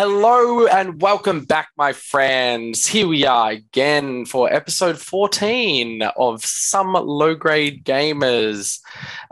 [0.00, 2.86] Hello and welcome back, my friends.
[2.86, 8.78] Here we are again for episode 14 of Some Low Grade Gamers.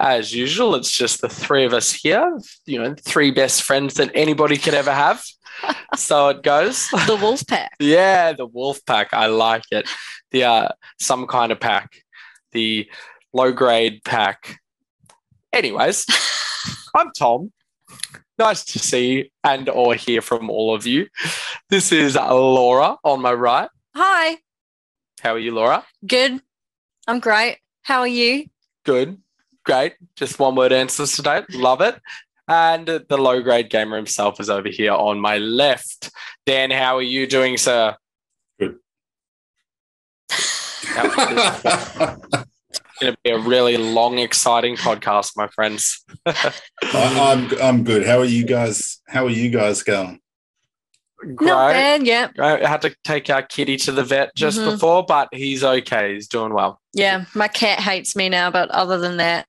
[0.00, 4.10] As usual, it's just the three of us here, you know, three best friends that
[4.12, 5.24] anybody could ever have.
[5.94, 6.88] so it goes.
[7.06, 7.70] The wolf pack.
[7.78, 9.14] yeah, the wolf pack.
[9.14, 9.88] I like it.
[10.32, 11.92] The uh, some kind of pack,
[12.50, 12.90] the
[13.32, 14.58] low grade pack.
[15.52, 16.06] Anyways,
[16.96, 17.52] I'm Tom.
[18.38, 21.06] Nice to see and or hear from all of you.
[21.70, 23.70] This is Laura on my right.
[23.94, 24.36] Hi.
[25.20, 25.84] How are you, Laura?
[26.06, 26.42] Good.
[27.08, 27.58] I'm great.
[27.82, 28.46] How are you?
[28.84, 29.18] Good.
[29.64, 29.94] Great.
[30.16, 31.42] Just one word answers today.
[31.50, 31.98] Love it.
[32.46, 36.10] And the low grade gamer himself is over here on my left.
[36.44, 37.96] Dan, how are you doing, sir?
[38.60, 38.76] Good.
[42.78, 46.04] It's going to be a really long, exciting podcast, my friends.
[46.26, 46.52] I,
[46.92, 48.06] I'm I'm good.
[48.06, 49.00] How are you guys?
[49.06, 50.20] How are you guys going?
[51.24, 52.06] Not bad.
[52.06, 52.28] Yeah.
[52.38, 54.72] I had to take our kitty to the vet just Mhm.
[54.72, 56.14] before, but he's okay.
[56.14, 56.80] He's doing well.
[56.92, 57.24] Yeah.
[57.34, 59.46] My cat hates me now, but other than that,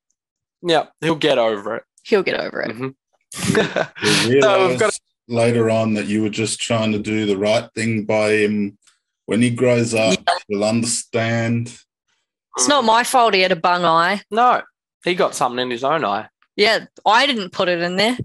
[0.63, 1.83] Yeah, he'll get over it.
[2.03, 2.75] he'll get over it.
[2.75, 2.95] Mhm.
[3.53, 3.87] We So
[4.23, 8.05] we've realised got- later on that you were just trying to do the right thing
[8.05, 8.77] by him.
[9.25, 11.77] When he grows up, he'll understand.
[12.58, 14.22] It's not my fault he had a bung eye.
[14.31, 14.61] no,
[15.05, 16.27] he got something in his own eye.
[16.55, 16.86] Yeah.
[17.05, 18.17] I didn't put it in there.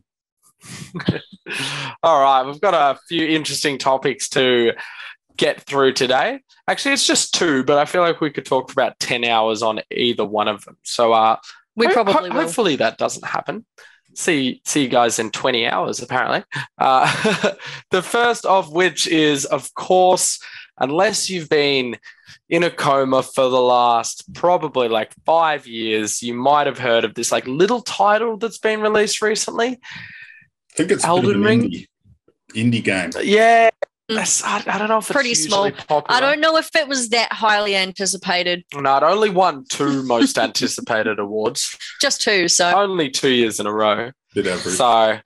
[2.03, 4.73] All right, we've got a few interesting topics to
[5.37, 6.41] get through today.
[6.67, 9.63] Actually, it's just two, but I feel like we could talk for about 10 hours
[9.63, 10.79] on either one of them.
[10.83, 11.37] So uh,
[11.77, 13.67] We ho- probably ho- hopefully that doesn't happen.
[14.15, 16.45] See, see you guys in 20 hours, apparently.
[16.79, 17.55] Uh,
[17.91, 20.39] the first of which is, of course,
[20.79, 21.99] unless you've been
[22.49, 27.15] in a coma for the last probably like five years, you might have heard of
[27.15, 29.69] this like little title that's been released recently.
[29.69, 31.63] I think it's a bit of Elden Ring?
[31.63, 31.87] indie,
[32.55, 33.11] indie game.
[33.23, 33.71] Yeah.
[34.11, 34.45] Mm.
[34.45, 35.71] I, I don't know if it's Pretty small.
[35.71, 36.05] Popular.
[36.09, 38.65] I don't know if it was that highly anticipated.
[38.75, 42.49] No, it only won two most anticipated awards, Just two.
[42.49, 44.11] So only two years in a row.
[44.35, 44.75] Bit average.
[44.77, 45.19] So,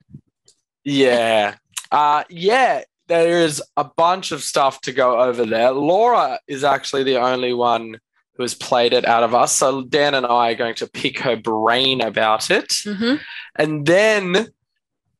[0.83, 1.55] yeah,
[1.91, 5.71] uh, yeah, there is a bunch of stuff to go over there.
[5.71, 7.99] Laura is actually the only one
[8.35, 9.53] who has played it out of us.
[9.53, 13.19] So Dan and I are going to pick her brain about it, Mhm.
[13.55, 14.49] and then.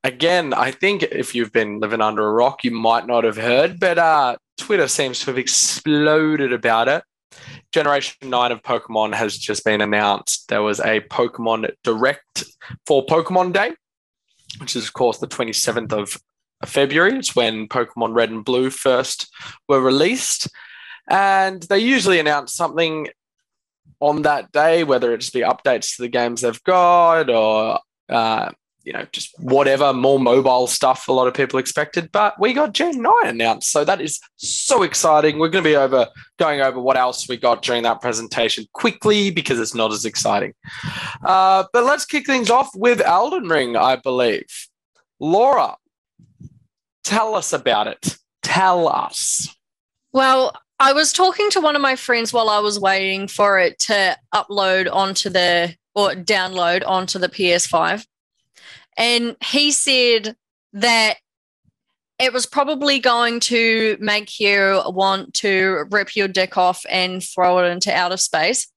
[0.04, 3.78] Again, I think if you've been living under a rock, you might not have heard,
[3.78, 7.04] but uh, Twitter seems to have exploded about it.
[7.74, 10.48] Generation 9 of Pokemon has just been announced.
[10.48, 12.46] There was a Pokemon Direct
[12.86, 13.72] for Pokemon Day,
[14.60, 16.18] which is, of course, the 27th of
[16.66, 17.18] February.
[17.18, 19.32] It's when Pokemon Red and Blue first
[19.68, 20.50] were released.
[21.10, 23.08] And they usually announce something
[24.00, 27.80] on that day, whether it's the updates to the games they've got or,
[28.10, 28.52] uh,
[28.84, 32.12] you know, just whatever more mobile stuff a lot of people expected.
[32.12, 33.72] But we got Gen 9 announced.
[33.72, 35.40] So that is so exciting.
[35.40, 36.08] We're going to be over
[36.38, 40.54] going over what else we got during that presentation quickly because it's not as exciting.
[41.24, 44.46] Uh, but let's kick things off with Elden Ring, I believe.
[45.20, 45.76] Laura,
[47.08, 48.18] tell us about it.
[48.44, 49.56] Tell us.
[50.14, 53.80] Well, I was talking to one of my friends while I was waiting for it
[53.80, 58.06] to upload onto the or download onto the PS5.
[58.98, 60.36] And he said
[60.74, 61.18] that
[62.20, 67.60] it was probably going to make you want to rip your dick off and throw
[67.60, 68.72] it into outer space.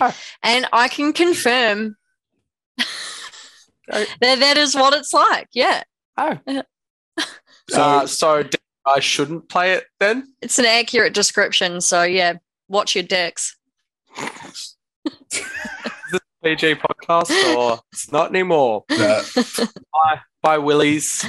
[0.00, 0.14] Oh.
[0.42, 1.96] And I can confirm
[3.88, 5.48] that that is what it's like.
[5.52, 5.82] Yeah.
[6.18, 6.38] Oh.
[6.46, 6.62] Uh,
[7.68, 10.32] So, uh, so d- I shouldn't play it then?
[10.40, 11.80] It's an accurate description.
[11.80, 12.34] So, yeah,
[12.68, 13.56] watch your dicks.
[16.44, 18.84] PG podcast or it's not anymore.
[18.90, 19.22] uh,
[20.42, 21.24] Bye, Willies.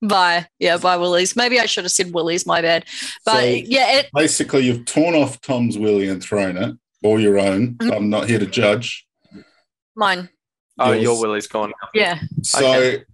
[0.00, 0.46] Bye.
[0.58, 1.36] Yeah, bye, Willies.
[1.36, 2.86] Maybe I should have said Willies, my bad.
[3.26, 7.38] But So- yeah, it, basically, you've torn off Tom's Willie and thrown it, or your
[7.38, 7.74] own.
[7.74, 7.92] Mm-hmm.
[7.92, 9.06] I'm not here to judge.
[9.94, 10.30] mine.
[10.78, 11.72] Oh, your Willie's gone.
[11.92, 12.20] Yeah.
[12.42, 13.04] So Okay.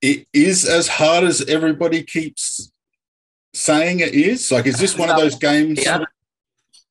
[0.00, 2.70] It is as hard as everybody keeps
[3.54, 4.50] saying it is.
[4.52, 6.04] Like, is this one of those games Yeah.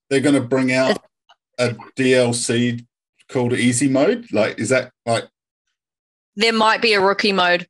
[0.09, 0.97] they're going to bring out
[1.57, 2.85] a DLC
[3.29, 4.27] called Easy Mode?
[4.31, 5.25] Like, is that like
[6.35, 7.67] There might be a rookie mode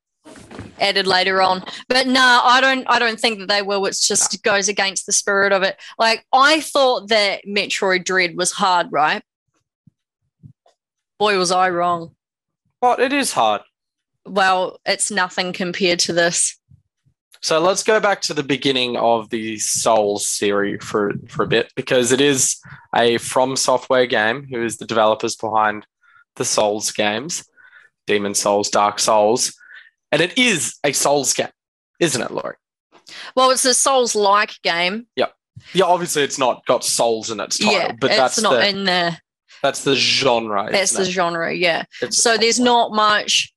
[0.80, 1.64] added later on.
[1.88, 3.86] But no, I don't I don't think that they will.
[3.86, 5.78] It's just goes against the spirit of it.
[5.98, 9.24] Like I thought that Metroid Dread was hard, right?
[11.20, 12.16] Boy, was I wrong.
[12.80, 13.62] But it is hard.
[14.28, 16.58] Well, it's nothing compared to this.
[17.42, 21.72] So let's go back to the beginning of the Souls series for, for a bit
[21.76, 22.60] because it is
[22.96, 25.86] a From Software game who is the developers behind
[26.36, 27.48] the Souls games,
[28.08, 29.54] Demon Souls, Dark Souls,
[30.12, 31.50] and it is a Souls game.
[32.00, 32.56] isn't it, Laurie?
[33.36, 35.08] Well, it's a Souls-like game.
[35.16, 35.28] Yeah,
[35.74, 38.84] Yeah, obviously it's not got souls in its title, yeah, but that's not the in
[38.84, 39.18] the
[39.62, 40.70] that's the genre.
[40.72, 41.06] that's the it?
[41.06, 41.54] genre.
[41.54, 41.84] Yeah.
[42.02, 43.54] It's So there's not much.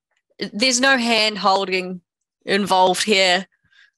[0.53, 2.01] There's no hand holding
[2.45, 3.47] involved here.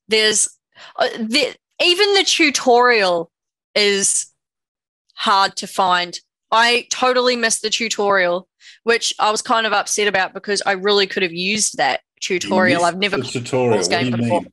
[0.08, 0.48] There's
[0.96, 3.30] uh, the, even the tutorial
[3.74, 4.26] is
[5.14, 6.18] hard to find.
[6.50, 8.48] I totally missed the tutorial,
[8.84, 12.84] which I was kind of upset about because I really could have used that tutorial.
[12.84, 13.76] I've never the tutorial.
[13.76, 14.40] What do game you before.
[14.42, 14.52] mean?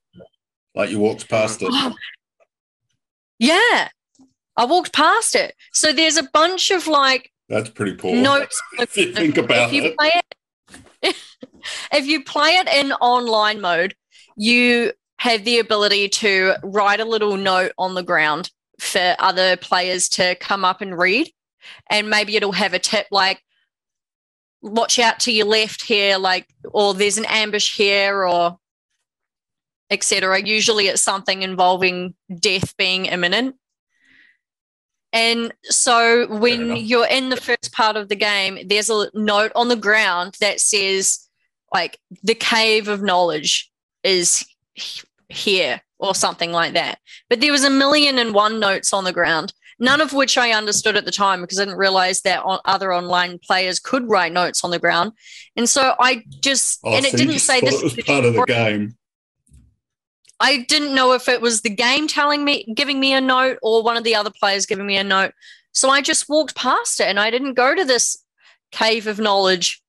[0.76, 1.74] Like you walked past it.
[3.40, 3.90] Yeah.
[4.56, 5.56] I walked past it.
[5.72, 8.16] So there's a bunch of like That's pretty poor.
[8.16, 8.62] notes.
[8.80, 10.26] if you think about if you it.
[11.02, 11.16] it
[11.92, 13.96] if you play it in online mode,
[14.36, 20.08] you have the ability to write a little note on the ground for other players
[20.10, 21.30] to come up and read.
[21.90, 23.42] And maybe it'll have a tip like
[24.62, 28.58] watch out to your left here, like or there's an ambush here or
[29.90, 30.42] etc.
[30.42, 33.56] Usually it's something involving death being imminent.
[35.12, 39.68] And so when you're in the first part of the game, there's a note on
[39.68, 41.28] the ground that says,
[41.74, 43.72] like, the cave of knowledge
[44.04, 44.46] is
[45.28, 47.00] here or something like that.
[47.30, 50.52] But there was a million and one notes on the ground, none of which I
[50.52, 54.32] understood at the time because I didn't realize that on other online players could write
[54.32, 55.12] notes on the ground.
[55.56, 58.46] And so I just, Oh, and it so didn't say this was part of the
[58.46, 58.96] game.
[60.40, 63.84] I didn't know if it was the game telling me, giving me a note, or
[63.84, 65.34] one of the other players giving me a note.
[65.74, 68.24] So I just walked past it and I didn't go to this
[68.72, 69.82] cave of knowledge.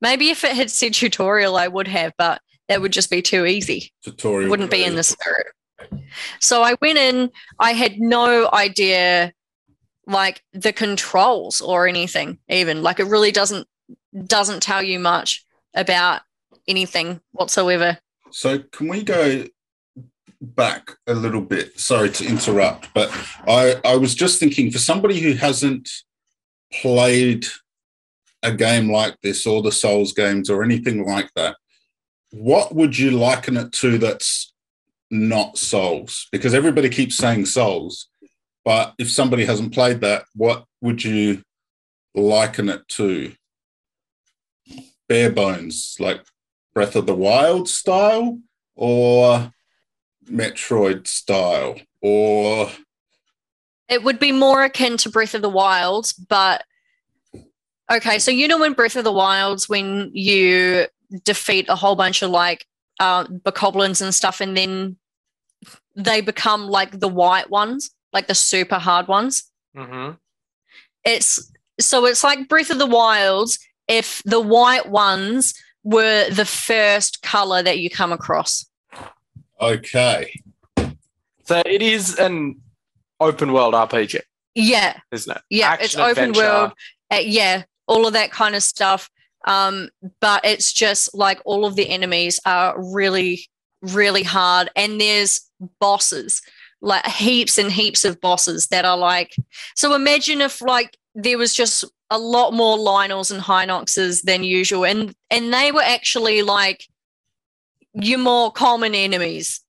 [0.00, 3.46] Maybe if it had said tutorial, I would have, but that would just be too
[3.46, 3.92] easy.
[4.02, 4.50] Tutorial.
[4.50, 5.46] Wouldn't be in the spirit.
[6.40, 9.32] So I went in, I had no idea
[10.06, 12.82] like the controls or anything, even.
[12.82, 13.66] Like it really doesn't
[14.26, 15.44] doesn't tell you much
[15.74, 16.22] about
[16.66, 17.98] anything whatsoever.
[18.30, 19.44] So can we go
[20.40, 21.78] back a little bit?
[21.78, 23.10] Sorry to interrupt, but
[23.46, 25.90] I, I was just thinking for somebody who hasn't
[26.72, 27.46] played
[28.46, 31.56] a game like this or the Souls games or anything like that,
[32.30, 34.52] what would you liken it to that's
[35.10, 36.28] not Souls?
[36.30, 38.08] Because everybody keeps saying Souls,
[38.64, 41.42] but if somebody hasn't played that, what would you
[42.14, 43.32] liken it to?
[45.08, 46.24] Bare bones, like
[46.72, 48.38] Breath of the Wild style
[48.76, 49.52] or
[50.30, 52.70] Metroid style or
[53.88, 56.64] It would be more akin to Breath of the Wild, but
[57.90, 58.18] okay.
[58.18, 60.86] So you know when Breath of the Wilds, when you
[61.24, 62.66] defeat a whole bunch of like
[63.00, 64.96] uh, bokoblins and stuff, and then
[65.94, 69.44] they become like the white ones, like the super hard ones.
[69.74, 70.10] hmm
[71.04, 73.58] It's so it's like Breath of the Wilds
[73.88, 75.54] if the white ones
[75.84, 78.66] were the first color that you come across.
[79.60, 80.40] okay.
[81.44, 82.60] So it is an
[83.20, 84.20] open world RPG,
[84.56, 85.42] Yeah, isn't it?
[85.48, 86.40] yeah, Action it's open adventure.
[86.40, 86.72] world.
[87.12, 89.10] uh, yeah, all of that kind of stuff.
[89.46, 89.90] Um,
[90.20, 93.46] but it's just like all of the enemies are really,
[93.80, 95.48] really hard, and there's
[95.78, 96.42] bosses,
[96.80, 99.36] like heaps and heaps of bosses that are like.
[99.76, 104.84] So imagine if like there was just a lot more Lynels and Hinoxes than usual,
[104.84, 106.84] and and they were actually like
[107.94, 109.60] your more common enemies.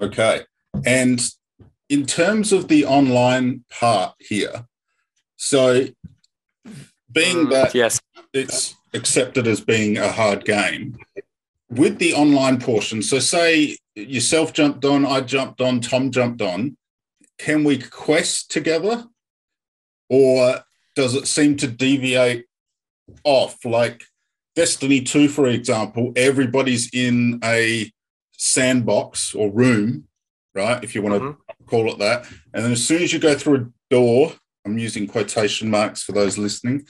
[0.00, 0.42] Okay.
[0.84, 1.20] And
[1.88, 4.66] in terms of the online part here,
[5.36, 5.86] so
[7.16, 7.98] being Mm, that yes.
[8.32, 10.96] it's accepted as being a hard game,
[11.70, 16.76] with the online portion, so say yourself jumped on, I jumped on, Tom jumped on,
[17.38, 19.06] can we quest together?
[20.08, 20.60] Or
[20.94, 22.44] does it seem to deviate
[23.24, 23.64] off?
[23.64, 24.04] Like
[24.54, 27.90] Destiny 2, for example, everybody's in a
[28.32, 30.06] sandbox or room,
[30.54, 30.82] right?
[30.84, 31.36] If you want to Mhm.
[31.66, 32.26] call it that.
[32.54, 36.12] And then as soon as you go through a door, I'm using quotation marks for
[36.12, 36.86] those listening,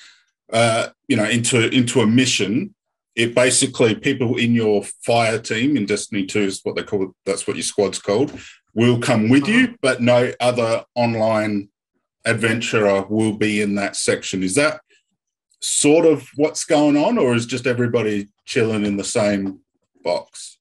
[0.52, 2.74] uh, you know, into into a mission,
[3.14, 7.10] it basically people in your fire team in Destiny 2 is what they call it,
[7.24, 8.38] that's what your squad's called,
[8.74, 11.68] will come with you, but no other online
[12.26, 14.42] adventurer will be in that section.
[14.42, 14.80] Is that
[15.60, 19.60] sort of what's going on, or is just everybody chilling in the same
[20.04, 20.58] box?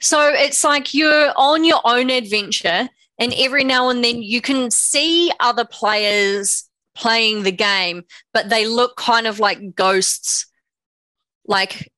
[0.00, 2.88] So it's like you're on your own adventure,
[3.18, 6.69] and every now and then you can see other players
[7.00, 8.02] playing the game,
[8.34, 10.46] but they look kind of like ghosts.
[11.46, 11.90] Like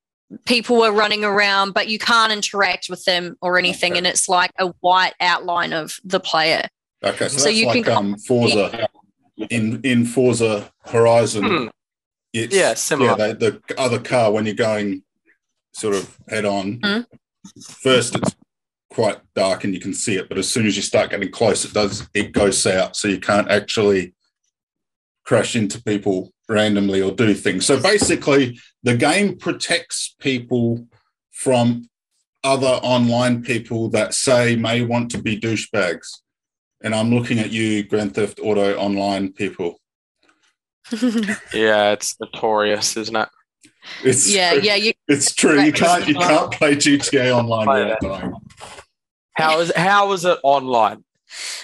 [0.46, 3.92] people were running around, but you can't interact with them or anything.
[3.92, 3.98] Okay.
[3.98, 6.66] And it's like a white outline of the player.
[7.04, 8.88] Okay, so, So that's you like can- um, Forza
[9.50, 11.44] in in Forza Horizon.
[11.44, 11.66] Hmm.
[12.32, 13.10] It's, Yeah, similar.
[13.18, 15.02] Yeah, they, the other car when you're going
[15.74, 17.00] sort of head on, Hmm.
[17.82, 18.34] first it's
[18.90, 21.64] quite dark and you can see it, but as soon as you start getting close,
[21.64, 24.14] it does it goes out, so you can't actually
[25.24, 27.66] crash into people randomly or do things.
[27.66, 30.86] So basically, the game protects people
[31.30, 31.88] from
[32.44, 36.08] other online people that say may want to be douchebags.
[36.82, 39.80] And I'm looking at you, Grand Theft Auto Online people.
[41.54, 43.28] Yeah, it's notorious, isn't it?
[44.04, 44.62] It's yeah, true.
[44.62, 44.74] yeah.
[44.74, 45.60] You It's true.
[45.60, 48.34] You can't you can't play GTA Online without dying.
[49.34, 51.04] How is how is it online?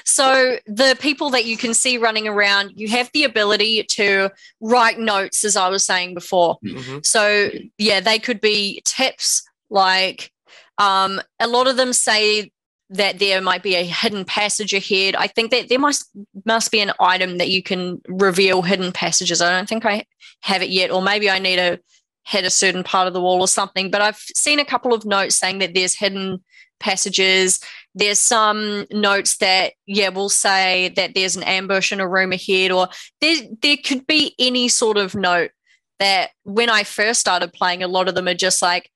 [0.04, 4.98] So the people that you can see running around, you have the ability to write
[4.98, 6.58] notes, as I was saying before.
[6.64, 7.04] Mhm.
[7.04, 10.32] So yeah, they could be tips like
[10.78, 12.52] um, a lot of them say
[12.90, 15.14] that there might be a hidden passage ahead.
[15.14, 16.08] I think that there must
[16.46, 19.42] must be an item that you can reveal hidden passages.
[19.42, 20.04] I don't think I
[20.40, 21.80] have it yet, or maybe I need to
[22.24, 23.90] hit a certain part of the wall or something.
[23.90, 26.42] But I've seen a couple of notes saying that there's hidden
[26.80, 27.60] passages.
[27.94, 32.70] There's some notes that yeah will say that there's an ambush in a room ahead,
[32.70, 32.88] or
[33.20, 35.50] there there could be any sort of note
[35.98, 38.90] that when I first started playing, a lot of them are just like,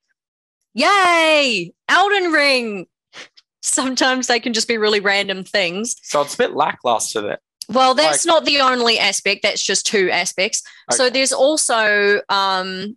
[0.75, 2.87] "Yay, Elden Ring."
[3.63, 5.97] Sometimes they can just be really random things.
[6.03, 7.39] So it's a bit lackluster there.
[7.69, 9.43] Well, that's Like- not the only aspect.
[9.43, 10.63] That's just two aspects.
[10.91, 12.97] So there's also um,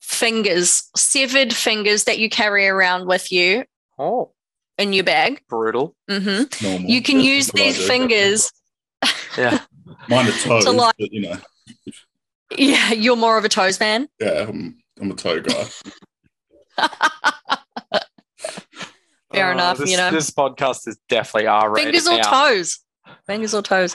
[0.00, 3.64] fingers, severed fingers that you carry around with you
[3.98, 4.32] Oh,
[4.80, 5.42] in your bag.
[5.48, 5.94] brutal.
[6.08, 6.90] hmm Normal.
[6.90, 8.50] You can That's use these fingers.
[9.38, 9.60] Yeah.
[10.08, 11.36] Mine are toes, to like- but you know,
[12.56, 14.08] Yeah, you're more of a toes man.
[14.20, 15.66] yeah, I'm, I'm a toe guy.
[19.32, 20.10] Fair Oh, enough, This, you know.
[20.10, 21.94] this podcast is definitely R rated.
[21.94, 22.48] fingers or now.
[22.48, 22.80] toes
[23.26, 23.94] fingers or toes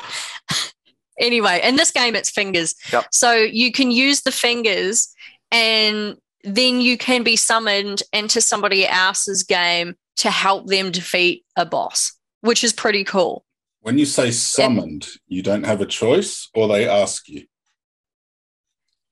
[1.20, 3.06] anyway in this game it's fingers Yep.
[3.12, 5.13] so you can use the fingers
[5.51, 11.66] and then you can be summoned into somebody else's game to help them defeat a
[11.66, 13.44] boss which is pretty cool
[13.82, 17.46] When you say summoned, you don't have a choice, or they ask you.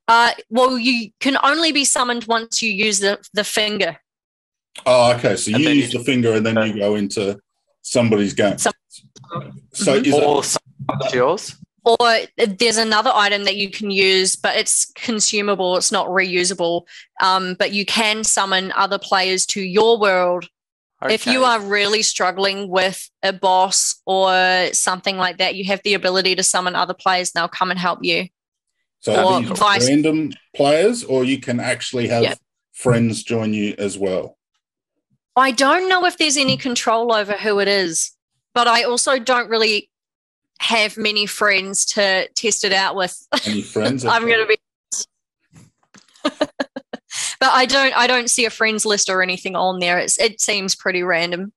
[0.08, 3.98] uh, well you can only be summoned once you use the, the finger
[4.88, 5.36] Oh, okay.
[5.36, 7.38] So you use the finger, and then you go into
[7.84, 8.58] somebody's game.
[8.58, 8.74] Some-
[9.72, 10.08] so Mhm.
[10.08, 11.56] is that, Or something yours.
[11.86, 11.98] or
[12.38, 16.84] there's another item that you can use but it's consumable it's not reusable
[17.22, 20.48] um, but you can summon other players to your world
[21.12, 25.94] If you are really struggling with a boss or something like that, you have the
[25.94, 28.28] ability to summon other players and they'll come and help you.
[29.00, 32.36] so or are these vice- random players, or you can actually have Yeah.
[32.72, 34.38] friends join you as well.
[35.36, 38.12] I don't know if there's any control over who it is,
[38.54, 39.90] but I also don't really
[40.60, 43.28] have many friends to test it out with.
[43.46, 44.06] Any friends?
[44.14, 44.58] I'm going to be
[47.44, 49.98] But I don't I don't see a friends list or anything on there.
[50.00, 51.52] It's it seems pretty random.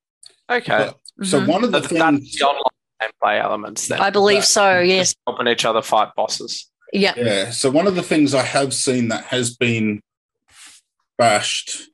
[0.50, 0.90] okay.
[1.23, 1.47] So Mhm.
[1.47, 2.62] one of the That's, that's things, the online
[3.00, 4.00] gameplay elements then.
[4.00, 5.14] I believe so, yes.
[5.28, 6.69] helping each other fight bosses.
[6.93, 7.14] Yeah.
[7.16, 7.50] yeah.
[7.52, 10.00] So one of the things I have seen that has been
[11.16, 11.88] bashed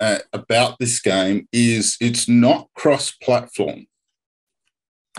[0.00, 3.88] uh, about this game is it's not cross-platform.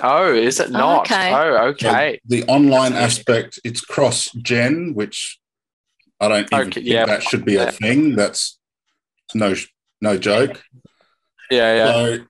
[0.02, 1.02] Oh, is it not?
[1.12, 1.32] Okay.
[1.32, 2.20] Oh, So okay.
[2.26, 5.38] the online aspect, it's cross-gen, which
[6.20, 7.06] I don't even Okay, think yeah.
[7.06, 8.16] that should be a thing.
[8.16, 8.58] That's
[9.34, 9.54] no
[10.02, 10.64] no joke.
[11.52, 11.92] Yeah, yeah.
[11.92, 12.26] So,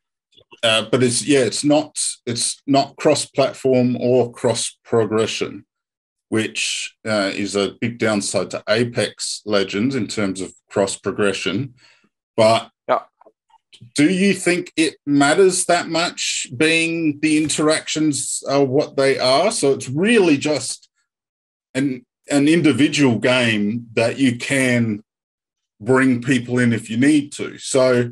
[0.63, 5.65] uh, but it's yeah, it's not it's not cross-platform or cross-progression,
[6.29, 11.74] which uh, is a big downside to Apex Legends in terms of cross-progression.
[12.36, 13.03] But Yeah.
[13.96, 16.48] do you think it matters that much?
[16.56, 20.89] Being the interactions are what they are, so it's really just
[21.74, 25.03] an an individual game that you can
[25.79, 27.57] bring people in if you need to.
[27.57, 28.12] So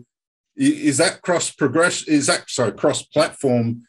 [0.56, 3.84] is that cross progress is that sorry cross platform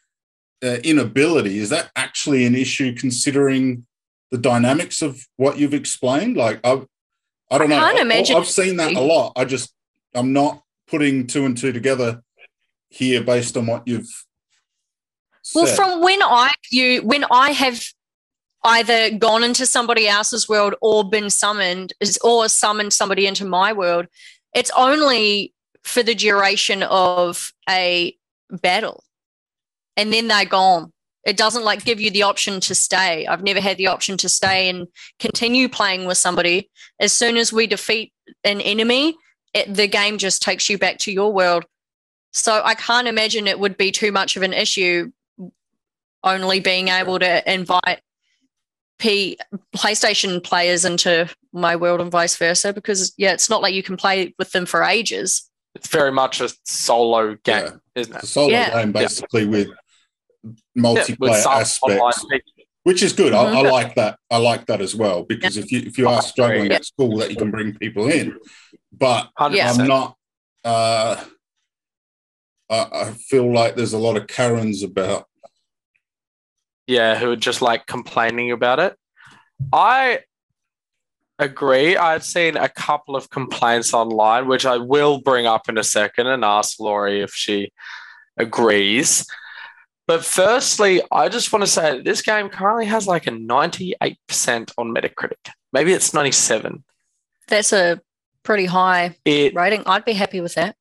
[0.63, 3.85] uh, inability is that actually an issue considering
[4.31, 6.35] the dynamics of what you've explained?
[6.35, 6.81] Like i
[7.49, 9.33] i don't I know can't I- imagine i've seen that a lot.
[9.35, 9.73] I just
[10.13, 12.21] i'm not putting two and two together
[12.89, 14.09] here based on what you've
[15.55, 17.81] Well, from when I you when I have
[18.63, 24.07] either gone into somebody else's world or been summoned or summoned somebody into my world,
[24.53, 28.15] it's only for the duration of a
[28.49, 29.03] battle.
[29.95, 30.91] And then they're gone.
[31.25, 33.27] It doesn't like give you the option to stay.
[33.27, 34.87] I've never had the option to stay and
[35.19, 36.69] continue playing with somebody.
[36.99, 39.17] As soon as we defeat an enemy,
[39.53, 41.65] it, the game just takes you back to your world.
[42.31, 45.11] So I can't imagine it would be too much of an issue
[46.23, 48.01] only being able to invite
[48.99, 49.37] P
[49.75, 53.97] PlayStation players into my world and vice versa because yeah, it's not like you can
[53.97, 55.49] play with them for ages.
[55.75, 57.71] It's very much a solo game, Yeah.
[57.95, 58.23] isn't It's it?
[58.23, 58.81] a solo Yeah.
[58.81, 60.51] game basically with Yeah,
[60.81, 62.25] multiplayer with some aspects,
[62.83, 63.33] which is good.
[63.33, 63.71] I, I Mhm.
[63.71, 64.17] like that.
[64.31, 66.77] I like that as well because if you if you are struggling, Yeah.
[66.77, 68.35] it's cool that you can bring people in.
[68.91, 69.81] But 100%.
[69.81, 70.15] I'm not.
[70.63, 71.23] Uh,
[72.69, 75.27] I, I feel like there's a lot of Karens about.
[76.87, 78.95] Yeah, who are just like complaining about it.
[79.73, 80.19] I
[81.39, 81.97] agree.
[81.97, 86.27] I've seen a couple of complaints online, which I will bring up in a second
[86.27, 87.71] and ask Laurie if she
[88.37, 89.25] agrees.
[90.07, 94.05] But firstly, I just want to say that this game currently has like a 98%
[94.77, 95.51] on Metacritic.
[95.73, 96.83] Maybe it's 97.
[97.49, 97.99] That's a
[98.43, 99.83] pretty high It rating.
[99.85, 100.75] I'd be happy with that.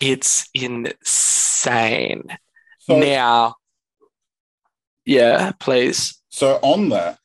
[0.00, 2.24] it's insane.
[2.80, 3.56] So, now,
[5.04, 6.20] yeah, please.
[6.28, 7.18] so on that,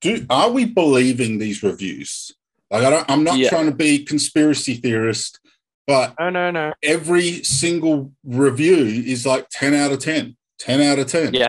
[0.00, 2.32] do are we believing these reviews?
[2.70, 3.48] Like I don't, I'm not Yeah.
[3.50, 5.38] trying to be conspiracy theorist,
[5.86, 6.72] but No, no, no.
[6.82, 10.36] every single review is like 10 out of 10.
[10.58, 11.34] 10 out of 10.
[11.34, 11.48] Yeah.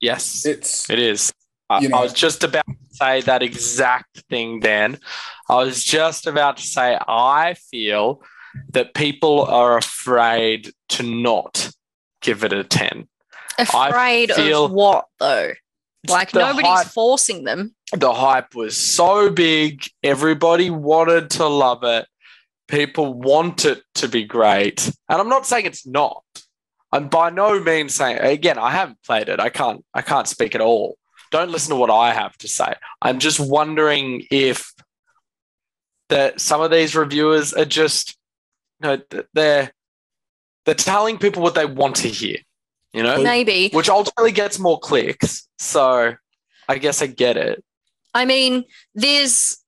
[0.00, 0.46] Yes.
[0.46, 1.32] It's It is.
[1.68, 4.98] I, know- I was just about to say that exact thing, Dan.
[5.48, 8.22] I was just about to say, I feel
[8.72, 11.70] that people are afraid to not
[12.22, 13.08] give it a 10.
[13.62, 15.52] Afraid of what though?
[16.08, 17.74] Like nobody's hype- forcing them.
[17.92, 19.84] The hype was so big.
[20.02, 22.06] Everybody wanted to love it.
[22.68, 24.86] People want it to be great.
[25.08, 26.22] And I'm not saying it's not.
[26.92, 29.40] I'm by no means saying again, I haven't played it.
[29.40, 30.96] I can't I can't speak at all.
[31.30, 32.74] Don't listen to what I have to say.
[33.02, 34.72] I'm just wondering if
[36.08, 38.16] that some of these reviewers are just
[38.82, 39.70] you know they're
[40.66, 42.36] they're telling people what they want to hear,
[42.92, 43.70] you know, Maybe.
[43.72, 45.48] which ultimately gets more clicks.
[45.58, 46.14] So
[46.68, 47.64] I guess I get it.
[48.14, 49.58] I mean, there's.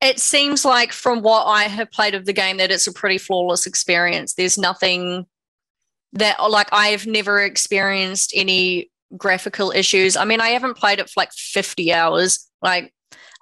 [0.00, 3.18] It seems like from what I have played of the game that it's a pretty
[3.18, 4.34] flawless experience.
[4.34, 5.26] There's nothing
[6.14, 10.16] that like I've never experienced any graphical issues.
[10.16, 12.48] I mean, I haven't played it for like 50 hours.
[12.60, 12.92] Like,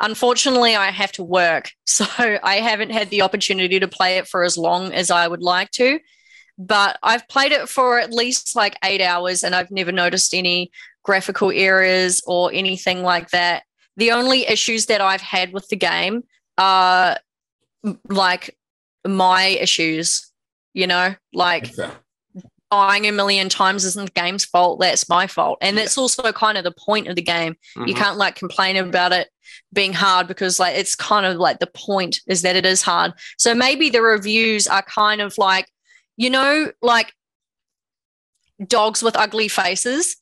[0.00, 4.42] unfortunately, I have to work, so I haven't had the opportunity to play it for
[4.44, 5.98] as long as I would like to.
[6.62, 10.70] But I've played it for at least like eight hours, and I've never noticed any
[11.02, 13.62] graphical errors or anything like that.
[13.96, 16.22] The only issues that I've had with the game
[16.58, 17.16] are
[18.10, 18.58] like
[19.06, 20.30] my issues,
[20.74, 21.90] you know, like okay.
[22.70, 24.80] dying a million times isn't the game's fault.
[24.80, 25.56] That's my fault.
[25.62, 27.56] And that's also kind of the point of the game.
[27.76, 27.96] You Mhm.
[27.96, 29.30] can't like complain about it
[29.72, 33.14] being hard because like it's kind of like the point is that it is hard.
[33.38, 35.66] So maybe the reviews are kind of like,
[36.20, 37.14] you know, like
[38.64, 40.18] dogs with ugly faces.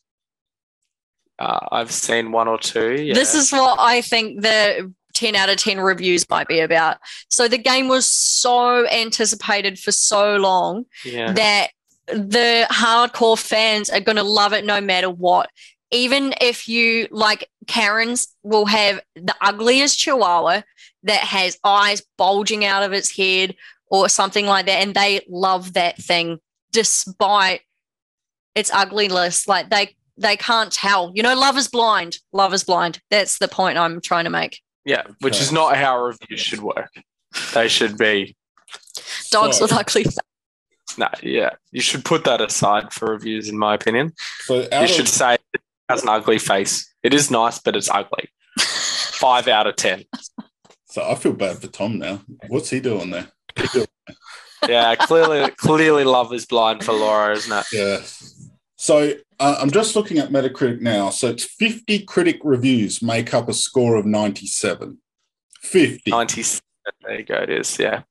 [1.40, 3.02] Uh, I've seen one or two.
[3.02, 3.14] Yeah.
[3.14, 6.98] This is what I think the 10 out of 10 reviews might be about.
[7.28, 11.32] So the game was so anticipated for so long yeah.
[11.32, 11.70] that
[12.06, 15.50] the hardcore fans are going to love it no matter what.
[15.90, 20.62] Even if you like Karen's will have the ugliest chihuahua
[21.02, 23.56] that has eyes bulging out of its head
[23.90, 26.38] or something like that, and they love that thing
[26.72, 27.60] despite
[28.54, 29.46] its ugliness.
[29.48, 31.12] Like they they can't tell.
[31.14, 32.18] You know, love is blind.
[32.32, 33.00] Love is blind.
[33.10, 34.60] That's the point I'm trying to make.
[34.84, 36.90] Yeah, which is not how reviews should work.
[37.54, 38.36] They should be
[39.30, 40.06] Dogs So- with ugly.
[40.96, 41.50] no, yeah.
[41.72, 44.12] You should put that aside for reviews, in my opinion.
[44.44, 46.90] So You out should of, say it has an ugly face.
[47.02, 48.30] It is nice, but it's ugly.
[48.58, 50.04] Five out of ten.
[50.86, 52.22] so I feel bad for Tom now.
[52.48, 53.28] What's he doing there?
[54.68, 57.66] Yeah, clearly, clearly, love is blind for Laura, isn't it?
[57.72, 58.00] Yeah.
[58.76, 61.10] So uh, I'm just looking at Metacritic now.
[61.10, 64.98] So it's 50 critic reviews make up a score of 97.
[65.62, 66.10] 50.
[66.10, 66.44] Ninety.
[67.02, 67.36] There you go.
[67.36, 67.78] It is.
[67.78, 68.02] Yeah.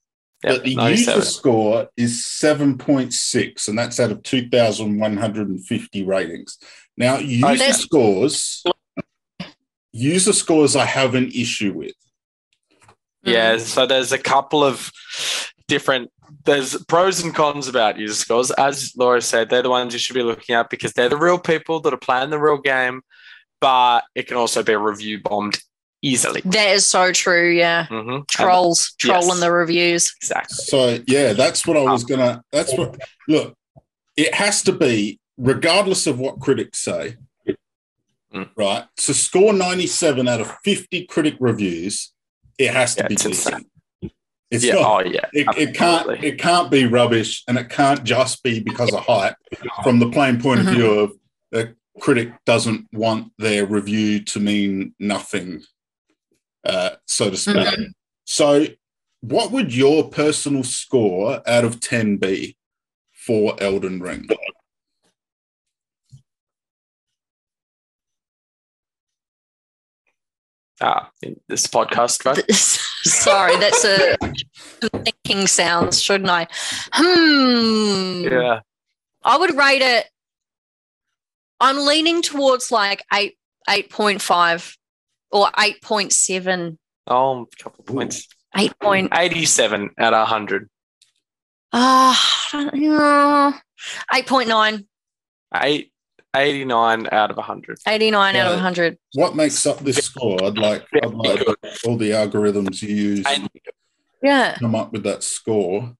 [0.43, 0.53] Yeah.
[0.53, 6.57] but the user score is 7.6, and that's out of 2,150 ratings.
[6.95, 8.63] Now, user that's- scores,
[9.91, 11.93] user scores I have an issue with.
[13.27, 14.91] Yeah, so there's a couple of
[15.67, 16.11] different
[16.45, 18.51] there's pros and cons about user scores.
[18.51, 21.39] As Laura said, they're the ones you should be looking at because they're the real
[21.39, 23.01] people that are playing the real game,
[23.61, 25.57] but it can also be review bombed
[26.01, 26.41] easily.
[26.45, 27.49] That is so true.
[27.51, 27.87] Yeah.
[27.87, 29.09] hmm Trolls, yes.
[29.23, 30.13] trolling the reviews.
[30.21, 30.55] Exactly.
[30.55, 32.41] So, yeah, that's what I was going to.
[32.51, 33.53] That's what, look,
[34.15, 37.15] it has to be, regardless of what critics say,
[38.33, 38.49] Mm.
[38.57, 38.83] right?
[38.97, 42.11] To score 97 out of 50 critic reviews,
[42.57, 43.67] it has to Yeah, be it's decent.
[44.49, 44.75] It's yeah.
[44.75, 45.25] not, Oh, yeah.
[45.33, 49.35] it, it can't it can't be rubbish and it can't just be because of hype
[49.83, 50.67] from the plain point Mhm.
[50.67, 51.11] of view of
[51.53, 55.63] a critic doesn't want their review to mean nothing,
[56.63, 57.55] uh, so to speak.
[57.57, 57.91] Mhm.
[58.25, 58.67] So,
[59.21, 62.55] what would your personal score out of 10 be
[63.11, 64.27] for Elden Ring?
[70.79, 71.09] Ah,
[71.47, 72.51] this podcast, right?
[72.51, 74.15] Sorry, that's a
[75.03, 76.47] thinking sounds, shouldn't I?
[76.93, 78.23] Hmm.
[78.23, 78.59] Yeah.
[79.23, 80.05] I would rate it.
[81.59, 83.37] I'm leaning towards like eight,
[83.67, 84.77] eight point five,
[85.31, 86.77] or eight point seven.
[87.07, 88.27] Oh, a couple of points.
[88.55, 90.69] Eight point eighty-seven out of 100.
[91.73, 93.61] Ah,
[94.13, 94.87] eight point nine.
[95.55, 95.91] Eight,
[96.35, 97.79] 89 out of 100.
[97.87, 98.97] 89 out of 100.
[99.13, 100.43] What makes up this score?
[100.43, 101.41] I'd like, I'd like
[101.85, 103.49] all the algorithms you use And
[104.21, 104.55] Yeah.
[104.59, 105.95] come up with that score.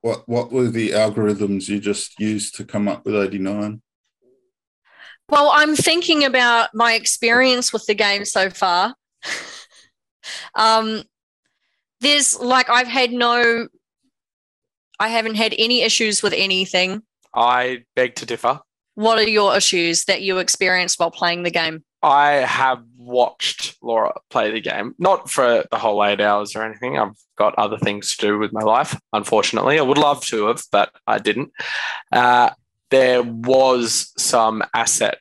[0.00, 3.80] What what were the algorithms you just used to come up with 89?
[5.30, 8.94] Well, I'm thinking about my experience with the game so far.
[10.54, 11.02] um,
[12.00, 13.68] there's like, I've had no,
[15.00, 17.02] I haven't had any issues with anything.
[17.34, 18.60] I beg to differ.
[18.94, 21.82] What are your issues that you experienced while playing the game?
[22.02, 26.98] I have watched Laura play the game, not for the whole eight hours or anything.
[26.98, 29.78] I've got other things to do with my life, unfortunately.
[29.78, 31.50] I would love to have, but I didn't.
[32.12, 32.50] Uh,
[32.90, 35.18] there was some asset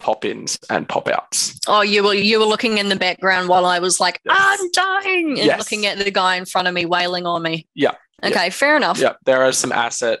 [0.00, 1.58] pop ins and pop outs.
[1.66, 4.36] Oh, you were you were looking in the background while I was like, Yes.
[4.38, 5.58] I'm dying, and Yes.
[5.58, 7.66] looking at the guy in front of me wailing on me.
[7.74, 7.92] Yeah.
[8.22, 8.98] Okay, fair enough.
[8.98, 10.18] Yeah, there are some asset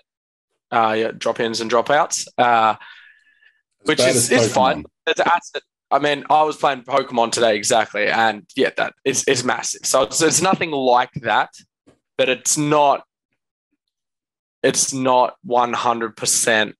[0.70, 2.76] uh, yeah, drop ins and drop outs, uh,
[3.84, 4.84] which is, is fine.
[5.06, 5.62] It's asset.
[5.90, 9.84] I mean, I was playing Pokemon today exactly, and yeah, that is it's massive.
[9.84, 11.50] So it's, it's nothing like that,
[12.16, 13.04] but it's not.
[14.62, 16.74] It's not one hundred percent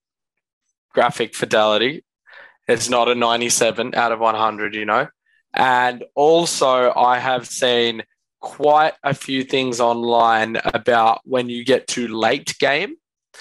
[0.92, 2.04] graphic fidelity.
[2.66, 5.08] It's not a ninety-seven out of one hundred, you know.
[5.54, 8.02] And also, I have seen
[8.40, 12.96] quite a few things online about when you get to late game,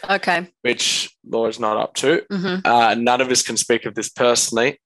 [0.09, 0.47] Okay.
[0.61, 2.23] which Laura's not up to.
[2.31, 4.79] hmm Uh, none of us can speak of this personally,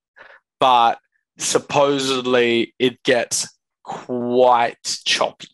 [0.60, 1.00] but
[1.38, 3.47] supposedly it gets
[3.84, 5.47] quite choppy.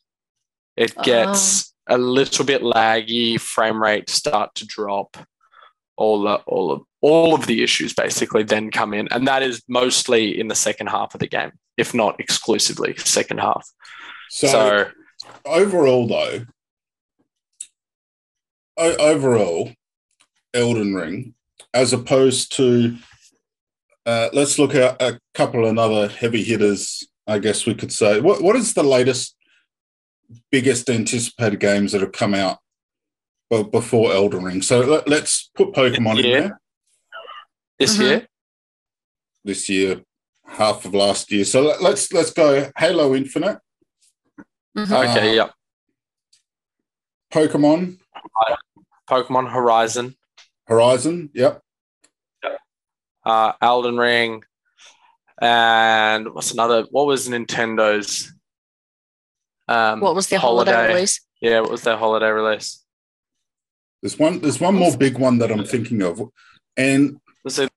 [0.75, 5.17] It gets a little bit laggy, frame rate start to drop.
[5.95, 9.63] All the all of all of the issues basically then come in, and that is
[9.67, 13.67] mostly in the second half of the game, if not exclusively second half.
[14.29, 14.87] So, so
[15.45, 16.45] overall, though, o-
[18.77, 19.71] overall,
[20.53, 21.33] Elden Ring,
[21.73, 22.95] as opposed to,
[24.05, 27.07] uh, let's look at a couple of other heavy hitters.
[27.29, 28.21] I guess we could say.
[28.21, 29.35] What what is the latest,
[30.49, 32.59] biggest anticipated games that have come out
[33.49, 34.61] be- before Elden Ring?
[34.61, 36.39] So let, us put Pokemon in Yeah.
[36.39, 36.61] there
[37.79, 38.01] this Mhm.
[38.01, 38.27] year,
[39.43, 40.01] this year,
[40.47, 41.43] half of last year.
[41.43, 43.59] So let, let's let's go Halo Infinite,
[44.77, 44.85] Mhm.
[44.85, 45.49] okay, Uh, yeah,
[47.33, 47.99] Pokemon
[49.09, 50.15] Pokemon Horizon,
[50.65, 51.29] Horizon.
[51.33, 51.61] Yep.
[53.25, 54.43] uh, Elden Ring,
[55.41, 56.85] and what's another?
[56.91, 58.33] What was Nintendo's?
[59.67, 61.21] Um, What was their holiday, release?
[61.41, 62.83] Yeah, what was their holiday release?
[64.01, 64.39] There's one.
[64.39, 66.21] There's one more big one that I'm thinking of,
[66.77, 67.69] and Was it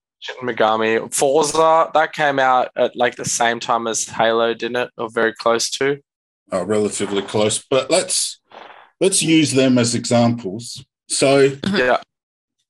[0.43, 1.91] Megami Forza?
[1.95, 4.91] That came out at like the same time as Halo, didn't it?
[4.99, 5.99] Or very close to.
[6.53, 7.65] uh, relatively close.
[7.69, 8.41] But let's
[9.01, 10.85] let's use them as examples.
[11.11, 12.01] So Yeah,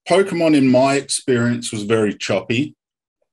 [0.08, 2.74] Pokemon, in my experience, was very choppy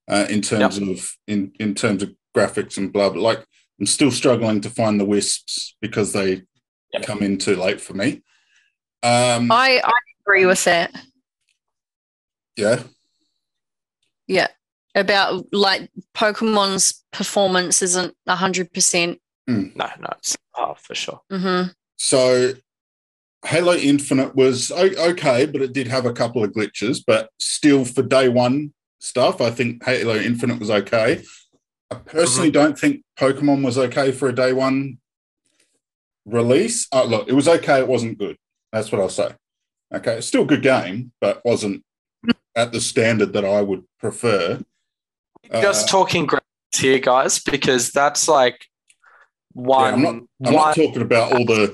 [0.08, 3.10] uh, in terms of in in terms of graphics and blah.
[3.10, 3.43] But like,
[3.80, 6.43] I'm still struggling to find the wisps because they
[6.93, 7.04] Yep.
[7.04, 8.24] come in too late for me.
[9.04, 9.91] Um, I, I
[10.22, 10.96] agree with that.
[12.56, 12.84] yeah,
[14.26, 14.48] Yeah,
[14.96, 19.20] About like Pokemon's performance isn't 100%.
[19.48, 21.22] no, no, it's half for sure.
[21.30, 21.63] hmm
[21.98, 22.54] So
[23.45, 27.04] Halo Infinite was okay, but it did have a couple of glitches.
[27.06, 31.23] But still, for day one stuff, I think Halo Infinite was okay.
[31.89, 34.97] I personally don't think Pokemon was okay for a day one
[36.26, 36.88] release.
[36.91, 37.80] Uh, look, it was okay.
[37.80, 38.38] It wasn't good.
[38.73, 39.32] That's what I'll say.
[39.93, 41.84] Okay, it's still a good game, but wasn't
[42.56, 44.60] at the standard that I would prefer.
[45.62, 46.41] Just Uh, talking graphics
[46.76, 48.65] here, guys, because that's like
[49.56, 49.93] Yeah, one.
[49.93, 50.13] I'm not.
[50.13, 51.73] I'm one not talking about all the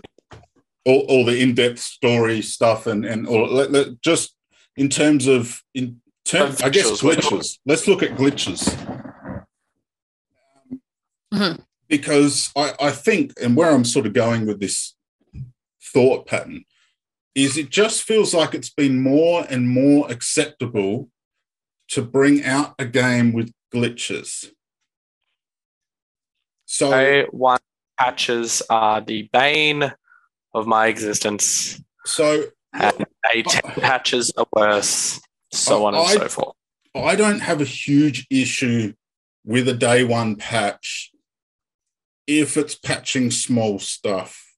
[0.85, 3.47] all, all the in-depth story stuff and and all.
[3.47, 4.35] Let, let- just
[4.75, 7.59] in terms of in terms, I guess Visuals, we're talking- glitches.
[7.65, 9.09] Let's look at glitches.
[11.33, 11.63] Mhm.
[11.87, 14.95] Because I, I think, and where I'm sort of going with this
[15.93, 16.63] thought pattern,
[17.35, 21.09] is it just feels like it's been more and more acceptable
[21.89, 24.51] to bring out a game with glitches.
[26.65, 27.59] So Day one
[27.99, 29.91] patches are the bane
[30.53, 31.81] of my existence.
[32.05, 35.19] so And day 10 patches are worse.
[35.51, 36.55] So on and I- so forth.
[36.95, 38.93] I don't have a huge issue
[39.45, 41.11] with a day one patch
[42.27, 44.53] if it's patching small stuff.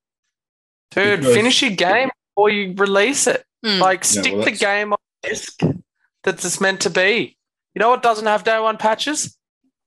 [0.92, 3.46] Dude, Because- finish your game before you release it.
[3.66, 3.80] Mm.
[3.80, 5.60] Like, Yeah, stick well, the game on disc
[6.24, 7.38] that it's meant to be.
[7.74, 9.38] You know what doesn't have day one patches?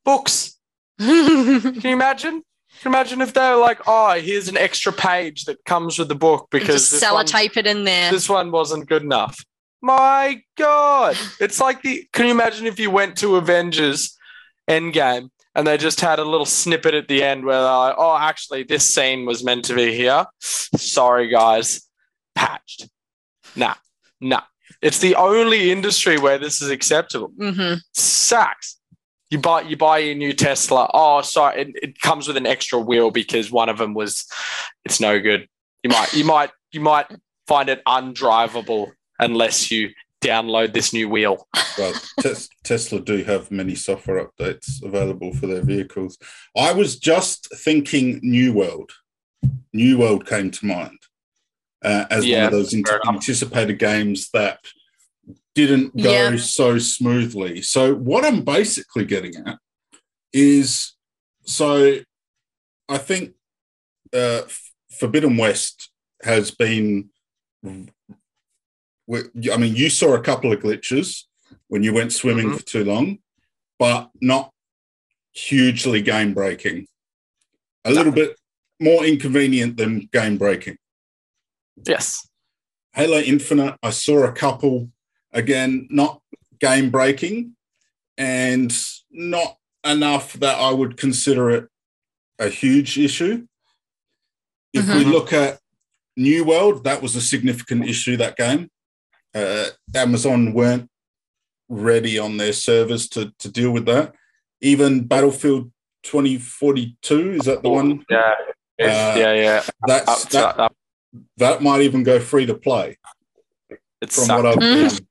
[0.04, 0.58] Books.
[0.98, 2.42] Can you imagine?
[2.80, 6.08] Can you imagine if they were like, oh, here's an extra page that comes with
[6.08, 8.10] the book because Just this one, sellotape it in there.
[8.10, 9.44] this one wasn't good enough.
[9.82, 11.16] My God.
[11.40, 14.16] It's like the can you imagine if you went to Avengers
[14.68, 18.16] Endgame and they just had a little snippet at the end where they're like, oh,
[18.16, 20.24] actually, this scene was meant to be here.
[20.40, 21.82] Sorry, guys.
[22.34, 22.88] Patched.
[23.56, 23.74] Nah,
[24.20, 24.42] nah.
[24.80, 27.32] It's the only industry where this is acceptable.
[27.36, 28.77] hmm Sucks.
[29.30, 30.90] You buy you buy a new Tesla.
[30.94, 34.26] Oh, sorry, it, it comes with an extra wheel because one of them was
[34.84, 35.48] it's no good.
[35.82, 37.06] You might you might you might
[37.46, 41.46] find it undrivable unless you download this new wheel.
[41.76, 46.18] Well, Tes- Tesla do have many software updates available for their vehicles.
[46.56, 48.90] I was just thinking New World.
[49.72, 50.98] New World came to mind
[51.82, 52.74] uh, as one of those
[53.06, 54.58] anticipated games that
[55.66, 56.36] didn't go Yeah.
[56.36, 57.62] so smoothly.
[57.62, 59.58] So, what I'm basically getting at
[60.32, 60.94] is
[61.44, 62.00] so
[62.88, 63.34] I think
[64.12, 64.42] uh,
[64.98, 65.90] Forbidden West
[66.22, 67.10] has been.
[67.64, 71.24] I mean, you saw a couple of glitches
[71.68, 72.56] when you went swimming Mhm.
[72.58, 73.18] for too long,
[73.78, 74.52] but not
[75.32, 76.86] hugely game breaking.
[77.84, 78.36] A little bit
[78.80, 80.76] more inconvenient than game breaking.
[81.86, 82.28] Yes.
[82.92, 84.90] Halo Infinite, I saw a couple
[85.32, 86.20] again, not
[86.60, 87.54] game breaking
[88.16, 88.74] and
[89.10, 91.68] not enough that I would consider it
[92.38, 93.46] a huge issue.
[94.72, 95.12] If we Mhm.
[95.12, 95.60] look at
[96.16, 98.70] New World, that was a significant issue that game.
[99.34, 100.90] Uh, Amazon weren't
[101.68, 104.14] ready on their servers to, to deal with that.
[104.60, 105.70] Even Battlefield
[106.02, 108.04] 2042, is that the one?
[108.10, 108.34] Yeah.
[108.80, 109.62] Uh, yeah, yeah.
[109.86, 110.72] That's, that,
[111.36, 112.96] that might even go free to play
[114.00, 114.42] It's from sucked.
[114.44, 115.06] what I've Mm.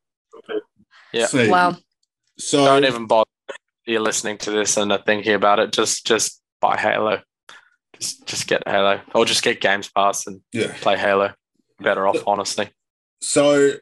[1.12, 1.28] Been Yeah.
[1.28, 1.52] seeing.
[1.52, 1.78] Wow.
[2.38, 3.30] So Don't even bother.
[3.86, 5.72] You're listening to this and are thinking about it.
[5.72, 7.22] Just just buy Halo.
[8.00, 9.02] Just just get Halo.
[9.16, 10.74] Or just get Games Pass and yeah.
[10.82, 11.34] play Halo.
[11.80, 12.70] Better off, honestly.
[13.22, 13.74] So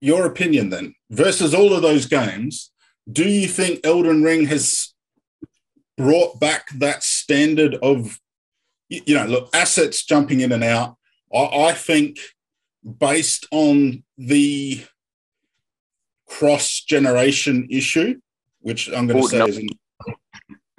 [0.00, 2.70] your opinion then versus all of those games,
[3.10, 4.94] do you think Elden Ring has
[5.96, 8.18] brought back that standard of
[8.88, 10.96] you you know, look, assets jumping in and out?
[11.34, 12.18] I, I think
[12.98, 14.84] based on the
[16.38, 18.20] cross generation issue,
[18.60, 19.46] which I'm going to oh, say no.
[19.46, 19.70] isn't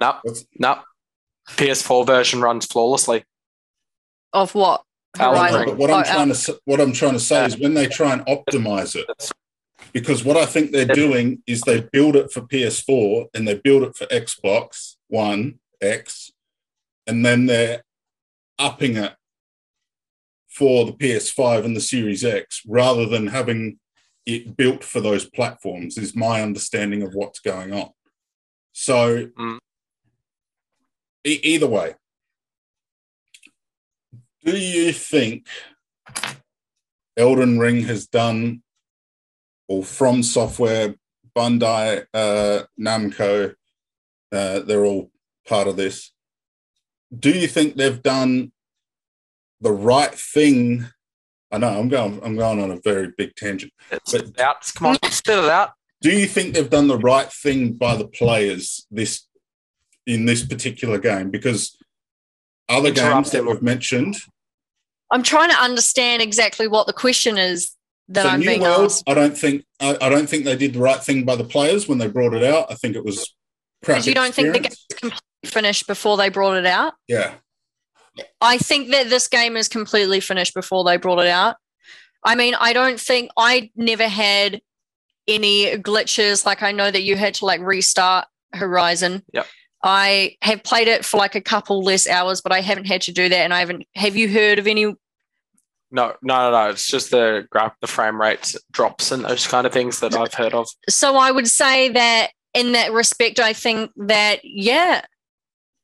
[0.00, 0.78] No, What's- no.
[1.56, 3.24] PS4 version runs flawlessly.
[4.32, 4.82] Of what?
[5.16, 5.64] Horizon.
[5.64, 8.12] But what I'm Oh, trying to what I'm trying to say is when they try
[8.12, 9.06] and optimize it,
[9.92, 13.82] because what I think they're doing is they build it for PS4 and they build
[13.84, 16.30] it for Xbox One X,
[17.06, 17.82] and then they're
[18.58, 19.14] upping it
[20.50, 23.78] for the PS5 and the Series X rather than having
[24.28, 25.96] it built for those platforms.
[25.96, 27.90] Is my understanding of what's going on.
[28.72, 29.58] So Mm.
[31.24, 31.94] e- either way,
[34.44, 35.48] do you think
[37.16, 38.62] Elden Ring has done,
[39.66, 40.94] or from software,
[41.34, 43.54] Bandai, uh, Namco,
[44.30, 45.10] uh, they're all
[45.46, 46.12] part of this.
[47.26, 48.52] Do you think they've done
[49.60, 50.86] the right thing?
[51.50, 52.20] I know I'm going.
[52.22, 53.72] I'm going on a very big tangent.
[54.06, 54.70] Spit it out.
[54.74, 55.72] Come on, spit it out.
[56.00, 59.26] Do you think they've done the right thing by the players this
[60.06, 61.30] in this particular game?
[61.30, 61.76] Because
[62.68, 63.46] other games that him.
[63.46, 64.16] we've mentioned,
[65.10, 67.72] I'm trying to understand exactly what the question is
[68.08, 69.04] that so I'm New being World, asked.
[69.06, 71.88] I don't think I, I don't think they did the right thing by the players
[71.88, 72.70] when they brought it out.
[72.70, 73.34] I think it was
[73.82, 73.96] crap.
[73.96, 74.86] Because you don't think the experience.
[74.90, 76.94] game's completely finished before they brought it out?
[77.06, 77.34] Yeah,
[78.40, 81.56] I think that this game is completely finished before they brought it out.
[82.24, 84.60] I mean, I don't think I never had
[85.26, 86.44] any glitches.
[86.44, 89.22] Like I know that you had to like restart Horizon.
[89.32, 89.46] Yep.
[89.82, 93.12] I have played it for like a couple less hours, but I haven't had to
[93.12, 93.38] do that.
[93.38, 93.84] And I haven't.
[93.94, 94.84] Have you heard of any?
[94.84, 94.96] No,
[95.90, 96.70] no, no, no.
[96.70, 100.34] It's just the graph, the frame rate drops and those kind of things that I've
[100.34, 100.68] heard of.
[100.88, 105.02] So I would say that in that respect, I think that yeah,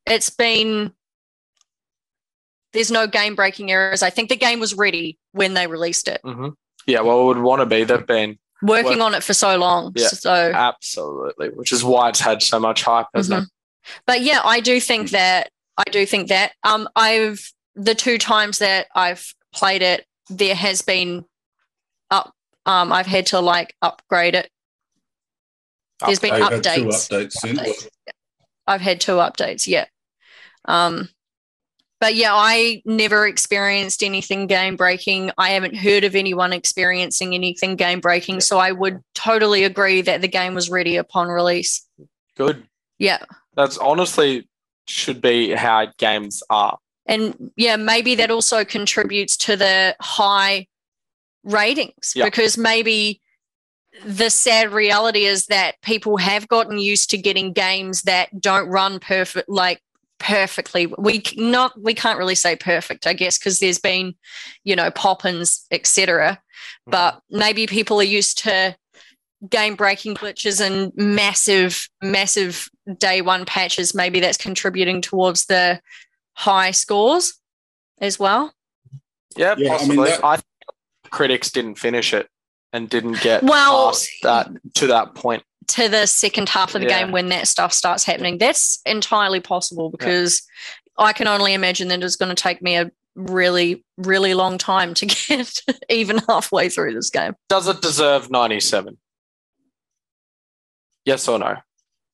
[0.07, 0.93] it's been.
[2.75, 4.03] There's no game breaking errors.
[4.03, 6.21] I think the game was ready when they released it.
[6.23, 6.49] hmm
[6.87, 7.85] Yeah, well, it would want to be.
[7.85, 9.93] They've been working Work- on it for so long.
[9.97, 10.09] Yeah.
[10.09, 13.49] So Absolutely, which is why it's had so much hype, hasn't it?
[14.07, 18.59] but yeah, I do think that I do think that um I've the two times
[18.59, 21.25] that I've played it, there has been
[22.11, 22.33] up
[22.67, 24.51] um I've had to like upgrade it.
[26.05, 27.09] There's been I've two updates.
[27.09, 27.61] updates since.
[27.61, 27.89] Updates.
[28.67, 29.85] I've had two updates, yeah.
[30.65, 31.09] Um
[32.05, 35.31] but yeah, I never experienced anything game breaking.
[35.39, 38.43] I haven't heard of anyone experiencing anything game breaking.
[38.43, 41.89] So I would totally agree that the game was ready upon release.
[42.37, 42.69] Good.
[42.99, 43.21] Yeah.
[43.57, 44.47] That's honestly
[44.87, 46.77] should be how games are.
[47.07, 50.67] And yeah, maybe that also contributes to the high
[51.43, 52.27] ratings Yeah.
[52.27, 53.23] because maybe
[54.05, 59.01] the sad reality is that people have gotten used to getting games that don't run
[59.01, 59.81] perfect like
[60.25, 60.87] perfectly.
[60.99, 64.15] We not we can't really say perfect i guess because there's been
[64.65, 66.41] you know pop-ins etc
[66.89, 66.91] mm.
[66.91, 68.75] but maybe people are used to
[69.51, 73.95] game breaking glitches and massive massive day one patches.
[73.95, 75.81] Maybe that's contributing towards the
[76.35, 77.35] high scores
[78.01, 78.53] as well.
[79.37, 80.13] Yeah, Yeah, I mean, possibly.
[80.23, 80.47] I, think
[81.11, 82.29] critics didn't finish it
[82.73, 85.43] and didn't get Well- past that to that point.
[85.69, 87.03] To the second half of the Yeah.
[87.03, 90.43] game when that stuff starts happening that's entirely possible because
[90.99, 94.95] i can only imagine that it's going to take me a really really long time
[94.95, 98.97] to get even halfway through this game Does it deserve 97?
[101.05, 101.57] Yes or no?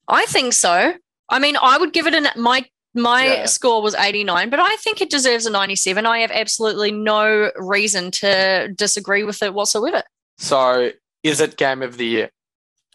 [0.09, 0.93] i think so
[1.29, 3.45] i mean i would give it an my my Yeah.
[3.47, 8.11] score was 89 but i think it deserves a 97 i have absolutely no reason
[8.13, 10.03] to disagree with it whatsoever
[10.39, 10.91] So
[11.23, 12.31] is it game of the year?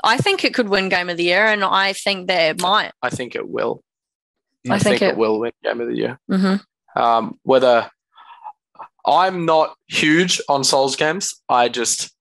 [0.03, 2.91] I think it could win game of the year and i think that it might
[3.01, 3.83] I think it will.
[4.69, 6.19] I I, think think, it, it- will win game of the year.
[6.27, 6.55] hmm
[6.95, 7.89] Um, whether
[9.05, 12.11] I'm not huge on Souls games, I just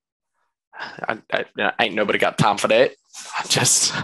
[0.78, 2.90] I, I, you know, ain't nobody got time for that.
[3.38, 3.94] I'm just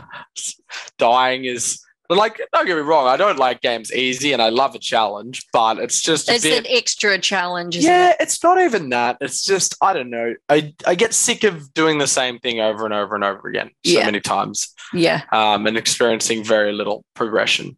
[0.98, 1.80] dying is
[2.18, 5.46] like don't get me wrong, I don't like games easy and I love a challenge,
[5.52, 8.16] but it's just a it's bit an extra challenge yeah, it?
[8.20, 9.18] it's not even that.
[9.20, 10.34] It's just I don't know.
[10.48, 13.70] I I get sick of doing the same thing over and over and over again
[13.84, 14.06] so Yeah.
[14.06, 17.76] many times, yeah um, and experiencing very little progression.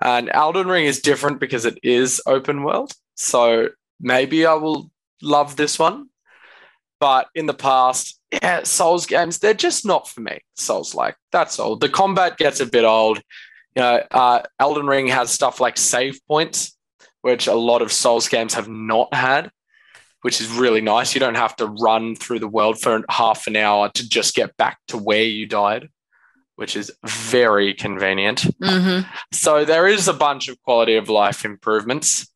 [0.00, 3.68] And Elden Ring is different because it is open world, so
[4.00, 4.90] maybe I will
[5.22, 6.08] love this one.
[7.00, 10.38] But in the past, yeah, Souls games they're just not for me.
[10.54, 11.74] Souls like that's all.
[11.76, 13.20] The combat gets a bit old.
[13.74, 16.76] You know, uh, Elden Ring has stuff like save points,
[17.22, 19.50] which a lot of Souls games have not had,
[20.22, 21.14] which is really nice.
[21.14, 24.56] You don't have to run through the world for half an hour to just get
[24.56, 25.88] back to where you died,
[26.56, 28.44] which is very convenient.
[28.62, 29.00] hmm
[29.32, 32.28] So there is a bunch of quality of life improvements.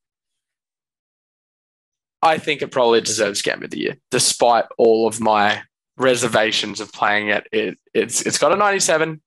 [2.22, 5.62] I think it probably deserves Game of the Year, despite all of my
[5.96, 7.46] reservations of playing it.
[7.52, 9.20] it it's it's got a 97.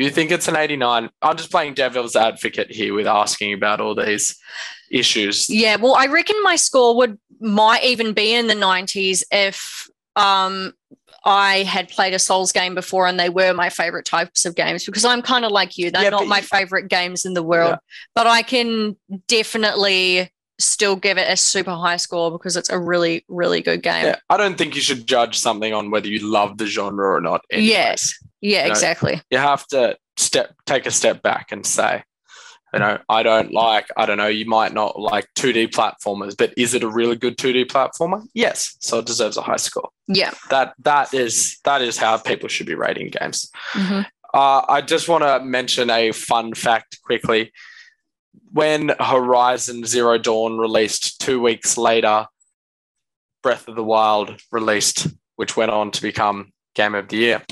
[0.00, 1.10] You think it's an 89.
[1.22, 4.38] I'm just playing devil's advocate here with asking about all these
[4.90, 5.48] issues.
[5.50, 10.72] Yeah, well, I reckon my score would might even be in the 90s if um
[11.24, 14.86] I had played a Souls game before and they were my favorite types of games
[14.86, 15.90] because I'm kind of like you.
[15.90, 17.76] They're Yeah, not my favorite games in the world, Yeah.
[18.14, 18.96] but I can
[19.28, 24.04] definitely still give it a super high score because it's a really, really good game.
[24.06, 27.20] Yeah, I don't think you should judge something on whether you love the genre or
[27.20, 27.42] not.
[27.50, 27.68] anyways.
[27.70, 28.14] Yes.
[28.40, 28.70] Yeah, No.
[28.70, 29.20] exactly.
[29.30, 32.02] you have to step take a step back and say
[32.74, 36.52] you know i don't like i don't know you might not like 2d platformers but
[36.58, 40.32] is it a really good 2d platformer yes so it deserves a high score Yeah.
[40.50, 44.04] that that is that is how people should be rating games Mhm.
[44.34, 47.50] uh, i just want to mention a fun fact quickly
[48.52, 52.26] when horizon zero dawn released two weeks later
[53.42, 57.42] breath of the wild released which went on to become game of the year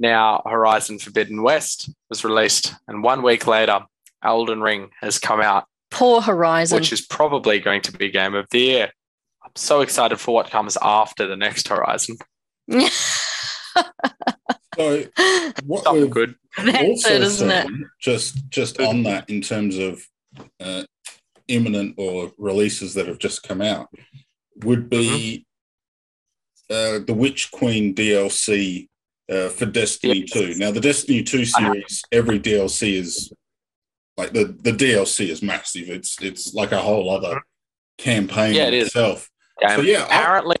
[0.00, 3.80] now, Horizon Forbidden West was released, and one week later,
[4.24, 6.76] Elden Ring has come out, Poor Horizon.
[6.76, 8.90] which is probably going to be Game of the Year.
[9.44, 12.16] I'm so excited for what comes after the next Horizon.
[14.76, 15.04] So
[15.66, 16.34] what Something we've good.
[16.56, 17.66] That's also it, isn't it?
[17.66, 20.00] seen, just just on that in terms of
[20.60, 20.84] uh,
[21.48, 23.88] imminent or releases that have just come out
[24.64, 25.44] would be
[26.70, 27.02] Mm-hmm.
[27.02, 28.88] uh, the Witch Queen DLC
[29.30, 30.30] uh, for Destiny Yes.
[30.30, 30.54] 2.
[30.56, 33.32] Now the Destiny 2 series, every DLC is
[34.16, 35.88] like the the DLC is massive.
[35.88, 37.40] It's it's like a whole other
[37.98, 38.86] campaign Yeah, it is.
[38.88, 39.28] itself.
[39.68, 40.56] So, yeah, I- apparently.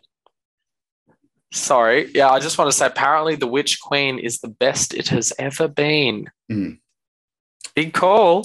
[1.52, 5.08] Sorry, yeah, I just want to say apparently the Witch Queen is the best it
[5.08, 6.30] has ever been.
[6.50, 6.78] Mm.
[7.74, 8.44] Big call.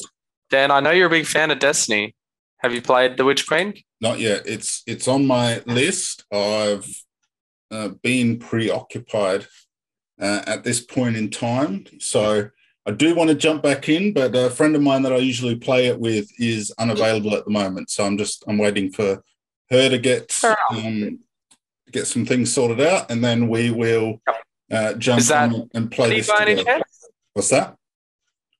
[0.49, 2.15] Dan, I know you're a big fan of Destiny.
[2.59, 3.75] Have you played the Witch Queen?
[4.01, 4.47] Not yet.
[4.47, 6.25] It's it's on my list.
[6.31, 6.87] I've
[7.69, 9.45] uh, been preoccupied
[10.19, 11.85] uh, at this point in time.
[11.99, 12.49] So
[12.85, 15.55] I do want to jump back in, but a friend of mine that I usually
[15.55, 17.89] play it with is unavailable at the moment.
[17.89, 19.23] So I'm just I'm waiting for
[19.71, 20.39] her to get
[20.69, 21.19] um,
[21.91, 24.21] get some things sorted out, and then we will
[24.71, 26.27] uh, jump Is that on and play this.
[26.27, 26.81] Together.
[27.33, 27.75] What's that?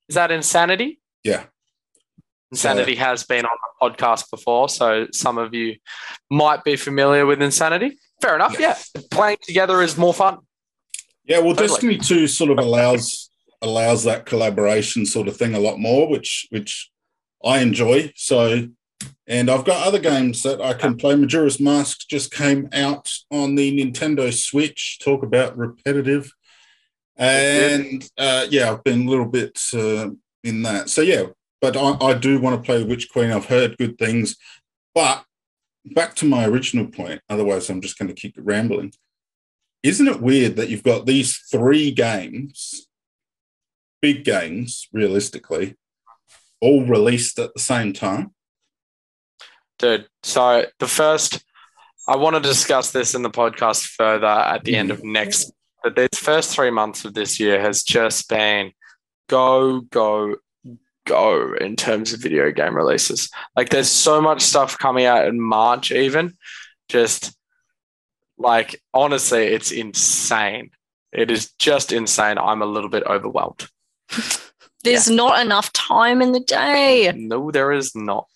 [0.09, 0.99] Is that Insanity?
[1.23, 1.43] Yeah.
[2.51, 5.75] Insanity has been on the podcast before, so some of you
[6.29, 7.97] might be familiar with Insanity.
[8.21, 8.57] Fair enough.
[8.59, 8.77] Yeah,
[9.11, 10.39] playing together is more fun.
[11.25, 11.67] Yeah, well, Totally.
[11.67, 13.29] Destiny Two sort of allows
[13.61, 16.91] allows that collaboration sort of thing a lot more, which which
[17.43, 18.13] I enjoy.
[18.15, 18.67] So,
[19.27, 21.15] and I've got other games that I can play.
[21.15, 24.99] Majora's Mask just came out on the Nintendo Switch.
[24.99, 26.31] Talk about repetitive,
[27.17, 30.09] and uh, yeah, I've been a little bit uh,
[30.43, 30.89] in that.
[30.89, 31.25] So yeah,
[31.59, 33.31] but I, I do want to play Witch Queen.
[33.31, 34.35] I've heard good things,
[34.93, 35.23] but
[35.93, 37.21] back to my original point.
[37.29, 38.93] Otherwise, I'm just going to keep rambling
[39.85, 42.87] isn't it weird that you've got these three games,
[44.01, 45.75] big games, realistically,
[46.59, 48.33] all released at the same time?
[49.77, 51.43] Dude, so the first,
[52.07, 55.11] I want to discuss this in the podcast further at the end of mm-hmm.
[55.11, 55.51] next.
[55.83, 58.71] But these first three months of this year has just been
[59.29, 60.37] go, go,
[61.05, 63.29] go in terms of video game releases.
[63.55, 66.33] Like there's so much stuff coming out in March, even.
[66.89, 67.35] Just
[68.37, 70.71] like, honestly, it's insane.
[71.11, 72.37] It is just insane.
[72.37, 73.67] I'm a little bit overwhelmed.
[74.83, 77.11] There's not enough time in the day.
[77.15, 78.27] No, there is not.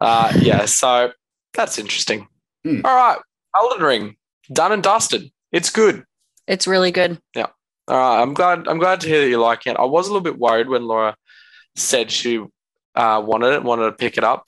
[0.00, 1.12] Uh, yeah, so
[1.52, 2.26] that's interesting.
[2.64, 2.80] Hmm.
[2.84, 3.18] All right,
[3.54, 4.16] Elden Ring,
[4.50, 5.30] done and dusted.
[5.52, 6.04] It's good.
[6.46, 7.20] It's really good.
[7.34, 7.48] Yeah.
[7.86, 8.66] All right, I'm glad.
[8.66, 9.76] I'm glad to hear that you like it.
[9.76, 11.16] I was a little bit worried when Laura
[11.76, 12.42] said she
[12.94, 14.46] uh, wanted it, wanted to pick it up.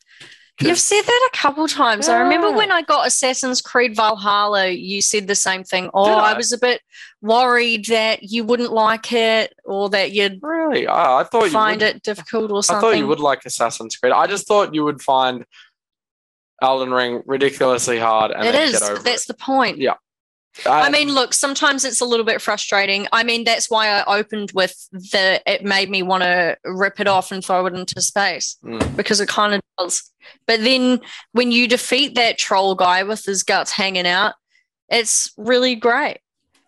[0.60, 2.08] You've said that a couple times.
[2.08, 5.90] I remember when I got Assassin's Creed Valhalla, you said the same thing.
[5.92, 6.32] Oh, I?
[6.32, 6.36] I?
[6.36, 6.80] was a bit
[7.20, 11.82] worried that you wouldn't like it or that you'd Really, I, I thought you find
[11.82, 14.12] would, it difficult or I thought you would like Assassin's Creed.
[14.12, 15.44] I just thought you would find
[16.62, 18.80] Elden Ring ridiculously hard and It is.
[18.80, 19.28] That's it.
[19.28, 19.76] the point.
[19.78, 19.94] Yeah.
[20.64, 23.06] I Um, mean, look, sometimes it's a little bit frustrating.
[23.12, 27.08] I mean, that's why I opened with the it made me want to rip it
[27.08, 30.10] off and throw it into space mm, because it kind of does.
[30.46, 31.00] But then
[31.32, 34.34] when you defeat that troll guy with his guts hanging out,
[34.88, 36.18] it's really great.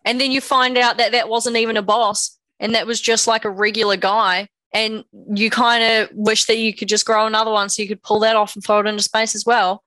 [0.05, 3.26] And then you find out that that wasn't even a boss and that was just
[3.26, 4.49] like a regular guy.
[4.72, 8.03] And you kind of wish that you could just grow another one so you could
[8.03, 9.82] pull that off and throw it into space as well.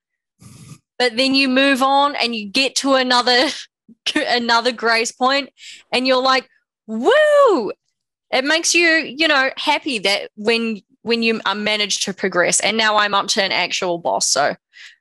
[0.97, 3.47] But then you move on and you get to another
[4.15, 5.49] another grace point
[5.91, 6.47] and you're like,
[6.87, 7.71] woo!
[8.31, 12.59] It makes you, you know, happy that when when you uh, manage to progress.
[12.59, 14.27] And now I'm up to an actual boss.
[14.27, 14.55] So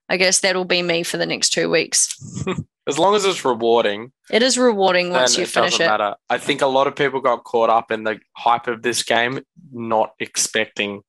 [0.09, 2.17] I guess that'll be me for the next two weeks.
[2.89, 5.89] as long as it's rewarding, It is rewarding once you it finish doesn't it.
[5.89, 6.15] matter.
[6.29, 9.41] I think a lot of people got caught up in the hype of this game,
[9.73, 11.03] not expecting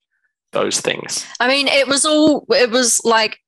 [0.52, 1.26] those things.
[1.40, 3.40] I mean, it was all, it was like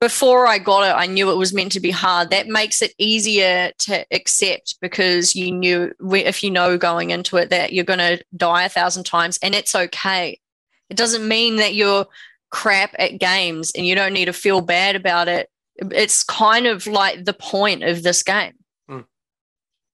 [0.00, 2.30] before I got it, I knew it was meant to be hard.
[2.30, 7.50] That makes it easier to accept because you knew if you know going into it
[7.50, 10.38] that you're going to die a thousand times and it's okay.
[10.90, 12.06] It doesn't mean that you're
[12.50, 15.48] crap at games and you don't need to feel bad about it.
[15.76, 18.52] It's kind of like the point of this game.
[18.88, 19.00] Hmm.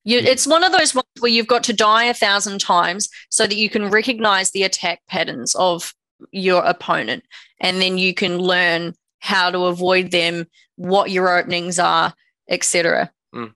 [0.04, 0.30] You, Yeah.
[0.30, 3.56] it's one of those ones where you've got to die a thousand times so that
[3.56, 5.94] you can recognize the attack patterns of
[6.32, 7.24] your opponent
[7.60, 10.46] and then you can learn how to avoid them
[10.76, 12.12] what your openings are
[12.48, 13.46] etc hmm.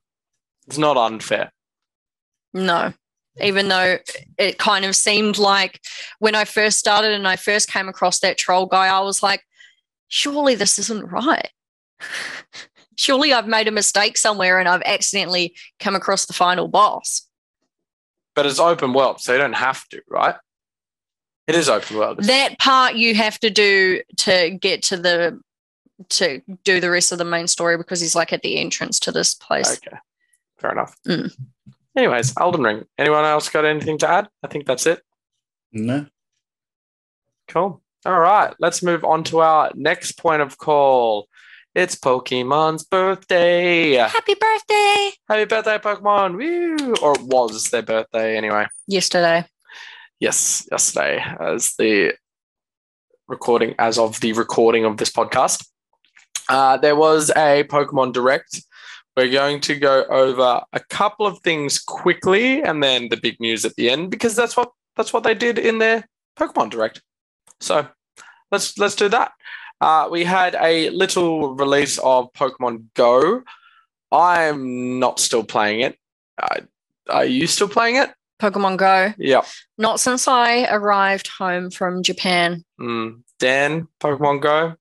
[0.67, 1.53] It's not unfair.
[2.55, 2.93] no
[3.43, 3.99] even though
[4.39, 5.81] it kind of seemed like
[6.21, 9.43] when i first started and i first came across that troll guy i was like
[10.09, 11.51] surely this isn't right
[12.97, 17.29] surely i've made a mistake somewhere and i've accidentally come across the final boss
[18.35, 20.35] But it's open world, so you don't have to, right?
[21.47, 22.23] It is open world.
[22.25, 25.41] that part you have to do to get to the
[26.11, 29.13] to do the rest of the main story because he's like at the entrance to
[29.13, 29.79] this place.
[29.79, 29.97] Okay,
[30.59, 30.97] fair enough.
[31.07, 31.35] Mm.
[31.97, 32.85] Anyways, Elden Ring.
[32.99, 34.29] Anyone else got anything to add?
[34.43, 35.03] I think that's it.
[35.73, 36.07] No.
[37.49, 37.83] Cool.
[38.05, 41.29] All right, let's move on to our next point of call.
[41.75, 43.95] It's Pokemon's birthday.
[43.95, 45.11] Happy birthday!
[45.29, 46.37] Happy birthday, Pokemon!
[46.37, 46.95] Woo!
[47.03, 48.67] Or it was their birthday anyway.
[48.87, 49.45] Yesterday.
[50.19, 52.15] Yes, yesterday, as the
[53.29, 55.67] recording, as of the recording of this podcast,
[56.49, 58.63] uh, there was a Pokemon Direct.
[59.17, 63.65] We're going to go over a couple of things quickly, and then the big news
[63.65, 66.07] at the end, because that's what that's what they did in their
[66.39, 67.03] Pokemon Direct.
[67.61, 67.87] So
[68.51, 69.33] let's let's do that.
[69.81, 73.43] Uh, we had a little release of Pokemon Go,
[74.13, 75.99] I'm not still playing it.
[76.41, 76.61] Uh,
[77.09, 78.11] are you still playing it?
[78.41, 79.13] Pokemon Go.
[79.19, 79.43] Yeah.
[79.79, 82.65] Not since I arrived home from Japan.
[82.81, 83.23] Mm.
[83.39, 84.75] Dan, Pokemon Go.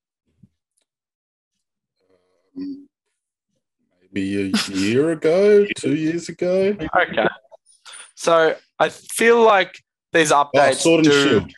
[2.55, 6.75] Maybe a year ago, two years ago.
[6.95, 7.27] Okay.
[8.15, 9.77] So I feel like
[10.13, 11.29] these Oh, updates Sword and do.
[11.29, 11.51] Shield.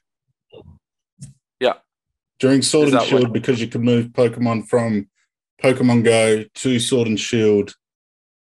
[1.60, 1.74] Yeah.
[2.40, 5.08] During Sword Is and Shield, what- because you can move Pokemon from
[5.62, 7.76] Pokemon Go to Sword and Shield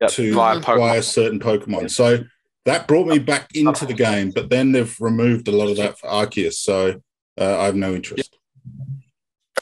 [0.01, 1.91] Yep, to via acquire certain Pokemon.
[1.91, 2.25] So
[2.65, 5.99] that brought me back into the game, but then they've removed a lot of that
[5.99, 6.55] for Arceus.
[6.55, 7.01] So
[7.39, 8.37] uh, I have no interest.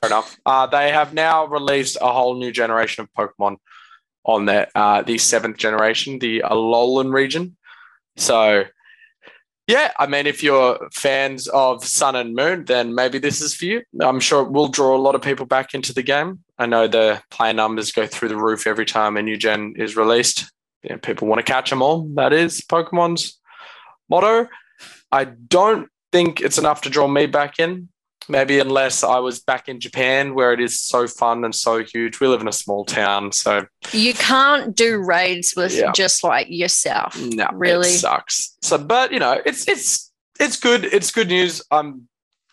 [0.05, 0.37] Enough.
[0.45, 3.57] Uh, they have now released a whole new generation of Pokemon
[4.25, 7.57] on their uh, the seventh generation, the Alolan region.
[8.17, 8.65] So,
[9.69, 13.65] yeah, I mean, if you're fans of Sun and Moon, then maybe this is for
[13.65, 13.83] you.
[14.01, 16.41] I'm sure it will draw a lot of people back into the game.
[16.59, 19.97] I know the player numbers go through the roof every time a new gen is
[19.97, 20.51] released.
[20.83, 22.09] Yeah, people want to catch them all.
[22.15, 23.41] That is Pokemon's
[24.11, 24.49] motto.
[25.13, 27.89] I don't think it's enough to draw me back in.
[28.33, 32.19] Maybe unless I was back in Japan where it is so fun and so huge.
[32.19, 35.93] We live in a small town, so You can't do raids with Yeah.
[35.93, 37.15] just like yourself.
[37.21, 37.91] no, Really?
[37.91, 38.57] it sucks.
[38.63, 40.11] So, but you know, it's it's
[40.41, 40.87] it's good.
[40.87, 41.63] It's good news.
[41.71, 42.09] I'm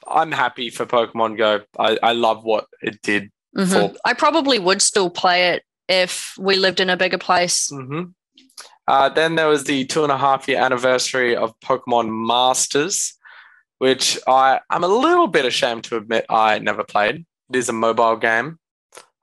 [0.06, 1.62] I'm happy for Pokemon Go.
[1.80, 3.32] I, I love what it did.
[3.58, 3.72] Mhm.
[3.94, 7.70] For- I probably would still play it if we lived in a bigger place.
[7.70, 8.04] hmm
[8.88, 13.14] Uh, then there was the two and a half year anniversary of Pokemon Masters,
[13.80, 17.26] which I I'm a little bit ashamed to admit I never played.
[17.50, 18.60] It is a mobile game.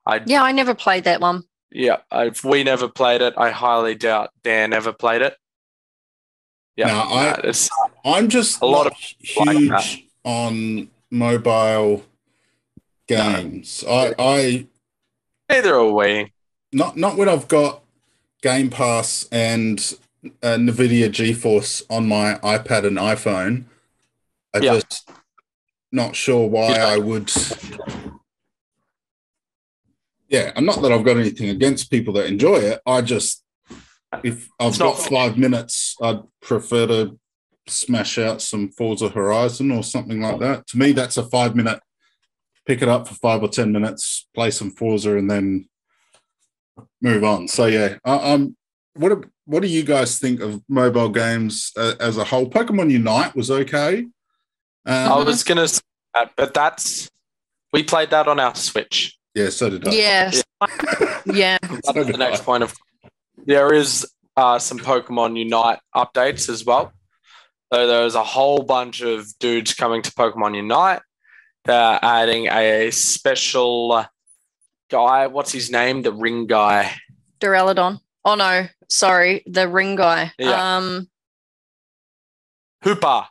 [0.05, 1.45] I Yeah, I never played that one.
[1.71, 5.37] Yeah, if we never played it, I highly doubt Dan ever played it.
[6.77, 7.71] Yeah, No, I- uh, it's
[8.05, 9.99] I'm just A lot of huge that.
[10.25, 12.05] on mobile
[13.09, 13.85] games.
[13.89, 14.67] I, I
[15.51, 16.33] neither are we.
[16.73, 17.83] not not when I've got
[18.43, 19.79] Game Pass and
[20.43, 23.65] uh, Nvidia GeForce on my iPad and iPhone.
[24.57, 24.75] I Yeah.
[24.81, 25.09] just
[25.93, 26.87] not sure why Yeah.
[26.87, 27.31] I would.
[30.29, 32.81] Yeah, and not that I've got anything against people that enjoy it.
[32.85, 33.45] I just,
[34.25, 37.19] if I've It's got not- five minutes, I'd prefer to
[37.69, 40.67] smash out some Forza Horizon or something like that.
[40.69, 41.81] To me, that's a five minute.
[42.67, 45.69] Pick it up for five or ten minutes, play some Forza, and then
[47.01, 47.47] move on.
[47.47, 48.57] So yeah, I, I'm.
[48.95, 52.49] What do, what do you guys think of mobile games uh, as a whole?
[52.51, 54.07] Pokemon Unite was okay.
[54.87, 55.81] Um, I was gonna, say
[56.15, 57.11] that, but that's
[57.73, 59.19] we played that on our Switch.
[59.35, 59.91] yeah, so did I.
[59.93, 60.45] Yes.
[61.27, 61.59] yeah.
[61.85, 62.45] So That's the next I.
[62.45, 62.75] point of.
[63.45, 64.07] There is
[64.37, 66.93] uh, some Pokemon Unite updates as well.
[67.73, 71.01] So there's a whole bunch of dudes coming to Pokemon Unite.
[71.65, 74.07] They're adding a special
[74.89, 75.27] guy.
[75.27, 76.03] What's his name?
[76.03, 76.95] The ring guy.
[77.41, 78.01] Duraludon.
[78.25, 80.33] Oh no, sorry, the ring guy.
[80.39, 80.77] Yeah.
[80.77, 81.09] Um,
[82.85, 83.27] Hoopa.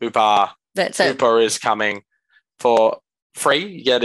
[0.00, 0.52] Hoopa.
[0.74, 1.18] That's it.
[1.18, 2.02] Hoopa is coming
[2.58, 2.98] for
[3.34, 3.66] free.
[3.66, 4.02] You get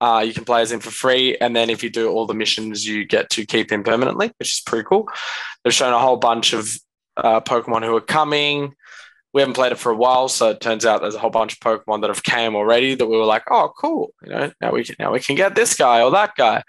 [0.00, 2.34] uh, you can play as him for free, and then if you do all the
[2.34, 5.08] missions, you get to keep him permanently, which is pretty cool.
[5.62, 6.76] They've shown a whole bunch of
[7.16, 8.74] uh, Pokemon who are coming.
[9.32, 11.52] We haven't played it for a while, so it turns out there's a whole bunch
[11.52, 14.12] of Pokemon that have came already that we were like, oh, cool.
[14.24, 16.64] You know, now we can now we can get this guy or that guy.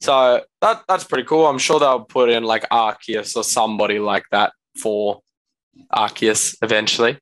[0.00, 1.46] So that that's pretty cool.
[1.46, 5.22] I'm sure they'll put in like Arceus or somebody like that for
[5.92, 7.18] Arceus eventually.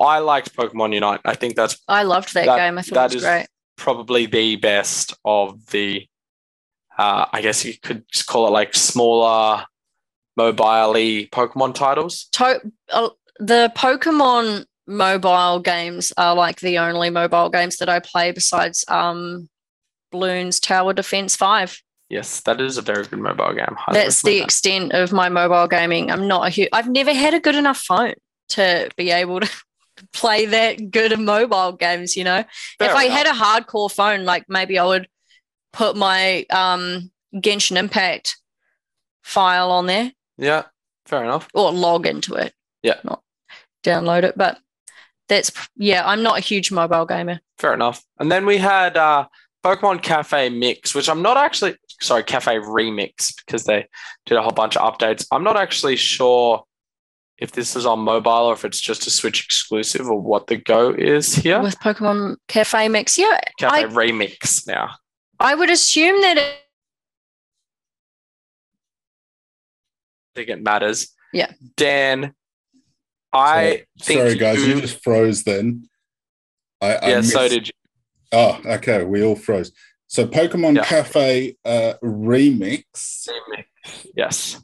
[0.00, 1.20] I liked Pokemon Unite.
[1.24, 2.78] I think that's I loved that, That- game.
[2.78, 3.46] I thought that it was is- great.
[3.76, 6.06] probably the best of the,
[6.98, 9.64] uh, I guess you could just call it like smaller,
[10.36, 10.94] mobile
[11.32, 12.26] Pokemon titles.
[12.32, 13.08] To- uh,
[13.40, 19.48] the Pokemon mobile games are like the only mobile games that I play besides um,
[20.12, 21.80] Bloons Tower Defense 5.
[22.08, 23.76] Yes, that is a very good mobile game.
[23.76, 26.10] Highly That's the recommend extent of my mobile gaming.
[26.10, 28.14] I'm not a huge, I've never had a good enough phone
[28.50, 29.50] to be able to
[30.12, 32.44] play that good of mobile games, you know?
[32.78, 32.86] that.
[32.86, 33.18] if Fair I enough.
[33.18, 35.08] had a hardcore phone, like maybe I would
[35.72, 38.36] put my um, Genshin Impact
[39.22, 40.64] file on there yeah,
[41.04, 41.48] fair enough.
[41.52, 42.54] or log into it.
[42.82, 43.00] Yeah.
[43.04, 43.22] Not
[43.84, 44.38] download it.
[44.38, 44.58] But
[45.28, 47.40] that's, yeah, I'm not a huge mobile gamer.
[47.58, 48.02] Fair enough.
[48.18, 49.26] And then we had uh,
[49.64, 53.86] Pokemon Cafe Mix, which I'm not actually sorry, Cafe Remix because they
[54.26, 55.26] did a whole bunch of updates.
[55.32, 56.64] I'm not actually sure
[57.38, 60.56] if this is on mobile or if it's just a Switch exclusive or what the
[60.56, 61.60] go is here.
[61.62, 63.16] With Pokemon Cafe Mix.
[63.16, 64.90] Yeah, Cafe I- Remix now.
[65.40, 66.42] I would assume that it,
[70.34, 71.14] I think it matters.
[71.32, 71.52] Yeah.
[71.76, 72.34] Dan,
[73.32, 75.88] I think Sorry, guys, you you- just froze then.
[76.80, 77.72] I, I yeah, so did you.
[78.32, 79.04] Oh, okay.
[79.04, 79.72] We all froze.
[80.06, 80.84] So Pokemon Yeah.
[80.84, 83.28] Cafe uh, Remix
[84.16, 84.60] Yes.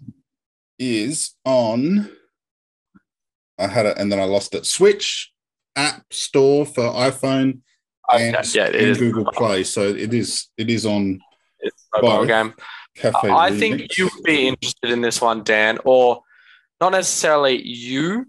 [0.79, 2.11] is on.
[3.59, 4.67] I had it and then I lost it.
[4.67, 5.33] Switch
[5.77, 7.61] App Store for iPhone
[8.13, 8.99] Okay, and, yeah, it and is.
[8.99, 9.65] Google Play.
[9.65, 11.21] So it is it is on
[11.61, 12.29] It's a mobile both.
[12.29, 12.55] game.
[12.97, 13.29] Cafe.
[13.31, 13.59] I Remix.
[13.59, 16.21] think you would be interested in this one, Dan, or
[16.81, 18.27] not necessarily you,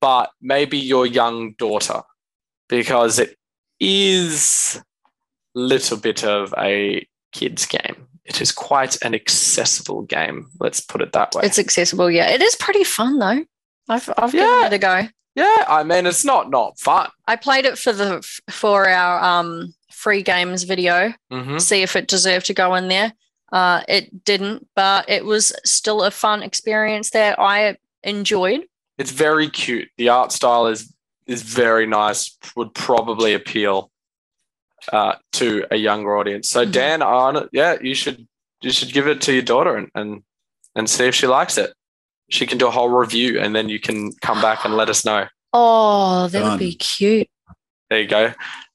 [0.00, 2.02] but maybe your young daughter,
[2.68, 3.36] because it
[3.80, 4.80] is
[5.56, 8.06] a little bit of a kids game.
[8.24, 10.48] It is quite an accessible game.
[10.60, 11.42] Let's put it that way.
[11.44, 12.10] It's accessible.
[12.10, 13.44] Yeah, it is pretty fun though.
[13.88, 14.42] I've I've Yeah.
[14.42, 15.08] given it a go.
[15.34, 17.10] yeah, I mean, it's not not fun.
[17.26, 21.12] I played it for the for our um free games video.
[21.30, 23.12] hmm See if it deserved to go in there.
[23.52, 28.62] Uh, it didn't, but it was still a fun experience that I enjoyed.
[28.98, 29.88] It's very cute.
[29.96, 30.92] The art style is
[31.26, 32.36] is very nice.
[32.56, 33.90] Would probably appeal
[34.92, 36.48] uh, to a younger audience.
[36.50, 36.72] So Mhm.
[36.72, 38.26] Dan, on yeah, you should
[38.60, 40.22] you should give it to your daughter and, and
[40.74, 41.72] and see if she likes it.
[42.34, 45.04] She can do a whole review, and then you can come back and let us
[45.04, 45.26] know.
[45.52, 47.28] Oh, that would be cute.
[47.88, 48.32] There you go.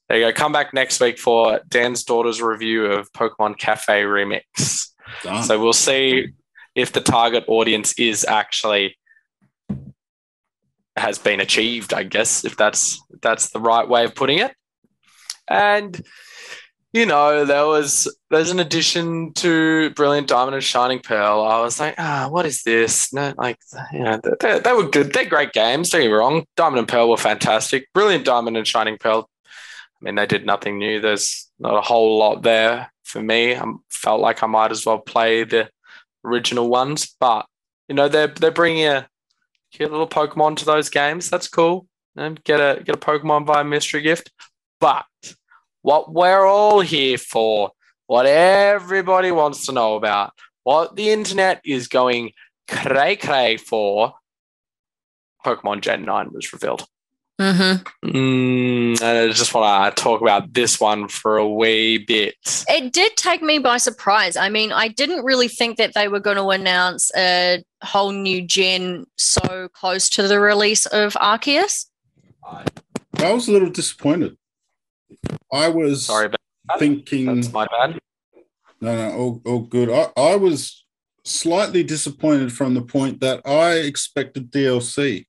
[0.08, 0.32] There you go.
[0.32, 4.88] Come back next week for Dan's daughter's review of Pokemon Cafe Remix.
[5.22, 5.42] Done.
[5.42, 6.28] So we'll see
[6.74, 8.96] if the target audience is actually
[10.96, 14.54] has been achieved, I guess, if that's if that's the right way of putting it.
[15.48, 16.02] And
[16.92, 21.42] you know, there was there's an addition to Brilliant Diamond and Shining Pearl.
[21.42, 23.12] I was like, ah, what is this?
[23.12, 23.58] No, like
[23.92, 25.12] you know, they, they were good.
[25.12, 25.90] They're great games.
[25.90, 26.44] Don't get me wrong.
[26.56, 27.86] Diamond and Pearl were fantastic.
[27.94, 29.30] Brilliant Diamond and Shining Pearl.
[29.46, 31.00] I mean, they did nothing new.
[31.00, 33.54] There's not a whole lot there for me.
[33.54, 35.70] I felt like I might as well play the
[36.24, 37.46] original ones, but
[37.88, 39.08] you know, they're they're bringing a
[39.72, 41.30] cute little Pokemon to those games.
[41.30, 41.86] That's cool.
[42.16, 44.32] And get a get a Pokemon via mystery gift.
[44.80, 45.04] But
[45.82, 47.70] what we're all here for,
[48.06, 50.32] what everybody wants to know about,
[50.64, 52.32] what the internet is going
[52.68, 54.14] cray cray for,
[55.44, 56.86] Pokemon Gen 9 was revealed.
[57.40, 58.08] Mm-hmm.
[58.10, 62.34] Mm, and I just want to talk about this one for a wee bit.
[62.68, 64.36] It did take me by surprise.
[64.36, 68.42] I mean, I didn't really think that they were going to announce a whole new
[68.42, 71.86] gen so close to the release of Arceus.
[72.44, 74.36] I was a little disappointed.
[75.52, 76.40] I was Sorry about
[76.78, 77.26] thinking.
[77.26, 77.98] that's my bad.
[78.80, 79.90] No, no, all, all good.
[79.90, 80.84] I, I was
[81.24, 85.26] slightly disappointed from the point that I expected DLC.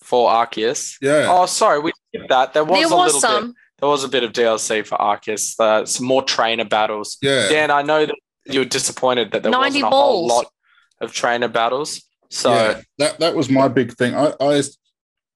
[0.00, 0.96] For Arceus.
[1.02, 1.26] Yeah.
[1.28, 2.54] Oh, sorry, we skipped that.
[2.54, 3.46] There was there a was little some.
[3.48, 3.56] bit.
[3.80, 5.58] There was a bit of DLC for Arceus.
[5.58, 7.16] Uh, some more trainer battles.
[7.22, 7.48] yeah.
[7.48, 8.14] Dan, I know that
[8.46, 10.44] you were disappointed that there 90 wasn't a whole balls.
[10.44, 10.52] lot
[11.00, 12.02] of trainer battles.
[12.30, 12.80] So, yeah.
[12.98, 14.14] That that was my big thing.
[14.14, 14.62] I I,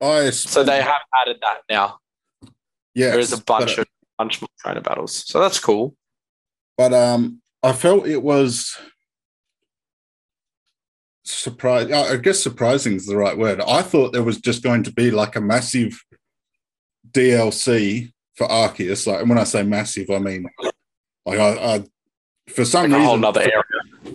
[0.00, 1.98] I so they have added that now.
[2.94, 3.10] Yeah.
[3.10, 3.86] there is a bunch of
[4.18, 5.24] bunch more trainer battles.
[5.26, 5.96] So that's cool.
[6.76, 8.76] but um I felt it was
[11.24, 13.60] surprise I guess surprising is the right word.
[13.60, 16.00] I thought there was just going to be like a massive
[17.10, 19.06] DLC for Arceus.
[19.06, 20.46] Like and when I say massive, I mean
[21.26, 21.84] like I, I
[22.50, 23.62] for some Like a reason whole nother area.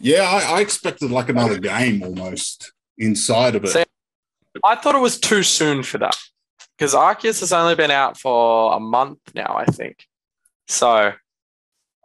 [0.02, 3.70] Yeah, I, I expected like another game almost inside of it.
[3.70, 3.84] See,
[4.64, 6.18] I thought it was too soon for that
[6.78, 10.06] because Arceus has only been out for a month now, I think.
[10.68, 11.14] So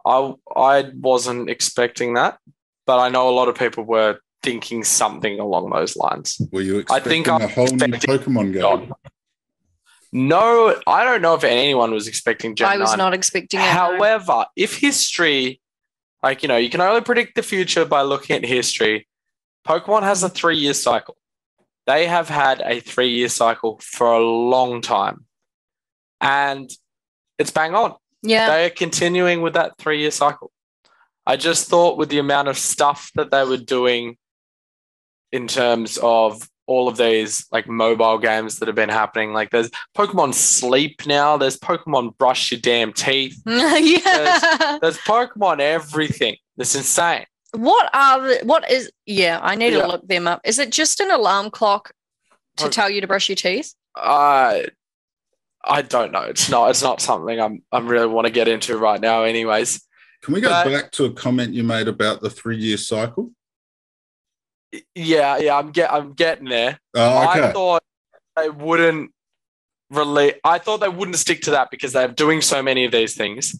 [0.05, 2.39] I I wasn't expecting that,
[2.85, 6.41] but I know a lot of people were thinking something along those lines.
[6.51, 8.61] Were you I expecting think I'm a whole new Pokemon game?
[8.61, 8.91] God.
[10.15, 12.97] No, I don't know if anyone was expecting Gen I was 9.
[12.99, 13.63] not expecting it.
[13.63, 13.69] no.
[13.69, 15.59] However, if history,
[16.21, 19.07] like, you know, you can only predict the future by looking at history,
[19.67, 21.17] Pokemon has a three year cycle.
[21.85, 25.25] They have had a three year cycle for a long time.
[26.21, 26.69] And
[27.37, 27.95] it's bang on.
[28.21, 30.51] yeah, They are continuing with that three year cycle.
[31.25, 34.17] I just thought with the amount of stuff that they were doing
[35.31, 39.69] in terms of all of these like mobile games that have been happening, like there's
[39.97, 44.77] Pokemon Sleep now, there's Pokemon Brush Your Damn Teeth, yeah.
[44.81, 46.35] there's Pokemon everything.
[46.57, 47.25] It's insane.
[47.53, 48.91] What are the, what is?
[49.05, 49.81] Yeah, I need Yeah.
[49.81, 50.41] to look them up.
[50.43, 51.91] Is it just an alarm clock
[52.57, 53.73] to tell you to brush your teeth?
[53.95, 54.67] I
[55.63, 56.23] I don't know.
[56.23, 56.69] It's not.
[56.71, 57.63] It's not something I'm.
[57.71, 59.23] I'm really want to get into right now.
[59.23, 59.81] Anyways,
[60.23, 63.31] Can we go But- back to a comment you made about the three year cycle?
[64.95, 65.55] yeah, yeah.
[65.57, 65.91] I'm get.
[65.93, 66.79] I'm getting there.
[66.95, 67.83] Oh, I thought
[68.35, 69.11] they wouldn't
[69.91, 70.33] really.
[70.43, 73.53] I thought they wouldn't stick to that because they're doing so many of these things.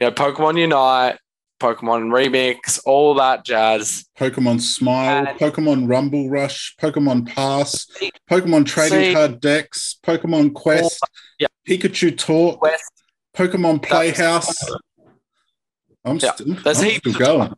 [0.00, 1.18] You know, Pokemon Unite,
[1.64, 4.04] Pokemon Remix, all that jazz.
[4.18, 7.86] Pokemon Smile, And- Pokemon Rumble Rush, Pokemon Pass,
[8.30, 11.00] Pokemon Trading See- Card Decks, Pokemon Quest,
[11.38, 11.46] yeah.
[11.66, 12.92] Pikachu Talk, Quest.
[13.34, 14.54] Pokemon Playhouse.
[16.04, 17.54] I'm, Yeah, still, there's I'm still of going.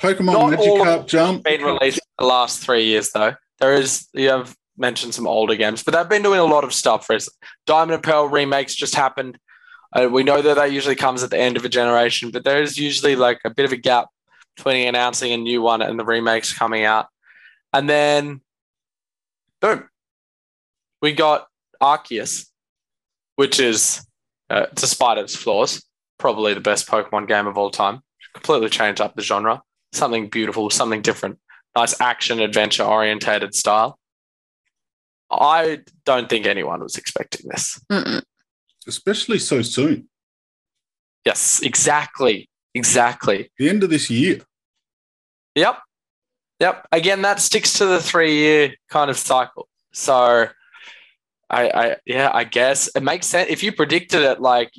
[0.00, 1.44] Pokemon all Magikarp Jump.
[1.44, 3.34] been released in the last three years, though.
[3.60, 6.72] There is, you have mentioned some older games, but they've been doing a lot of
[6.72, 7.36] stuff recently.
[7.66, 9.36] Diamond and Pearl remakes just happened.
[9.92, 12.62] Uh, we know that that usually comes at the end of a generation, but there
[12.62, 14.08] is usually like a bit of a gap
[14.56, 17.06] between announcing a new one and the remakes coming out.
[17.72, 18.40] And then,
[19.60, 19.88] boom,
[21.00, 21.46] we got
[21.80, 22.46] Arceus,
[23.36, 24.06] which is,
[24.50, 25.84] uh, despite its flaws,
[26.18, 28.00] probably the best Pokemon game of all time.
[28.34, 29.62] Completely changed up the genre.
[29.92, 31.38] Something beautiful, something different.
[31.76, 33.98] Nice action adventure orientated style.
[35.30, 37.80] I don't think anyone was expecting this.
[37.90, 38.22] Mm-mm.
[38.86, 40.08] Especially so soon.
[41.24, 42.48] Yes, exactly.
[42.74, 43.50] Exactly.
[43.58, 44.40] The end of this year.
[45.54, 45.78] Yep.
[46.60, 46.86] Yep.
[46.92, 49.68] Again, that sticks to the three year kind of cycle.
[49.92, 50.48] So
[51.50, 53.50] I, I yeah, I guess it makes sense.
[53.50, 54.72] If you predicted it like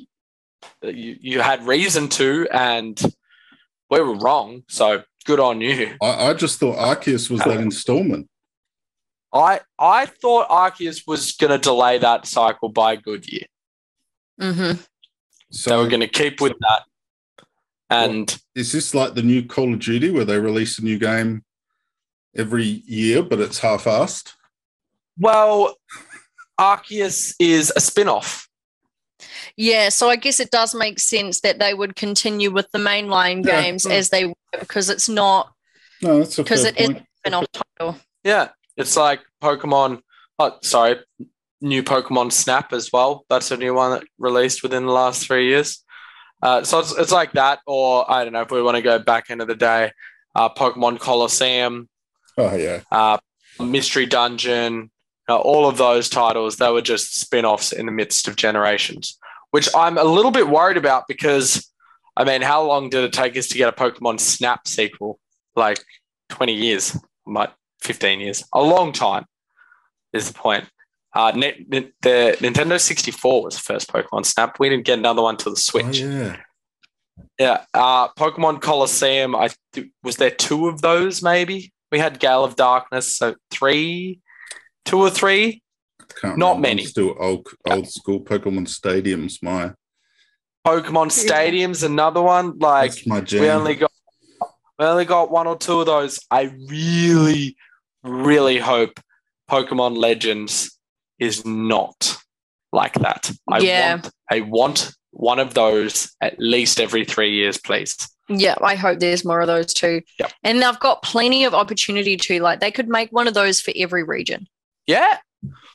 [0.82, 3.00] you, you had reason to and
[3.90, 4.64] we were wrong.
[4.68, 5.96] So good on you.
[6.02, 8.28] I, I just thought Arceus was that uh, installment.
[9.32, 13.46] I I thought Arceus was gonna delay that cycle by a good year.
[14.38, 14.80] Hmm So
[15.50, 16.82] So we're gonna keep with that.
[17.90, 21.44] And is this like the new Call of Duty where they release a new game
[22.36, 24.32] every year, but it's half-assed?
[25.18, 25.76] well,
[26.60, 28.48] Arceus is a spin-off.
[29.56, 33.44] Yeah, so I guess it does make sense that they would continue with the mainline
[33.46, 33.92] Yeah, games mm.
[33.92, 35.52] as they were because it's not
[36.02, 37.06] No, that's a because fair it is point.
[37.24, 37.96] an off title.
[38.24, 40.00] Yeah, it's like Pokemon.
[40.38, 40.96] Oh, sorry,
[41.64, 43.24] new Pokemon Snap as well.
[43.28, 45.82] That's a new one that released within the last three years.
[46.42, 48.98] Uh, so it's, it's like that, or I don't know if we want to go
[48.98, 49.92] back into the day,
[50.34, 51.88] uh, Pokemon Colosseum,
[52.36, 52.80] Oh yeah.
[52.92, 53.16] uh,
[53.58, 54.90] Mystery Dungeon,
[55.28, 56.56] uh, all of those titles.
[56.56, 59.18] They were just spin-offs in the midst of generations,
[59.52, 61.70] which I'm a little bit worried about because,
[62.14, 65.18] I mean, how long did it take us to get a Pokemon Snap sequel?
[65.56, 65.82] Like
[66.28, 69.24] 20 years, like 15 years, a long time
[70.12, 70.64] is the point.
[71.14, 74.58] Uh, Net, Net- the Nintendo 64 was the first Pokemon Snap.
[74.58, 76.02] We didn't get another one till the Switch.
[76.02, 76.36] Oh, yeah.
[77.38, 79.34] Yeah, uh, Pokemon Colosseum.
[79.36, 81.22] I th- was there two of those.
[81.22, 84.20] Maybe we had Gale of Darkness, so three,
[84.84, 85.62] two or three.
[86.20, 86.68] Can't Not remember.
[86.68, 86.82] many.
[86.82, 89.42] I'm Still old, old school Pokemon stadiums.
[89.42, 89.72] My
[90.66, 92.58] Pokemon Stadium's another one.
[92.58, 93.90] Like my we only got
[94.78, 96.18] we only got one or two of those.
[96.30, 97.56] I really,
[98.02, 98.98] really hope
[99.50, 100.78] Pokemon Legends
[101.18, 102.16] is not
[102.72, 103.30] like that.
[103.50, 103.94] I Yeah.
[103.96, 107.96] want I want one of those at least every three years, please.
[108.28, 110.00] Yeah, I hope there's more of those too.
[110.18, 110.32] Yep.
[110.42, 113.72] And they've got plenty of opportunity to like they could make one of those for
[113.76, 114.48] every region.
[114.86, 115.18] Yeah.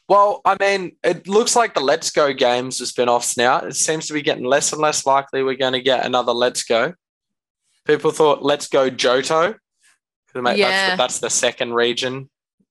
[0.10, 3.60] Well, I mean, it looks like the Let's Go games are spin-offs now.
[3.60, 6.64] It seems to be getting less and less likely we're going to get another Let's
[6.64, 6.94] Go.
[7.86, 9.56] People thought Let's Go Johto.
[10.34, 10.70] mate, Yeah.
[10.70, 12.30] That's, the, that's the second region.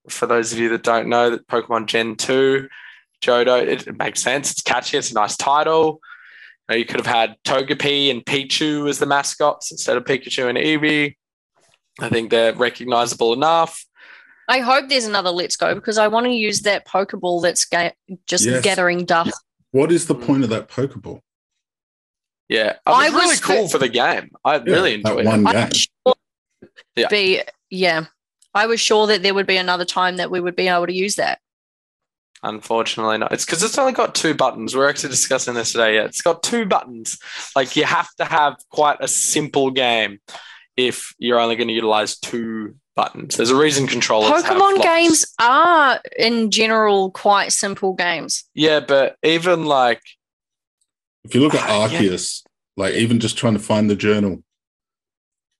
[0.08, 2.68] For those of you that don't know, that Pokemon Gen 2,
[3.22, 4.50] Johto, it, it makes sense.
[4.50, 4.96] It's catchy.
[4.98, 6.00] It's a nice title.
[6.68, 10.48] You, know, you could have had Togepi and Pichu as the mascots instead of Pikachu
[10.48, 11.16] and Eevee.
[12.00, 13.84] I think they're recognizable enough.
[14.48, 17.92] I hope there's another Let's Go because I want to use that Pokeball that's ga-
[18.26, 18.62] just Yes.
[18.62, 19.34] gathering dust.
[19.72, 20.26] What is the Mm.
[20.26, 21.20] point of that Pokeball?
[22.48, 24.30] Yeah, it I was really was cool the- for the game.
[24.44, 25.26] I really that enjoyed it.
[25.26, 25.70] one game.
[25.74, 26.14] Sure
[26.96, 27.08] Yeah.
[27.08, 28.06] be yeah.
[28.58, 30.92] I was sure that there would be another time that we would be able to
[30.92, 31.38] use that.
[32.42, 33.32] Unfortunately, not.
[33.32, 34.76] It's because it's only got two buttons.
[34.76, 35.96] We're actually discussing this today.
[35.96, 37.18] Yeah, it's got two buttons.
[37.56, 40.20] Like you have to have quite a simple game
[40.76, 43.36] if you're only going to utilize two buttons.
[43.36, 44.30] There's a reason controllers.
[44.30, 44.82] have Pokemon lots.
[44.84, 48.44] games are in general quite simple games.
[48.54, 50.00] Yeah, but even like
[51.24, 52.00] If you look at Ah, yeah.
[52.00, 52.44] Arceus,
[52.76, 54.44] like even just trying to find the journal,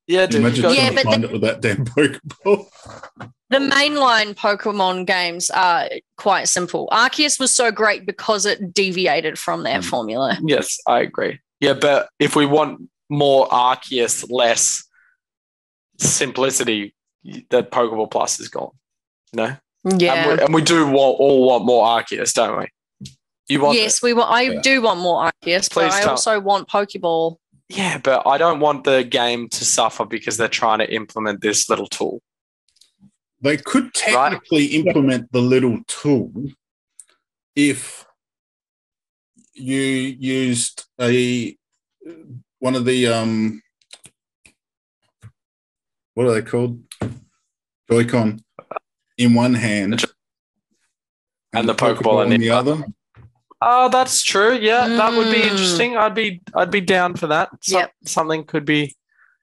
[0.08, 2.66] yeah, dude, imagine you got- Yeah, to but find it with that damn Pokeball.
[3.50, 6.88] The mainline Pokemon games are quite simple.
[6.92, 9.84] Arceus was so great because it deviated from that Mm.
[9.84, 10.38] formula.
[10.44, 11.38] yes, I agree.
[11.60, 14.84] Yeah, but if we want more Arceus, less
[15.98, 16.94] simplicity,
[17.50, 18.70] that Pokeball Plus is gone.
[19.32, 19.56] You know.
[19.96, 20.14] Yeah.
[20.14, 22.66] And, we, and we do want, all want more Arceus, don't we?
[23.48, 24.30] You want yes, we want.
[24.30, 24.60] I Yeah.
[24.60, 27.36] do want more Arceus, but Please I also want Pokeball.
[27.68, 31.68] Yeah, but I don't want the game to suffer because they're trying to implement this
[31.68, 32.22] little tool.
[33.40, 36.32] They could technically implement the little tool
[37.54, 38.04] if
[39.54, 41.56] you used a
[42.58, 43.62] one of the um
[46.14, 46.82] what are they called?
[47.90, 48.40] Joy-Con
[49.18, 50.04] in one hand
[51.52, 52.84] And the Pokeball in in the the other.
[53.60, 54.52] Oh, that's true.
[54.54, 55.50] Yeah, that would be Mm.
[55.50, 55.96] interesting.
[55.96, 57.50] I'd be I'd be down for that.
[57.60, 57.92] So, Yep.
[58.04, 58.94] Something could be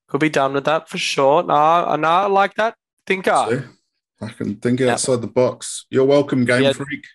[0.08, 1.42] Could be done with that for sure.
[1.44, 2.76] No, no, I like that.
[3.08, 3.48] Thinker.
[3.50, 4.26] See?
[4.26, 5.86] I can think outside the box.
[5.90, 6.74] You're welcome, Game Yeah.
[6.74, 7.06] Freak.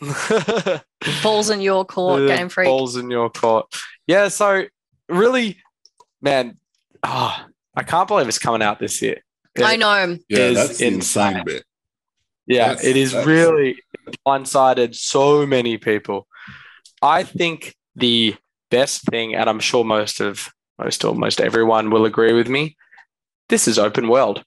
[1.22, 2.66] Balls in your court, The Game Freak.
[2.66, 3.66] Balls in your court.
[4.06, 4.64] Yeah, so
[5.08, 5.58] really,
[6.22, 6.58] man,
[7.02, 7.36] oh,
[7.74, 9.20] I can't believe it's coming out this year.
[9.62, 10.16] I know.
[10.28, 11.26] Yeah, is that's the insane.
[11.28, 11.64] insane bit.
[12.46, 13.76] Yeah, That's- it is really
[14.26, 16.26] blindsided so many people.
[17.02, 18.36] I think the
[18.70, 20.48] best thing, and I'm sure most of
[20.78, 22.76] most almost everyone will agree with me,
[23.48, 24.42] this is open world.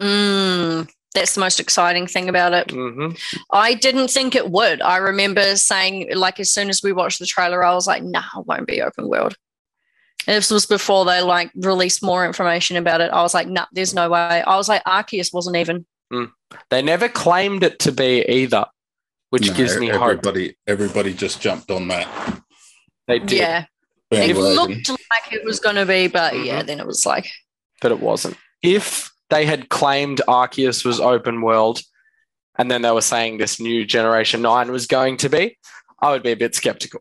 [0.00, 2.70] Mm, that's the most exciting thing about it.
[2.70, 3.10] hmm
[3.50, 4.80] I didn't think it would.
[4.80, 8.24] I remember saying, like, as soon as we watched the trailer, I was like, nah,
[8.38, 9.34] it won't be open world.
[10.26, 13.12] And this was before they like released more information about it.
[13.12, 14.42] I was like, nah, there's no way.
[14.42, 15.86] I was like, Arceus wasn't even.
[16.70, 18.66] They never claimed it to be either,
[19.36, 20.00] which No, gives me hope.
[20.00, 22.08] everybody, everybody just jumped on that.
[23.06, 23.64] They did, Yeah.
[24.10, 26.66] It looked like it was going to be, but yeah, Mhm.
[26.66, 27.28] then it was like,
[27.82, 28.38] but it wasn't.
[28.62, 31.82] If they had claimed Arceus was open world,
[32.58, 35.58] and then they were saying this new Generation Nine was going to be,
[36.00, 37.00] I would be a bit skeptical.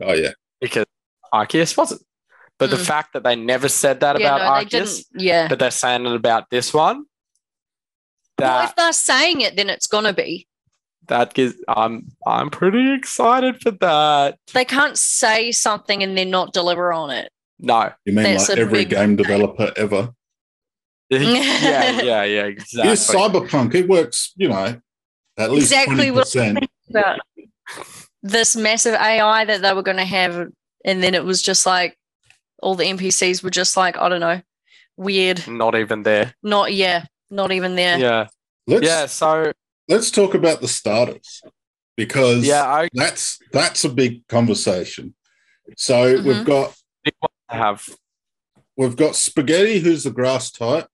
[0.00, 0.86] Oh yeah, because
[1.34, 2.02] Arceus wasn't.
[2.56, 2.86] But the Mm.
[2.86, 5.06] fact that they never said that yeah, about no, Arceus, didn't.
[5.24, 5.48] Yeah.
[5.48, 7.06] but they're saying it about this one,
[8.38, 10.46] well, if they're saying it, then it's going to be.
[11.08, 14.38] That gives I'm I'm pretty excited for that.
[14.52, 17.30] They can't say something and then not deliver on it.
[17.58, 20.10] No, you mean That's like every game developer ever?
[21.10, 22.82] yeah, yeah, yeah, exactly.
[22.84, 23.74] Here's Cyberpunk.
[23.74, 24.80] It works, you know,
[25.36, 26.66] at least Exactly twenty what- percent.
[26.88, 27.20] about
[28.22, 30.48] this massive AI that they were going to have,
[30.84, 31.96] and then it was just like
[32.62, 34.40] all the NPCs were just like I don't know,
[34.96, 35.46] weird.
[35.46, 36.34] Not even there.
[36.42, 37.98] Not yeah, not even there.
[37.98, 38.28] Yeah,
[38.66, 39.06] Let's yeah.
[39.06, 39.52] So
[39.88, 41.42] let's talk about the starters
[41.96, 45.14] because yeah, I that's that's a big conversation.
[45.76, 46.44] So we've Mhm.
[46.44, 46.74] got
[47.48, 47.88] have
[48.76, 50.86] we've got Spaghetti, who's the grass type.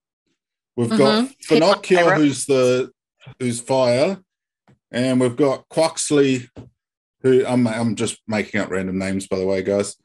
[0.77, 1.35] We've got Mhm.
[1.39, 2.91] He's my Finocchio, who's the
[3.39, 4.19] who's fire,
[4.91, 6.49] and we've got Quaxly,
[7.23, 9.97] who I'm I'm just making up random names by the way, guys.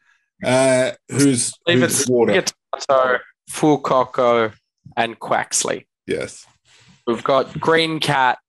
[0.44, 2.44] Uh, who's, who's water?
[2.78, 3.18] so
[3.50, 4.54] Fuecoco
[4.98, 5.86] and Quaxly.
[6.06, 6.46] Yes.
[7.08, 8.40] We've got Green Cat,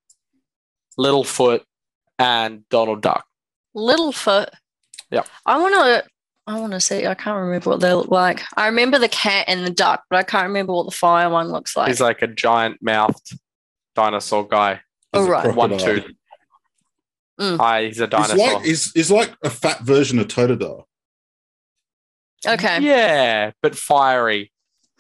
[0.99, 1.61] Littlefoot,
[2.19, 3.25] and Donald Duck.
[3.77, 4.49] Littlefoot.
[5.11, 5.23] Yeah.
[5.47, 6.05] I want to.
[6.47, 7.07] I want to see.
[7.07, 8.43] I can't remember what they look like.
[8.57, 11.49] I remember the cat and the duck, but I can't remember what the fire one
[11.49, 11.89] looks like.
[11.89, 13.39] He's like a giant mouthed
[13.95, 14.81] dinosaur guy.
[15.15, 15.55] Oh, He's right.
[15.55, 15.95] One crocodile.
[16.03, 16.11] tooth.
[17.41, 17.87] Mm.
[17.87, 18.37] He's a He's dinosaur.
[18.37, 20.85] like he's, he's like a fat version of Totodile.
[22.47, 22.81] okay.
[22.81, 24.53] Yeah, but fiery.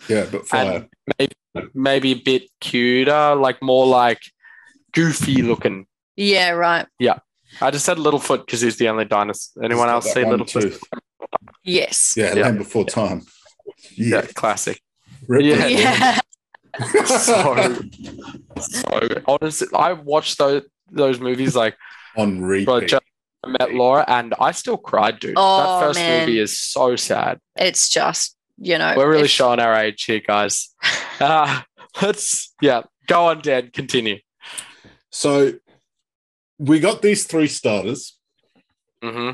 [0.08, 0.88] Yeah, but fire.
[1.18, 1.32] Maybe,
[1.74, 4.20] Maybe a bit cuter, like more like
[4.94, 5.86] goofy looking.
[6.16, 6.50] Yeah.
[6.50, 6.86] Right.
[6.98, 7.18] Yeah.
[7.60, 9.64] I just said Littlefoot because he's the only dinosaur.
[9.64, 10.62] Anyone else see one Littlefoot?
[10.62, 10.80] tooth.
[11.62, 12.14] Yes.
[12.16, 12.42] Yeah, Yeah.
[12.44, 13.22] Land Before Time.
[13.96, 14.26] Yeah, Yeah.
[14.34, 14.80] classic.
[15.28, 15.66] Rip Yeah.
[15.66, 16.20] Yeah.
[17.06, 17.76] so,
[18.58, 21.76] so honestly, I watched those those movies like
[22.16, 22.64] on repeat.
[22.66, 23.02] bro, just
[23.44, 25.34] I met Laura and I still cried, dude.
[25.36, 26.20] Oh, that first man.
[26.26, 27.38] movie is so sad.
[27.56, 28.94] It's just you know.
[28.96, 30.74] We're really if- showing our age here, guys.
[31.20, 31.60] Uh,
[32.02, 33.70] let's yeah, go on, Dan.
[33.72, 34.18] Continue.
[35.14, 35.52] So
[36.58, 38.18] we got these three starters,
[39.02, 39.30] hmm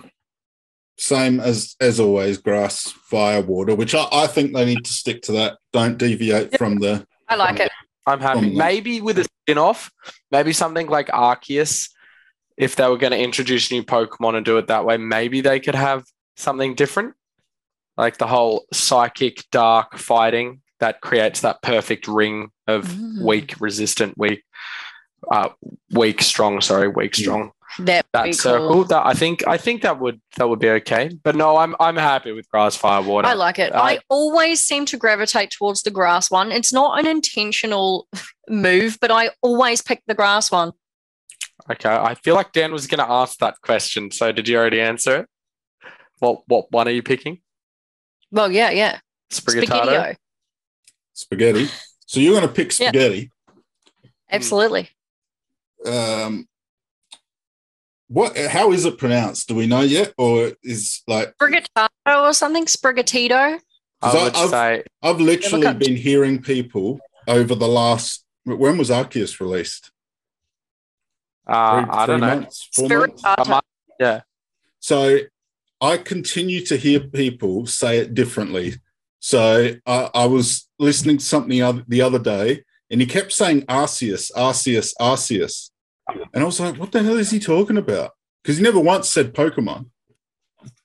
[0.98, 5.22] same as as always, grass, fire, water, which I, I think they need to stick
[5.22, 5.56] to that.
[5.72, 7.72] Don't deviate from the I like it.
[8.06, 8.40] I'm happy.
[8.40, 9.90] From the- Maybe with a spin off,
[10.30, 11.88] maybe something like Arceus,
[12.58, 15.60] if they were going to introduce new Pokemon and do it that way, maybe they
[15.60, 16.04] could have
[16.36, 17.14] something different.
[17.96, 23.22] Like the whole psychic dark fighting that creates that perfect ring of Mm.
[23.24, 24.42] weak, resistant, weak,
[25.30, 25.48] uh,
[25.92, 27.52] weak, strong, sorry, weak, strong.
[27.78, 28.68] That That circle.
[28.68, 28.84] cool.
[28.84, 31.10] That I think I think that would that would be okay.
[31.22, 33.28] But no, I'm I'm happy with grass, fire, water.
[33.28, 33.72] I like it.
[33.72, 36.50] I- I always seem to gravitate towards the grass one.
[36.50, 38.08] It's not an intentional
[38.48, 40.72] move, but I always pick the grass one.
[41.70, 44.10] Okay, I feel like Dan was going to ask that question.
[44.10, 45.26] So did you already answer it?
[46.18, 47.40] What what one are you picking?
[48.32, 48.98] Well, yeah, yeah.
[49.30, 50.16] Spaghetti.
[51.12, 51.68] spaghetti.
[52.06, 52.88] So you're going to pick Yeah.
[52.88, 53.30] spaghetti.
[54.30, 54.90] Absolutely.
[55.86, 56.46] Um,
[58.08, 58.36] what?
[58.36, 59.48] How is it pronounced?
[59.48, 62.66] Do we know yet, or is like Sprigatado or something?
[62.66, 63.58] Sprigatito.
[64.02, 68.24] I 'Cause would I've- say I've literally up- been hearing people over the last.
[68.44, 69.90] When was Arceus released?
[71.46, 72.34] uh, Three- I don't three know.
[72.36, 73.22] months, four months?
[73.48, 73.62] Might-
[73.98, 74.20] yeah,
[74.78, 75.18] So
[75.80, 78.74] I continue to hear people say it differently.
[79.18, 84.30] So I, I was listening to something the other day, and he kept saying Arceus,
[84.32, 85.70] Arceus, Arceus,
[86.34, 88.12] and I was like, "What the hell is he talking about?"
[88.42, 89.90] Because he never once said Pokemon.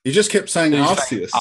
[0.04, 1.32] He just kept saying Arceus.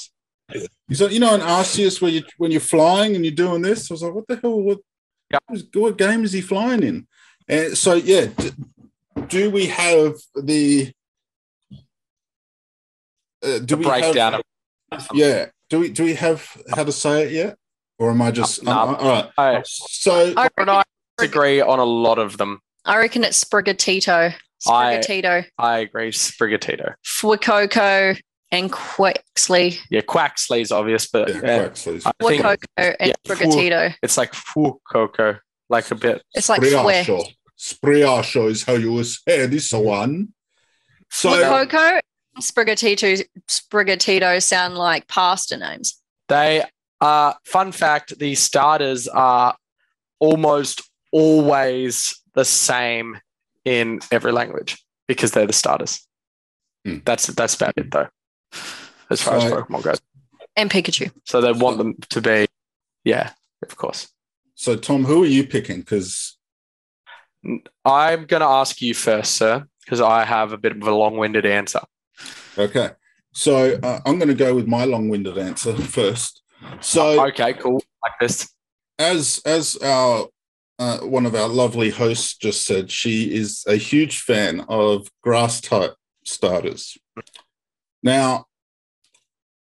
[0.87, 3.89] He's like, you know, an Arceus where you when you're flying and you're doing this.
[3.89, 4.61] I was like, what the hell?
[4.61, 4.79] What,
[5.73, 7.07] what game is he flying in?
[7.47, 8.27] And so, yeah,
[9.27, 10.91] do we have the
[13.43, 14.41] uh, do The we breakdown have,
[14.91, 15.47] of yeah?
[15.69, 17.57] Do we do we have how to say it yet,
[17.99, 18.71] or am I just No.
[18.71, 19.29] I'm- all right?
[19.37, 20.83] I, So I and I
[21.17, 22.59] disagree on a lot of them.
[22.85, 24.33] I reckon it's Sprigatito.
[24.65, 26.11] Sprigatito, I agree.
[26.11, 26.95] Sprigatito.
[27.05, 28.17] Fuecoco,
[28.51, 29.79] and Quaxly.
[29.89, 32.03] Yeah, Quaxly's obvious, but yeah, uh, Quaxly's.
[32.21, 33.95] Fuecoco and yeah, Sprigatito.
[34.01, 35.37] it's like Fu Coco,
[35.69, 36.23] like a bit.
[36.33, 36.69] It's like Fue.
[36.71, 37.23] Spriasho.
[37.59, 40.29] Spriasho is how you will say this one.
[41.09, 41.99] So Fuecoco
[42.39, 46.01] Sprigatito, Sprigatito sound like pasta names.
[46.27, 46.63] They
[47.01, 48.17] are fun fact.
[48.19, 49.55] The starters are
[50.19, 50.81] almost
[51.11, 53.19] always the same
[53.63, 56.05] in every language because they're the starters.
[56.85, 56.97] Hmm.
[57.05, 58.07] That's that's about it though,
[59.09, 60.01] as far as Pokemon goes.
[60.55, 61.11] And Pikachu.
[61.25, 62.47] So they want them to be,
[63.03, 63.31] yeah,
[63.63, 64.07] of course.
[64.53, 65.79] so Tom, who are you picking?
[65.79, 66.37] Because
[67.83, 71.45] I'm going to ask you first, sir, because I have a bit of a long-winded
[71.45, 71.81] answer.
[72.57, 72.91] okay,
[73.33, 76.41] so uh, I'm going to go with my long-winded answer first.
[76.81, 77.81] So Okay, cool.
[78.03, 78.49] Like this.
[78.99, 80.27] as as our
[80.77, 85.61] uh, one of our lovely hosts just said, she is a huge fan of grass
[85.61, 85.95] type
[86.25, 86.97] starters.
[88.03, 88.45] Now,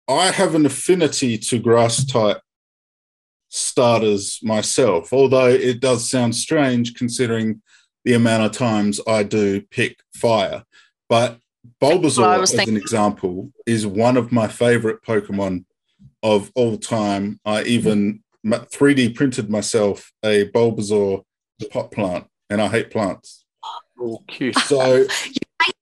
[0.07, 2.41] I have an affinity to grass type
[3.49, 7.61] starters myself, although it does sound strange considering
[8.05, 10.63] the amount of times I do pick fire.
[11.07, 11.39] But
[11.79, 15.65] what I Bulbasaur, as an example, is one of my favorite Pokemon
[16.23, 17.39] of all time.
[17.45, 21.23] I even 3D printed myself a Bulbasaur
[21.71, 23.45] pot plant, and I hate plants.
[23.99, 24.55] Oh, cute.
[24.65, 25.05] So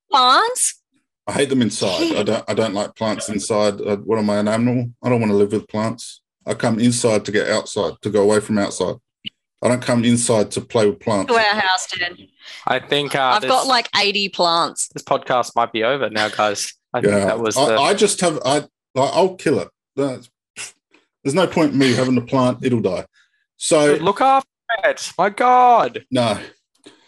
[0.09, 0.81] Plants?
[1.27, 2.15] I hate them inside.
[2.15, 2.43] I don't.
[2.47, 3.81] I don't like plants inside.
[3.81, 4.89] Uh, what am I, an animal?
[5.03, 6.21] I don't want to live with plants.
[6.45, 8.95] I come inside to get outside, to go away from outside.
[9.61, 11.31] I don't come inside to play with plants.
[11.31, 12.15] To our house, Dan.
[12.65, 14.87] I think uh, I've this, got like 80 plants.
[14.93, 16.73] this podcast might be over now, guys.
[16.93, 17.77] I think that was I, the.
[17.77, 18.39] I just have.
[18.45, 18.65] I.
[18.95, 19.67] I'll kill it.
[19.97, 20.29] That's,
[21.23, 22.59] there's no point in me having a plant.
[22.63, 23.05] It'll die.
[23.57, 24.47] So Look after
[24.85, 25.11] it.
[25.17, 26.05] My God.
[26.11, 26.39] no.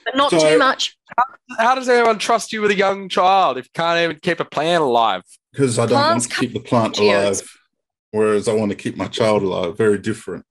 [0.04, 0.98] But not So- too much.
[1.58, 4.46] How does anyone trust you with a young child if you can't even keep a
[4.46, 5.24] plant alive?
[5.52, 7.58] because I don't Plants want to keep the plant come with alive,
[8.12, 9.76] whereas I want to keep my child alive.
[9.76, 10.46] Very different.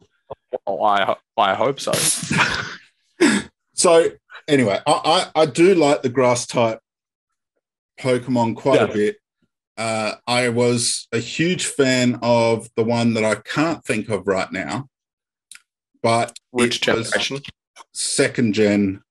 [0.67, 1.93] Oh, I, I hope so.
[3.75, 4.11] So
[4.49, 6.81] anyway, I, I, I do like the grass type
[8.01, 9.19] Pokemon quite a bit.
[9.79, 14.51] Uh, I was a huge fan of the one that I can't think of right
[14.51, 14.89] now,
[16.03, 17.39] but Which it was generation?
[17.93, 19.03] second gen.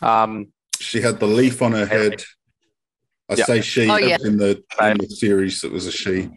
[0.00, 2.24] Um, She had the leaf on her head.
[3.28, 3.44] I Yeah.
[3.44, 4.16] say she Oh, yeah.
[4.24, 5.60] in the in the series.
[5.60, 6.30] that was a she.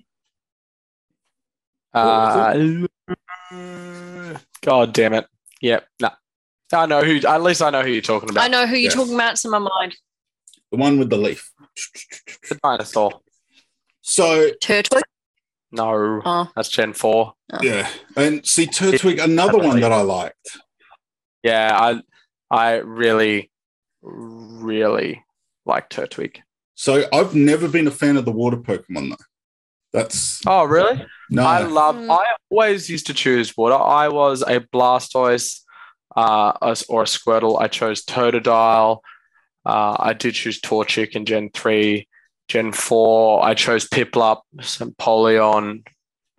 [1.93, 2.85] uh,
[4.61, 5.25] God damn it.
[5.61, 5.87] Yep.
[6.01, 6.09] No.
[6.73, 7.25] I know who.
[7.25, 8.43] At least I know who you're talking about.
[8.43, 8.95] I know who you're Yes.
[8.95, 9.33] talking about.
[9.33, 9.95] It's in my mind.
[10.71, 11.52] The one with the leaf.
[12.49, 13.21] The dinosaur.
[14.01, 15.01] So Turtle.
[15.71, 17.33] No, Oh, that's Gen Four.
[17.63, 20.57] yeah, and see Turtwig, another one that I liked.
[21.41, 22.01] Yeah, I,
[22.55, 23.49] I really,
[24.03, 25.23] really
[25.65, 26.37] like Turtwig.
[26.75, 29.25] So I've never been a fan of the water Pokemon though.
[29.93, 31.03] That's Oh, really?
[31.29, 31.43] no.
[31.43, 31.95] I love.
[31.95, 32.11] Mm.
[32.11, 33.75] I always used to choose water.
[33.75, 35.61] I was a Blastoise,
[36.15, 36.53] uh,
[36.89, 37.59] or a Squirtle.
[37.61, 38.99] I chose Totodile.
[39.65, 42.07] Uh, I did choose Torchic in Gen three.
[42.49, 45.85] Gen four, I chose Piplup, Empoleon.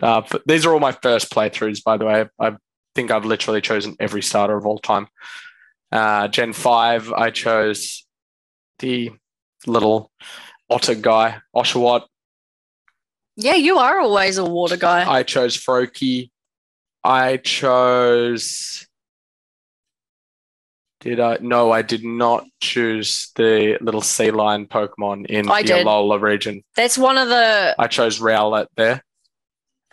[0.02, 2.26] Uh, these are all my first playthroughs, by the way.
[2.38, 2.56] I
[2.94, 5.08] think I've literally chosen every starter of all time.
[5.90, 8.06] Uh, Gen five, I chose
[8.80, 9.12] the
[9.66, 10.10] little
[10.68, 12.04] otter guy, Oshawott.
[13.36, 15.10] yeah, you are always a water guy.
[15.10, 16.30] I chose Froakie.
[17.02, 18.86] I chose.
[21.04, 21.36] Did I?
[21.42, 25.86] No, I did not choose the little sea lion Pokemon in I the did.
[25.86, 26.64] Alola region.
[26.76, 27.74] That's one of the.
[27.78, 29.04] I chose Rowlet there.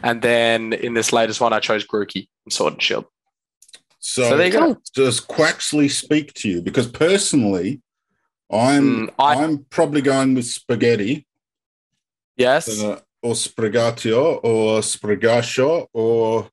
[0.02, 3.06] And then in this latest one, I chose Grookey in Sword and Shield.
[4.00, 4.78] so, So there you go.
[4.96, 6.62] Does Quaxly speak to you?
[6.62, 7.82] Because personally,
[8.50, 11.28] I'm Mm, I- I'm probably going with spaghetti
[12.38, 12.82] Yes.
[12.82, 16.50] uh, or sprigatio or sprigascio or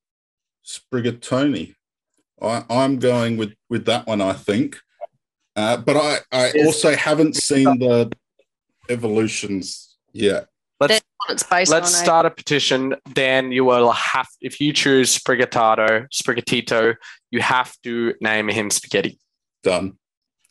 [0.66, 1.74] sprigatoni.
[2.40, 4.20] I, I'm going with with that one.
[4.20, 4.78] I think,
[5.56, 8.10] uh, but I I also haven't seen the
[8.88, 10.48] evolutions yet.
[10.80, 12.00] Let's it's based let's on.
[12.00, 12.04] eh?
[12.04, 12.94] start a petition.
[13.12, 16.94] Dan, you will have if you choose Sprigatito, Sprigatito,
[17.30, 19.18] you have to name him Spaghetti.
[19.62, 19.98] Done.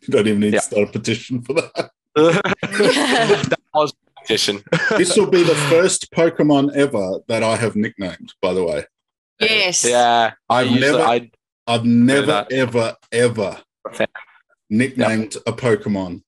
[0.02, 0.60] You don't even need Yeah.
[0.60, 1.92] to start a petition for that.
[2.16, 3.94] that was
[4.28, 4.64] competition.
[4.98, 8.86] This will be the first Pokemon ever that I have nicknamed, by the way.
[9.40, 9.86] Yes.
[9.86, 11.32] yeah, I I've usually, never, I,
[11.68, 14.06] I've never, ever, ever Okay.
[14.70, 16.22] nicknamed a Pokemon.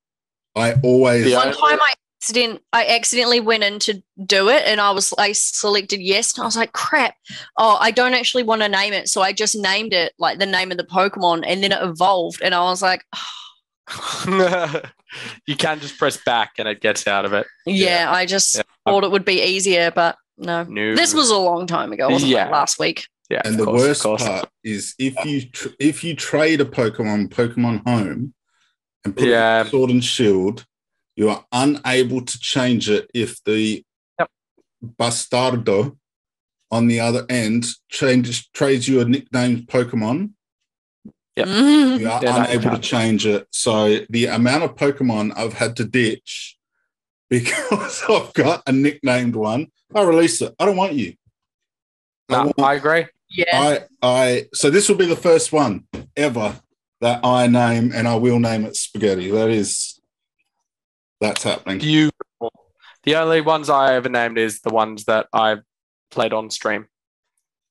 [0.55, 4.81] I always, The One time I accident I accidentally went in to do it and
[4.81, 7.15] I was I selected yes and I was like crap
[7.57, 10.45] oh I don't actually want to name it so I just named it like the
[10.45, 14.81] name of the Pokemon and then it evolved and I was like oh.
[15.47, 17.47] you can just press back and it gets out of it.
[17.65, 18.63] yeah, I just Yeah.
[18.85, 20.95] thought it would be easier but no No.
[20.95, 22.47] this was a long time ago wasn't Yeah.
[22.47, 26.15] it last week yeah, and the course, worst part is if you tr- if you
[26.15, 28.33] trade a Pokemon Pokemon Home
[29.05, 29.61] and put Yeah.
[29.61, 30.65] it Sword and Shield,
[31.15, 33.83] you are unable to change it if the
[34.19, 34.29] Yep.
[34.97, 35.97] Bastardo
[36.71, 40.31] on the other end changes trades you a nicknamed Pokemon.
[41.35, 41.47] Yep.
[41.47, 43.47] You are that unable to change it.
[43.51, 46.57] So the amount of Pokemon I've had to ditch
[47.29, 50.53] because I've got a nicknamed one, I release it.
[50.59, 51.13] I don't want you.
[52.29, 53.05] I want I agree.
[53.29, 56.59] Yeah I I so this will be the first one ever
[57.01, 59.31] that I name and I will name it spaghetti.
[59.31, 59.99] That is
[61.21, 61.79] that's happening.
[61.79, 62.51] Beautiful.
[63.03, 65.57] The only ones I ever named is the ones that I
[66.11, 66.87] played on stream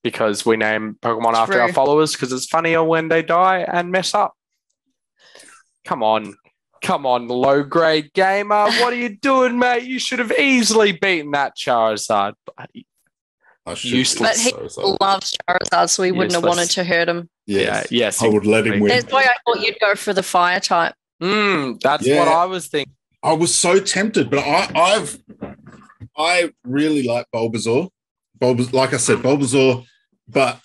[0.03, 4.15] because we name Pokemon after our followers because it's funnier when they die and mess
[4.15, 4.35] up.
[5.85, 6.35] Come on.
[6.81, 8.67] Come on, low grade gamer.
[8.67, 9.83] What are you doing, mate?
[9.83, 12.35] You should have easily beaten that Charizard.
[12.57, 12.98] Bloody- I should
[13.77, 14.15] Useless.
[14.15, 17.29] be But he so- so- loves Charizard so he wouldn't have wanted to hurt him
[17.47, 17.87] Yeah, yes.
[17.91, 18.23] yes.
[18.23, 18.89] I would let him win.
[18.89, 22.21] that's why I thought you'd go for the fire type Mm, that's Yeah.
[22.21, 22.95] what I was thinking.
[23.25, 25.19] I was so tempted, but I I've
[26.17, 27.89] I really like Bulbasaur.
[28.41, 29.85] Bulbas like I said, Bulbasaur,
[30.29, 30.61] but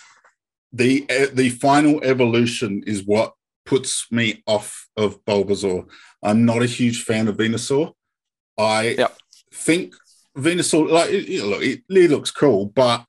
[0.72, 3.34] the the final evolution is what
[3.66, 5.88] puts me off of Bulbasaur.
[6.22, 7.94] I'm not a huge fan of Venusaur.
[8.58, 9.18] I Yep.
[9.54, 9.96] think
[10.38, 13.06] Venusaur, like, it, it- look, it, it looks cool, but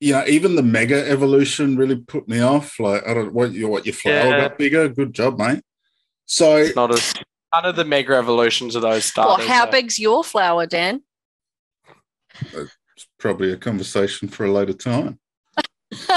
[0.00, 2.78] you know, even the Mega evolution really put me off.
[2.78, 4.40] Like, I don't what your what your flower Yeah.
[4.48, 4.88] got bigger.
[4.88, 5.62] Good job, mate.
[6.26, 7.14] So It's not as
[7.54, 9.46] none of the mega evolutions of those well starters.
[9.46, 11.02] how are- big's your flower Dan
[12.52, 15.18] it's probably a conversation for a later time.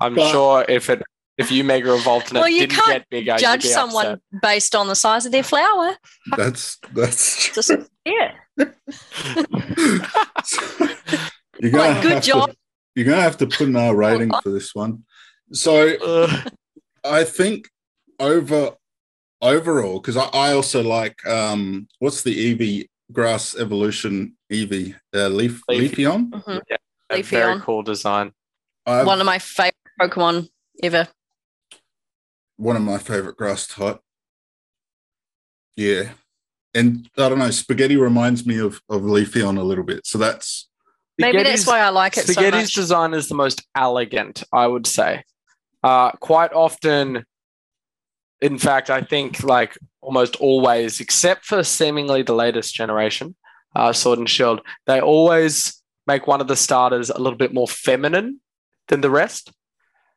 [0.00, 1.02] I'm but- sure if it
[1.42, 3.74] if you mega evolved and Well, it you didn't can't get bigger, judge you'd be
[3.74, 4.40] someone upset.
[4.42, 5.96] based on the size of their flower.
[6.36, 7.70] That's that's Just
[8.04, 8.32] yeah.
[11.60, 12.50] you're gonna Like, good job.
[12.50, 12.56] To,
[12.94, 15.04] you're gonna have to put in our rating for this one.
[15.52, 16.52] So Ugh.
[17.04, 17.68] I think
[18.18, 18.72] over
[19.40, 25.62] overall, because I, I also like um what's the Eevee grass evolution Eevee uh, leaf
[25.68, 26.30] Leaf- Leafeon?
[26.30, 26.60] Mhm.
[27.10, 28.32] a very cool design.
[28.86, 30.48] I've- One of my favorite Pokemon
[30.82, 31.08] ever.
[32.62, 34.00] One of my favorite grass type.
[35.76, 36.10] Yeah.
[36.74, 40.06] And I don't know, spaghetti reminds me of, of Leafeon a little bit.
[40.06, 40.68] So that's
[41.18, 42.74] Maybe that's why I like it so Spaghetti's much.
[42.74, 45.24] design is the most elegant, I would say.
[45.82, 47.24] Uh, quite often,
[48.40, 53.34] in fact, I think like almost always, except for seemingly the latest generation,
[53.74, 57.68] uh, Sword and Shield, they always make one of the starters a little bit more
[57.68, 58.40] feminine
[58.88, 59.52] than the rest.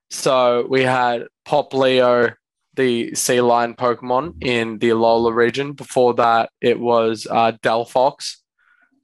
[0.10, 2.34] So we had Popplio,
[2.76, 5.74] the sea lion Pokemon in the Alola region.
[5.74, 8.38] Before that, it was uh, Delphox.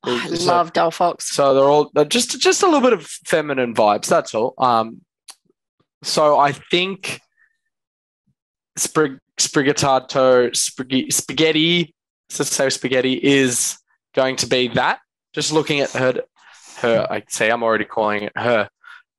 [0.04, 1.22] Oh, I So- love Delphox.
[1.24, 4.08] so they're all they're just just a little bit of feminine vibes.
[4.08, 4.56] That's all.
[4.58, 5.02] Um,
[6.04, 7.20] so I think
[8.78, 11.94] Sprig- Sprigatito spaghetti, spaghetti,
[12.30, 13.78] say spaghetti is
[14.16, 15.00] going to be that.
[15.34, 16.22] Just looking at her,
[16.78, 17.08] her.
[17.10, 18.70] I say I'm already calling it her.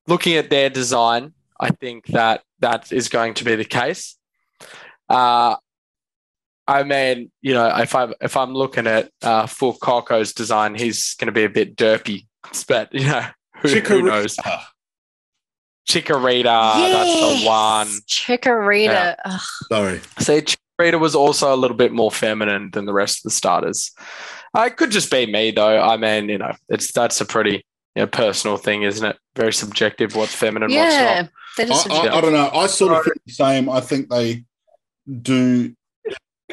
[0.07, 1.33] Looking at their design,
[1.63, 4.17] I think that that is going to be the case.
[5.09, 5.55] Uh,
[6.67, 11.27] I mean, you know, if I if I'm looking at uh, Fuecoco's design, he's going
[11.27, 12.27] to be a bit derpy,
[12.67, 13.25] but you know,
[13.61, 14.35] who, who knows?
[14.35, 14.61] Chikorita.
[15.87, 17.87] Chikorita, that's the one.
[18.09, 19.15] Chikorita.
[19.25, 19.39] Yeah.
[19.71, 20.01] Sorry.
[20.19, 23.91] See, Chikorita was also a little bit more feminine than the rest of the starters.
[24.53, 25.81] Uh, it could just be me, though.
[25.81, 27.65] I mean, you know, it's that's a pretty
[27.95, 29.17] you know, personal thing, isn't it?
[29.35, 30.15] Very subjective.
[30.15, 31.21] What's feminine, what's yeah.
[31.21, 31.31] not.
[31.57, 32.49] That I, I, I don't know.
[32.53, 33.69] I sort of feel the same.
[33.69, 34.45] I think they
[35.21, 35.73] do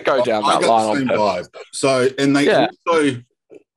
[0.04, 1.48] Go down I that got line the same purpose.
[1.48, 1.60] vibe.
[1.72, 2.68] So, and they Yeah.
[2.88, 3.22] also,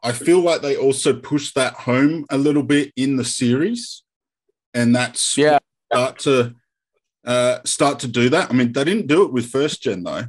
[0.03, 4.03] I feel like they also push that home a little bit in the series,
[4.73, 5.59] and that's Yeah.
[5.91, 6.55] start to
[7.25, 8.49] uh, start to do that.
[8.49, 10.25] I mean, they didn't do it with first gen though.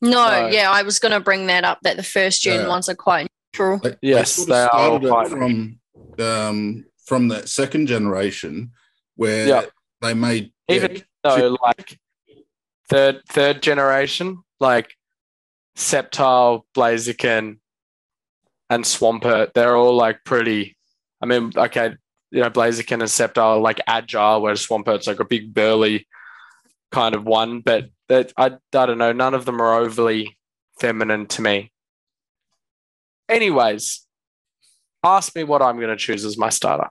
[0.00, 0.48] No, No.
[0.48, 2.68] yeah, I was going to bring that up that the first gen Yeah.
[2.68, 3.78] ones are quite neutral.
[3.78, 5.80] They, Yes, sort they are started quite- it from
[6.20, 8.72] um, from that second generation
[9.22, 9.64] where Yeah.
[10.00, 11.98] they made Even yeah, though, like
[12.88, 14.96] third third generation, like
[15.76, 17.58] Sceptile, Blaziken,
[18.68, 20.76] and Swampert, they're all like pretty.
[21.20, 21.94] I mean, okay,
[22.30, 26.06] you know, Blaziken and Sceptile are like agile, whereas Swampert's like a big burly
[26.90, 27.60] kind of one.
[27.60, 30.36] But that I, I don't know, none of them are overly
[30.80, 31.70] feminine to me.
[33.28, 34.06] Anyways,
[35.04, 36.88] ask me what I'm going to choose as my starter.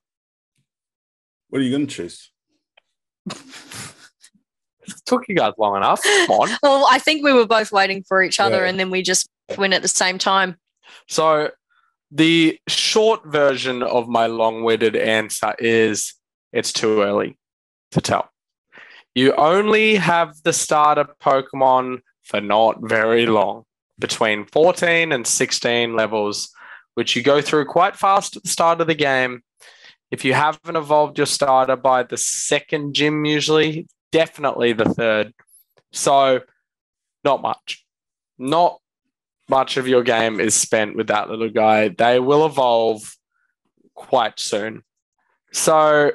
[1.52, 2.32] What are you going to choose?
[3.30, 3.36] It
[5.06, 6.02] took you guys long enough.
[6.02, 6.50] Come on.
[6.64, 8.70] Well, I think we were both waiting for each other Yeah.
[8.70, 10.56] and then we just went at the same time.
[11.10, 11.52] So
[12.10, 16.14] the short version of my long-winded answer is
[16.54, 17.38] it's too early
[17.92, 18.30] to tell.
[19.14, 23.66] You only have the starter Pokemon for not very long,
[24.00, 26.50] between 14 and 16 levels,
[26.96, 29.44] which you go through quite fast at the start of the game.
[30.12, 35.34] If you haven't evolved your starter by the second gym, usually, definitely the third.
[35.92, 36.42] So,
[37.24, 37.86] not much.
[38.38, 38.80] Not
[39.50, 41.90] much of your game is spent with that little guy.
[41.90, 43.16] They will evolve
[43.94, 44.84] quite soon.
[45.52, 46.12] So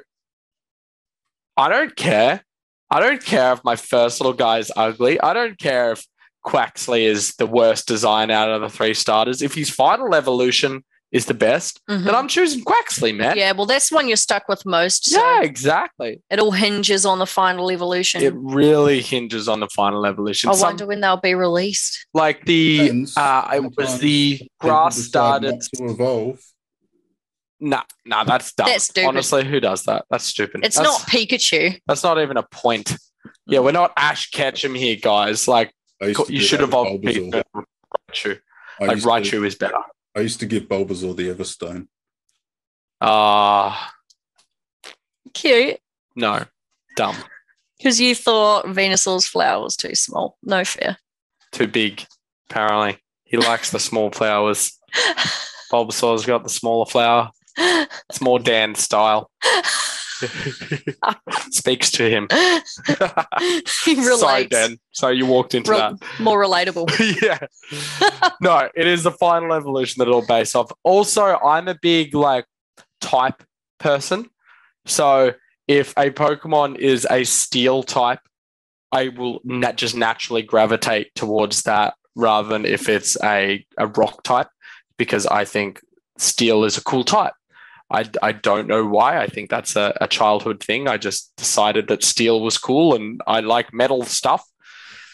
[1.56, 2.43] I don't care.
[2.90, 5.20] I don't care if my first little guy is ugly.
[5.20, 6.06] I don't care if
[6.44, 9.43] Quaxly is the worst design out of the three starters.
[9.43, 12.05] If his final evolution is the best, Mhm.
[12.05, 13.37] then I'm choosing Quaxly, man.
[13.39, 15.09] Yeah, well, that's one you're stuck with most.
[15.09, 16.20] So Yeah, exactly.
[16.31, 18.23] it all hinges on the final evolution.
[18.23, 20.51] It really hinges on the final evolution.
[20.51, 22.07] I Some- wonder when they'll be released.
[22.12, 26.41] like the uh, it was the grass started to evolve.
[27.61, 28.66] Nah, nah, that's dumb.
[28.69, 29.09] That's stupid.
[29.09, 30.05] Honestly, who does that?
[30.11, 30.61] That's stupid.
[30.65, 31.81] It's that's, not Pikachu.
[31.87, 32.97] That's not even a point.
[33.47, 35.49] Yeah, we're not Ash Ketchum here, guys.
[35.49, 35.73] Like
[36.03, 37.43] I used to you should evolve with Bulbasaur.
[38.11, 38.39] Pikachu.
[38.81, 39.78] Like used to- Raichu is better.
[40.16, 41.88] I used to give Bulbasaur the Everstone.
[43.01, 43.93] Ah,
[45.34, 45.78] Cute.
[46.16, 46.44] no,
[46.97, 47.16] dumb,
[47.76, 50.38] Because you thought Venusaur's flower was too small.
[50.43, 50.97] No fair.
[51.52, 52.06] too big.
[52.48, 54.78] Apparently, he likes the small flowers.
[55.70, 57.30] Bulbasaur's got the smaller flower.
[57.59, 59.30] It's more Dan style.
[61.51, 62.28] Speaks to him.
[63.84, 64.20] he relates.
[64.20, 64.78] Sorry, Dan.
[64.93, 65.94] So you walked into Re- that.
[66.20, 66.88] More relatable.
[67.22, 67.38] yeah.
[68.40, 70.70] no, it is the final evolution that it'll base off.
[70.82, 72.47] Also, I'm a big like
[73.01, 73.43] type
[73.78, 74.30] person.
[74.86, 75.34] So
[75.68, 78.20] if a Pokemon is a steel type,
[78.93, 79.40] I will
[79.74, 84.48] just naturally gravitate towards that rather than if it's a, a rock type
[84.97, 85.80] because I think
[86.18, 87.34] steel is a cool type.
[87.91, 89.21] I, I don't know why.
[89.21, 90.89] I think that's a, a childhood thing.
[90.89, 94.45] I just decided that steel was cool and I like metal stuff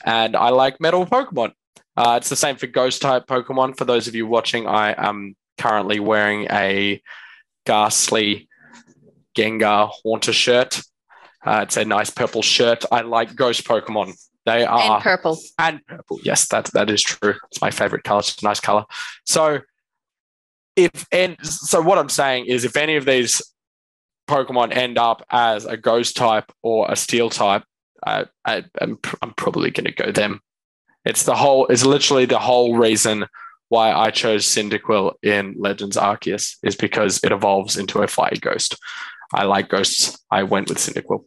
[0.04, 1.52] and I like metal Pokemon.
[1.96, 3.76] Uh, it's the same for ghost type Pokemon.
[3.76, 7.02] For those of you watching, I am currently wearing a
[7.66, 8.48] Gastly
[9.36, 10.80] Gengar Haunter shirt.
[11.44, 12.84] Uh, it's a nice purple shirt.
[12.90, 14.14] I like ghost Pokemon.
[14.44, 15.38] They are and purple.
[15.58, 16.18] and purple.
[16.24, 17.34] Yes, that that is true.
[17.50, 18.20] It's my favorite color.
[18.20, 18.84] It's a nice color.
[19.24, 19.60] So
[20.76, 23.42] if and so what I'm saying is if any of these
[24.28, 27.64] Pokemon end up as a ghost type or a steel type,
[28.06, 30.40] I, I I'm, I'm probably going to go them.
[31.04, 31.66] It's the whole.
[31.66, 33.26] It's literally the whole reason
[33.68, 38.76] why I chose Cyndaquil in Legends Arceus is because it evolves into a fire ghost.
[39.32, 40.18] I like ghosts.
[40.30, 41.24] I went with Cyndaquil.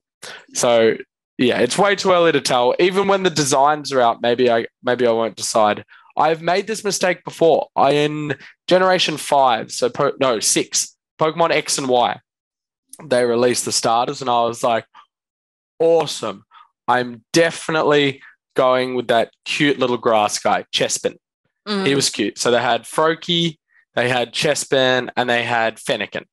[0.54, 0.96] So
[1.38, 2.76] yeah, it's way too early to tell.
[2.80, 5.84] Even when the designs are out, maybe I maybe I won't decide.
[6.18, 7.68] I've made this mistake before.
[7.76, 8.36] I in
[8.68, 12.20] Generation Five, so po- no six, Pokemon X and Y.
[13.04, 14.86] They released the starters, and I was like,
[15.80, 16.44] awesome.
[16.88, 18.22] I'm definitely
[18.56, 21.18] going with that cute little grass guy, Chespin.
[21.68, 21.86] Mm.
[21.86, 22.38] He was cute.
[22.38, 23.58] So they had Froakie,
[23.96, 26.26] they had Chespin, and they had Fennekin.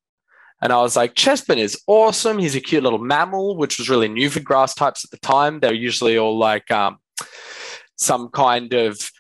[0.60, 2.38] And I was like, Chespin is awesome.
[2.38, 5.58] He's a cute little mammal, which was really new for grass types at the time.
[5.58, 6.98] They're usually all like um,
[7.96, 9.10] some kind of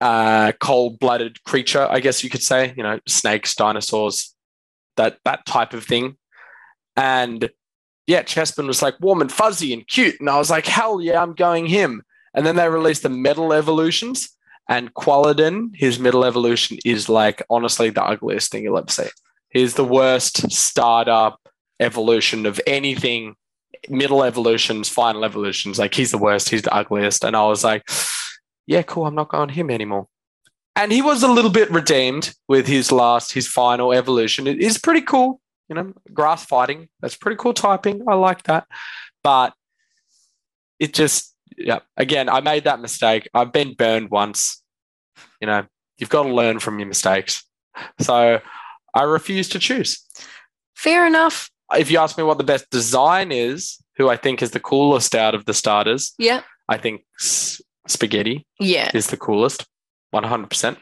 [0.00, 2.74] uh, cold-blooded creature, I guess you could say.
[2.76, 4.34] You know, snakes, dinosaurs,
[4.96, 6.16] that that type of thing.
[6.96, 7.50] And
[8.06, 11.22] yeah, Chespin was like warm and fuzzy and cute, and I was like, hell yeah,
[11.22, 12.02] I'm going him.
[12.34, 14.36] And then they released the metal evolutions,
[14.68, 19.08] and Quilladin, his middle evolution, is like honestly the ugliest thing you'll ever see.
[19.50, 21.36] He's the worst starter
[21.78, 23.34] evolution of anything.
[23.88, 26.50] Middle evolutions, final evolutions, like he's the worst.
[26.50, 27.24] He's the ugliest.
[27.24, 27.88] And I was like,
[28.66, 29.06] yeah, cool.
[29.06, 30.06] I'm not going him anymore.
[30.76, 34.46] And he was a little bit redeemed with his last, his final evolution.
[34.46, 36.88] It is pretty cool, you know, grass fighting.
[37.00, 38.02] That's pretty cool typing.
[38.08, 38.66] I like that.
[39.22, 39.52] But
[40.78, 43.28] it just, yeah, again, I made that mistake.
[43.34, 44.62] I've been burned once.
[45.40, 45.66] You know,
[45.98, 47.44] you've got to learn from your mistakes.
[48.00, 48.40] So
[48.94, 50.04] I refuse to choose.
[50.74, 51.50] Fair enough.
[51.76, 55.14] If you ask me what the best design is, who I think is the coolest
[55.14, 56.42] out of the starters, Yeah.
[56.68, 57.02] I think
[57.90, 58.90] Spaghetti Yeah.
[58.94, 59.66] is the coolest,
[60.14, 60.76] 100%.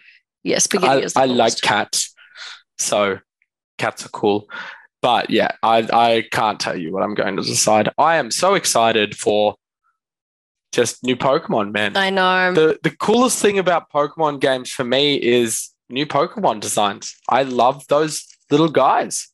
[0.45, 2.15] Yeah, spaghetti I, is the I like cats,
[2.79, 3.19] so
[3.79, 4.49] cats are cool.
[5.03, 7.89] But yeah, I I can't tell you what I'm going to decide.
[7.99, 9.57] I am so excited for
[10.73, 11.97] just new Pokemon, man.
[11.97, 12.53] I know.
[12.53, 17.17] the the coolest thing about Pokemon games for me is new Pokemon designs.
[17.29, 19.29] I love those little guys.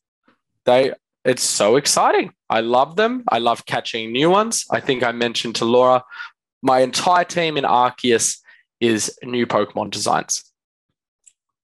[0.65, 0.93] They
[1.23, 2.31] it's so exciting.
[2.49, 3.23] I love them.
[3.29, 4.65] I love catching new ones.
[4.71, 6.03] I think I mentioned to Laura,
[6.65, 8.39] my entire team in Arceus
[8.81, 10.43] is new Pokemon designs.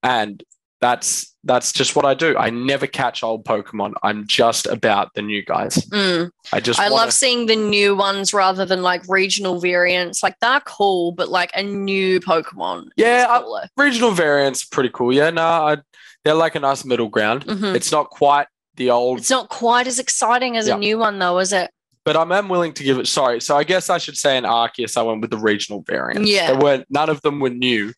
[0.02, 0.42] And
[0.80, 2.36] that's that's just what I do.
[2.36, 3.94] I never catch old Pokemon.
[4.04, 5.74] I'm just about the new guys.
[5.86, 6.30] Mm.
[6.52, 10.22] I just I wanna- love seeing the new ones rather than like regional variants.
[10.22, 12.90] Like they're cool, but like a new Pokemon.
[12.96, 15.12] Yeah, I- regional variants pretty cool.
[15.12, 15.76] Yeah, no, I,
[16.24, 17.44] they're like a nice middle ground.
[17.46, 17.74] Mhm.
[17.74, 18.46] It's not quite
[18.76, 20.76] the old, It's not quite as exciting as Yeah.
[20.76, 21.70] a new one, though, is it?
[22.04, 23.06] But I'm, I'm willing to give it.
[23.06, 26.28] Sorry, so I guess I should say in Arceus, I went with the regional variants.
[26.30, 26.48] Yeah.
[26.52, 27.92] there weren't none of them were new.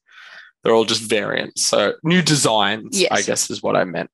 [0.62, 1.64] They're all just variants.
[1.64, 4.10] So new designs, I guess, is what I meant.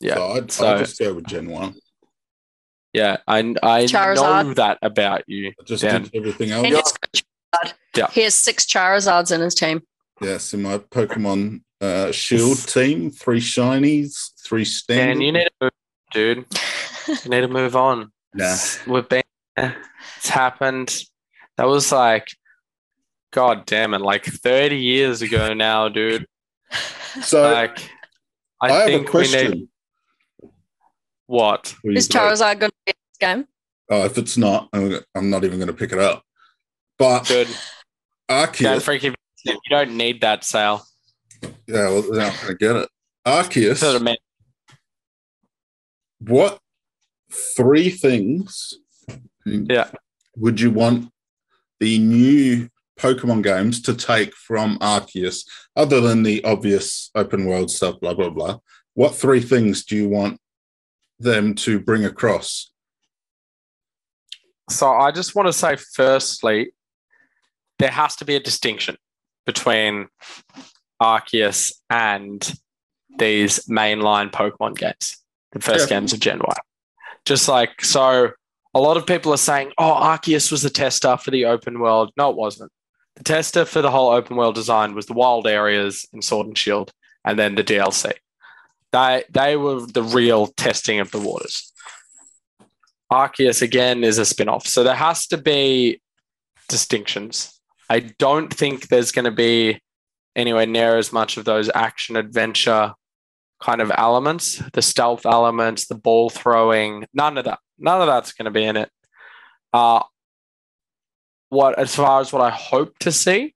[0.00, 0.16] Yeah.
[0.16, 1.74] So I'd, So- I'd just go with Gen 1.
[2.92, 5.48] Yeah, I I know that about you.
[5.60, 6.04] I just Dan.
[6.04, 6.64] did everything else.
[6.64, 7.72] And it's got Charizard.
[7.96, 8.06] Yeah.
[8.12, 9.82] He has six Charizards in his team.
[10.20, 15.22] Yes, in my Pokemon uh, Shield team, three shinies, three Dan, standard.
[15.24, 15.70] you need to move,
[16.12, 16.44] dude.
[17.24, 18.12] You need to move on.
[18.32, 18.54] Nah.
[18.86, 19.23] We've been.
[19.56, 20.94] It's happened.
[21.56, 22.26] That was like,
[23.32, 26.26] god damn it, like 30 years ago now, dude.
[27.22, 27.78] So like,
[28.60, 29.50] I, I, have a think we question.
[29.50, 29.68] need
[31.26, 31.68] what?
[31.68, 33.46] for you Charizard going to be in this game?
[33.90, 36.24] Oh, if it's not, I'm I'm not even going to pick it up.
[36.98, 37.48] But Good.
[38.28, 39.14] Dan Arceus, Frankie,
[39.44, 40.84] you don't need that sale.
[41.42, 42.88] yeah, well, they're not going to get it.
[43.26, 44.18] Arceus, Sort of meant-
[46.18, 46.58] what
[47.30, 48.74] three things
[49.46, 49.70] Mm.
[49.70, 49.90] Yeah.
[50.36, 51.10] would you want
[51.80, 52.68] the new
[52.98, 55.44] Pokemon games to take from Arceus,
[55.76, 58.58] other than the obvious open world stuff, blah, blah, blah?
[58.94, 60.40] What three things do you want
[61.18, 62.70] them to bring across?
[64.70, 66.72] So I just want to say, firstly,
[67.78, 68.96] there has to be a distinction
[69.44, 70.06] between
[71.02, 72.54] Arceus and
[73.18, 75.18] these mainline Pokemon games,
[75.52, 75.96] the first Yeah.
[75.98, 76.56] games of Gen Y.
[77.24, 78.30] Just like, so
[78.74, 82.12] a lot of people are saying, oh, Arceus was the tester for the open world.
[82.16, 82.72] No, it wasn't.
[83.16, 86.58] The tester for the whole open world design was the wild areas in Sword and
[86.58, 86.92] Shield
[87.24, 88.12] and then the DLC.
[88.92, 91.72] They, they were the real testing of the waters.
[93.12, 94.66] Arceus again is a spin-off.
[94.66, 96.00] So there has to be
[96.68, 97.60] distinctions.
[97.88, 99.80] I don't think there's going to be
[100.34, 102.94] anywhere near as much of those action adventure
[103.64, 107.58] kind of elements, the stealth elements, the ball throwing, none of that.
[107.78, 108.90] None of that's going to be in it.
[109.72, 110.02] Uh,
[111.48, 113.54] what as far as what I hope to see,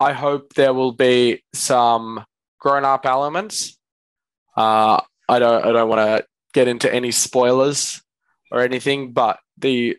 [0.00, 2.24] I hope there will be some
[2.58, 3.78] grown-up elements.
[4.56, 8.00] Uh, I don't I don't want to get into any spoilers
[8.50, 9.98] or anything, but the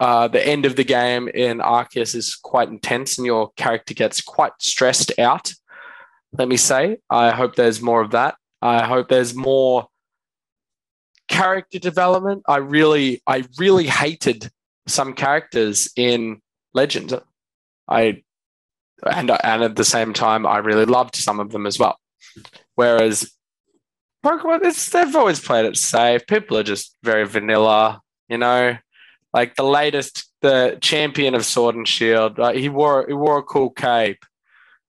[0.00, 4.20] uh, the end of the game in Arceus is quite intense, and your character gets
[4.20, 5.52] quite stressed out.
[6.38, 8.36] Let me say, I hope there's more of that.
[8.60, 9.86] I hope there's more
[11.28, 12.42] character development.
[12.46, 14.50] I really, I really hated
[14.86, 16.40] some characters in
[16.74, 17.14] Legends.
[17.88, 18.22] I
[19.04, 21.98] and and at the same time, I really loved some of them as well.
[22.74, 23.30] Whereas
[24.24, 26.26] Pokemon, it's they've always played it safe.
[26.26, 28.76] People are just very vanilla, you know.
[29.32, 33.42] Like the latest, the champion of Sword and Shield, like he wore he wore a
[33.42, 34.24] cool cape,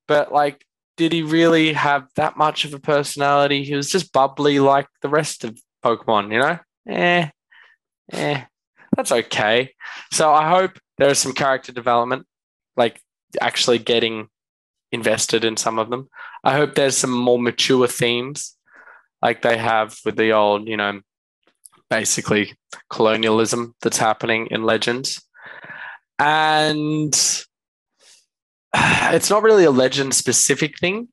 [0.07, 0.65] but like,
[0.97, 3.63] did he really have that much of a personality?
[3.63, 6.59] He was just bubbly like the rest of Pokemon, you know.
[6.89, 7.29] Eh,
[8.11, 8.43] eh,
[8.95, 9.73] that's okay.
[10.11, 12.25] So I hope there is some character development,
[12.75, 12.99] like
[13.39, 14.27] actually getting
[14.91, 16.09] invested in some of them.
[16.43, 18.55] I hope there's some more mature themes
[19.21, 21.01] like they have with the old, you know,
[21.89, 22.53] basically
[22.89, 25.21] colonialism that's happening in Legends.
[26.19, 27.13] And
[28.75, 31.07] it's not really a legend specific thing,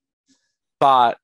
[0.81, 1.19] but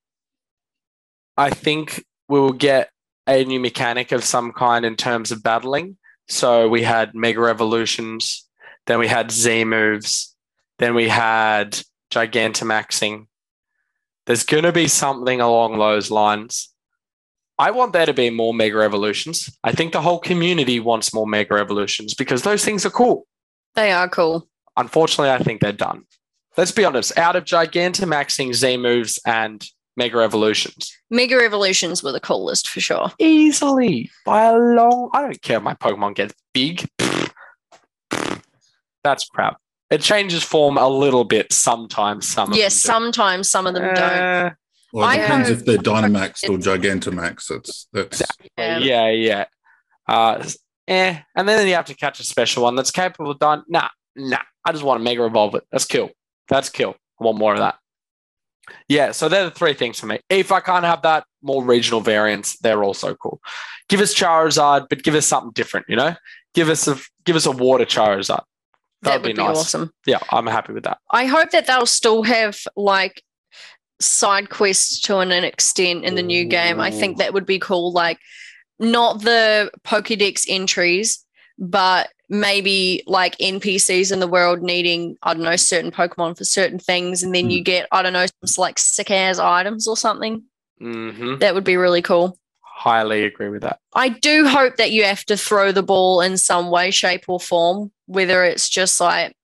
[1.37, 2.91] I think we will get
[3.27, 5.97] a new mechanic of some kind in terms of battling.
[6.29, 8.47] So we had Mega Evolutions,
[8.87, 10.35] then we had Z moves,
[10.79, 11.81] then we had
[12.13, 13.27] Gigantamaxing.
[14.27, 16.73] There's going to be something along those lines.
[17.59, 19.51] I want there to be more Mega Evolutions.
[19.65, 23.27] I think the whole community wants more Mega Evolutions because those things are cool.
[23.75, 24.49] They are cool.
[24.77, 26.05] Unfortunately, I think they're done.
[26.61, 27.17] Let's be honest.
[27.17, 29.67] Out of Gigantamaxing, Z moves, and
[29.97, 33.11] Mega Evolutions, Mega Evolutions were the coolest for sure.
[33.19, 35.09] easily by a long.
[35.15, 36.87] I don't care if my Pokemon gets big.
[39.03, 39.57] That's crap.
[39.89, 42.29] It changes form a little bit sometimes.
[42.29, 43.95] Some yes, them sometimes some of them do.
[43.99, 44.13] don't.
[44.13, 44.51] Uh,
[44.93, 47.47] Well, it I depends hope- if they're Dynamax or Gigantamax.
[47.49, 48.23] That's that's
[48.59, 48.79] Yeah.
[48.81, 49.45] yeah, yeah.
[50.07, 50.45] Uh,
[50.89, 51.21] eh.
[51.35, 53.63] And then you have to catch a special one that's capable of dying.
[53.67, 54.43] Nah, nah.
[54.63, 55.65] I just want to mega evolve it.
[55.73, 56.11] That's cool.
[56.51, 56.97] That's cool.
[57.19, 57.77] I want more of that.
[58.89, 60.21] Yeah, so they're the three things for me.
[60.29, 63.41] If I can't have that, more regional variants, they're also cool.
[63.89, 66.15] Give us Charizard, but give us something different, you know?
[66.55, 68.43] Give us a give us a water Charizard.
[69.03, 69.57] That, That would be, be nice.
[69.57, 69.91] awesome.
[70.07, 70.99] Yeah, I'm happy with that.
[71.11, 73.23] I hope that they'll still have like
[74.01, 76.81] side quests to an extent in the new game.
[76.81, 77.93] I think that would be cool.
[77.93, 78.19] Like
[78.79, 81.25] not the Pokédex entries,
[81.61, 86.79] but maybe like NPCs in the world needing, I don't know, certain Pokemon for certain
[86.79, 90.43] things, and then you get, I don't know, some like sick ass items or something.
[90.79, 92.39] hmm That would be really cool.
[92.63, 93.79] Highly agree with that.
[93.95, 97.39] I do hope that you have to throw the ball in some way, shape, or
[97.39, 99.37] form, whether it's just like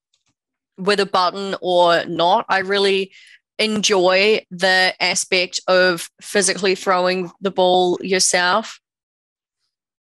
[0.79, 2.47] with a button or not.
[2.49, 3.13] I really
[3.59, 8.81] enjoy the aspect of physically throwing the ball yourself.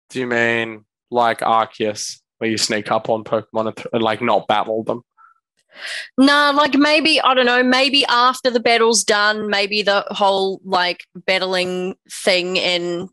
[0.09, 4.21] Do you mean like Arceus, where you sneak up on Pokemon and, th- and like
[4.21, 5.03] not battle them?
[6.17, 11.05] Nah, like maybe, I don't know, maybe after the battle's done, maybe the whole like
[11.15, 13.09] battling thing and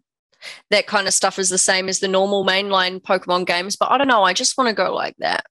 [0.70, 3.77] that kind of stuff is the same as the normal mainline Pokemon games.
[3.77, 5.45] But I don't know, I just want to go like that.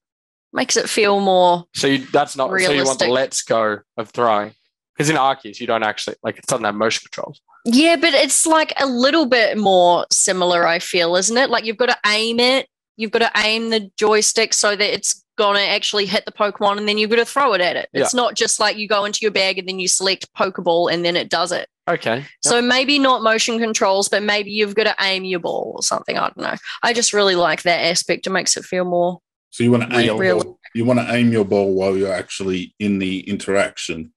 [0.52, 3.08] Makes it feel more So you, that's not so you want the Realistic.
[3.10, 4.52] let's go of throwing
[4.98, 7.40] because in Arceus you don't actually like it doesn't have motion controls.
[7.64, 11.50] Yeah, but it's like a little bit more similar, I feel, isn't it?
[11.50, 12.66] Like you've got to aim it,
[12.96, 16.88] you've got to aim the joystick so that it's gonna actually hit the Pokemon and
[16.88, 17.88] then you've got to throw it at it.
[17.92, 21.04] It's not just like you go into your bag and then you select Pokeball and
[21.04, 21.68] then it does it.
[21.88, 25.82] Okay, So maybe not motion controls, but maybe you've got to aim your ball or
[25.82, 26.18] something.
[26.18, 26.54] I don't know.
[26.82, 28.26] I just really like that aspect.
[28.26, 29.20] It makes it feel more
[29.50, 30.58] so you want to aim Real.
[30.74, 34.12] you want to aim your ball while you're actually in the interaction.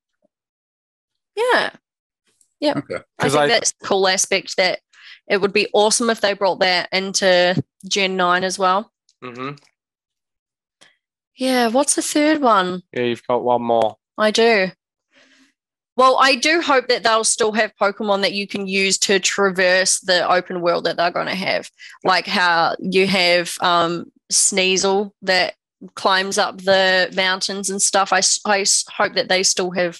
[1.36, 1.70] Yeah.
[2.60, 2.74] Yeah.
[2.78, 2.96] Okay.
[3.20, 4.80] I 'Cause think I- that's a cool aspect that
[5.28, 8.92] it would be awesome if they brought that into Gen 9 as well.
[9.22, 9.52] hmm
[11.36, 12.84] Yeah, what's the third one?
[12.94, 13.98] yeah, you've got one more.
[14.18, 14.72] I do.
[15.98, 20.00] Well, I do hope that they'll still have Pokemon that you can use to traverse
[20.00, 21.70] the open world that they're going to have.
[22.04, 25.56] Like how you have um, Sneasel that
[25.96, 28.14] climbs up the mountains and stuff.
[28.14, 30.00] I, I hope that they still have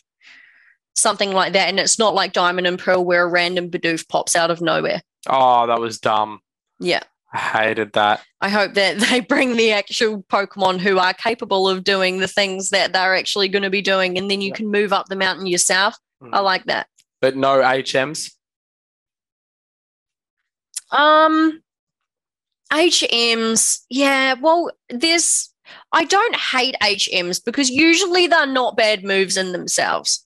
[0.96, 1.70] something like that.
[1.70, 5.02] And it's not like Diamond and Pearl where a random Bidoof pops out of nowhere.
[5.28, 6.40] Oh, that was dumb.
[6.80, 7.04] Yeah.
[7.34, 8.22] I hated that.
[8.42, 12.72] I hope that they bring the actual Pokemon who are capable of doing the things
[12.72, 14.56] that they're actually going to be doing, and then you Yeah.
[14.56, 15.96] can move up the mountain yourself.
[16.22, 16.32] Mhm.
[16.34, 16.88] I like that.
[17.22, 18.32] But no HMs.
[20.92, 21.62] Um,
[22.72, 24.34] HMs, yeah.
[24.34, 25.50] Well, there's.
[25.94, 30.26] I don't hate HMs because usually they're not bad moves in themselves,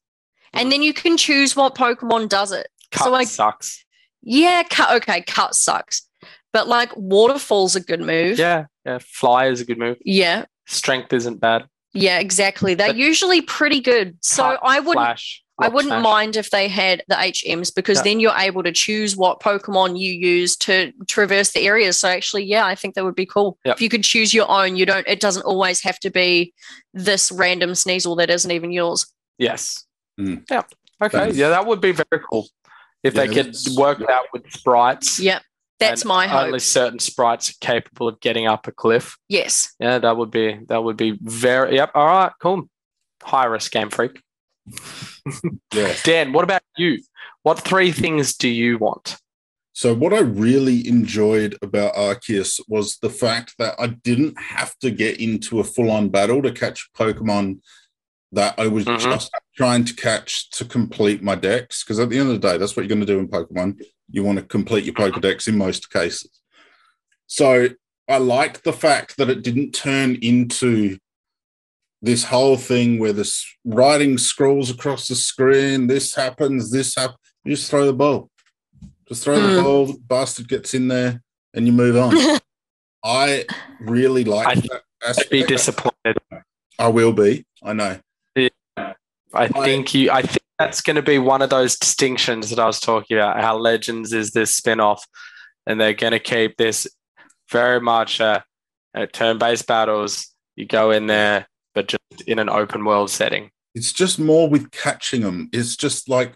[0.55, 2.67] and then you can choose what Pokemon does it.
[2.91, 3.83] Cut So I- sucks.
[4.21, 4.95] Yeah, cut.
[5.03, 6.01] Okay, cut sucks,
[6.51, 8.39] but like waterfall's a good move.
[8.39, 8.97] Yeah, yeah.
[9.01, 9.97] Fly is a good move.
[10.03, 11.65] yeah, Strength isn't bad.
[11.93, 12.73] yeah, exactly.
[12.73, 14.17] They're But- usually pretty good.
[14.21, 15.05] So Cut, I wouldn't.
[15.05, 15.41] Flash.
[15.57, 18.03] I wouldn't mind if they had the HMs because Yeah.
[18.03, 21.97] then you're able to choose what Pokemon you use to traverse the areas.
[21.97, 23.57] So actually, yeah, I think that would be cool.
[23.63, 23.75] Yep.
[23.77, 26.53] If you could choose your own, you don't it doesn't always have to be
[26.93, 29.05] this random Sneasel that isn't even yours.
[29.37, 29.84] Yes.
[30.19, 30.43] Mm.
[30.49, 30.63] Yeah.
[31.01, 31.17] Okay.
[31.17, 31.37] Thanks.
[31.37, 32.47] Yeah, that would be very cool
[33.03, 35.19] if they could work it out with sprites.
[35.19, 35.41] Yep.
[35.77, 36.45] That's my hope.
[36.45, 39.17] Only certain sprites are capable of getting up a cliff.
[39.27, 39.73] yes.
[39.79, 41.75] Yeah, that would be that would be very.
[41.75, 41.91] Yep.
[41.95, 42.31] All right.
[42.41, 42.69] Cool.
[43.21, 44.21] High risk game freak.
[45.73, 45.93] Yeah.
[46.03, 47.01] Dan, what about you?
[47.43, 49.17] What three things do you want?
[49.73, 54.91] So what I really enjoyed about Arceus was the fact that I didn't have to
[54.91, 57.59] get into a full-on battle to catch Pokemon
[58.31, 59.01] that I was Mhm.
[59.01, 61.83] just trying to catch to complete my decks.
[61.83, 63.81] Because at the end of the day, that's what you're going to do in Pokemon.
[64.11, 66.41] You want to complete your Pokedex in most cases.
[67.27, 67.69] So
[68.07, 70.97] I like the fact that it didn't turn into
[72.01, 75.87] this whole thing where this writing scrolls across the screen.
[75.87, 76.71] This happens.
[76.71, 77.17] This happens.
[77.43, 78.29] You just throw the ball.
[79.07, 79.63] Just throw the Mm.
[79.63, 79.85] ball.
[79.87, 81.21] The bastard gets in there,
[81.53, 82.13] and you move on.
[83.03, 83.45] I
[83.79, 84.81] really like I'd that
[85.19, 86.17] I'd be disappointed.
[86.77, 87.45] I will be.
[87.63, 87.99] I know.
[89.35, 90.11] I think you.
[90.11, 93.41] I think that's going to be one of those distinctions that I was talking about.
[93.41, 95.05] How Legends is this spin-off,
[95.67, 96.87] and they're going to keep this
[97.51, 98.41] very much uh,
[98.95, 100.33] uh, turn-based battles.
[100.55, 103.51] You go in there, but just in an open world setting.
[103.73, 105.49] It's just more with catching them.
[105.51, 106.33] It's just like,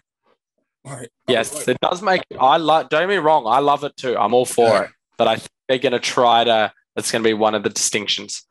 [0.84, 2.22] like Yes, like- it does make.
[2.38, 2.90] I like.
[2.90, 3.44] Don't get me wrong.
[3.46, 4.16] I love it too.
[4.18, 4.82] I'm all for Yeah.
[4.82, 4.90] it.
[5.16, 6.72] But I think they're going to try to.
[6.96, 8.42] That's going to be one of the distinctions.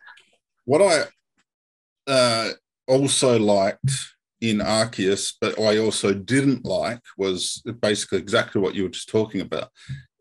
[0.65, 2.51] what I uh,
[2.87, 3.79] also liked
[4.41, 9.41] in Arceus, but I also didn't like was basically exactly what you were just talking
[9.41, 9.69] about,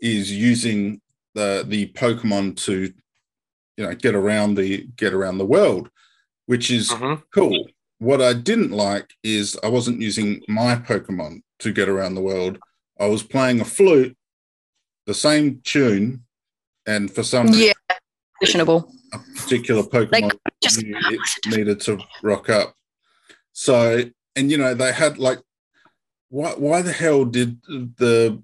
[0.00, 1.00] is using
[1.34, 2.92] the the Pokemon to,
[3.76, 5.88] you know, get around the get around the world,
[6.46, 7.22] which is Mhm.
[7.32, 7.68] cool.
[7.98, 12.58] What I didn't like is I wasn't using my Pokemon to get around the world.
[12.98, 14.16] I was playing a flute,
[15.06, 16.24] the same tune,
[16.86, 17.72] and for some Yeah.
[18.38, 18.92] Questionable.
[19.12, 20.30] a particular Pokemon
[20.62, 22.74] Just knew it needed to rock up.
[23.58, 24.04] So,
[24.36, 25.40] and you know, they had like,
[26.28, 26.50] why?
[26.50, 28.40] Why the hell did the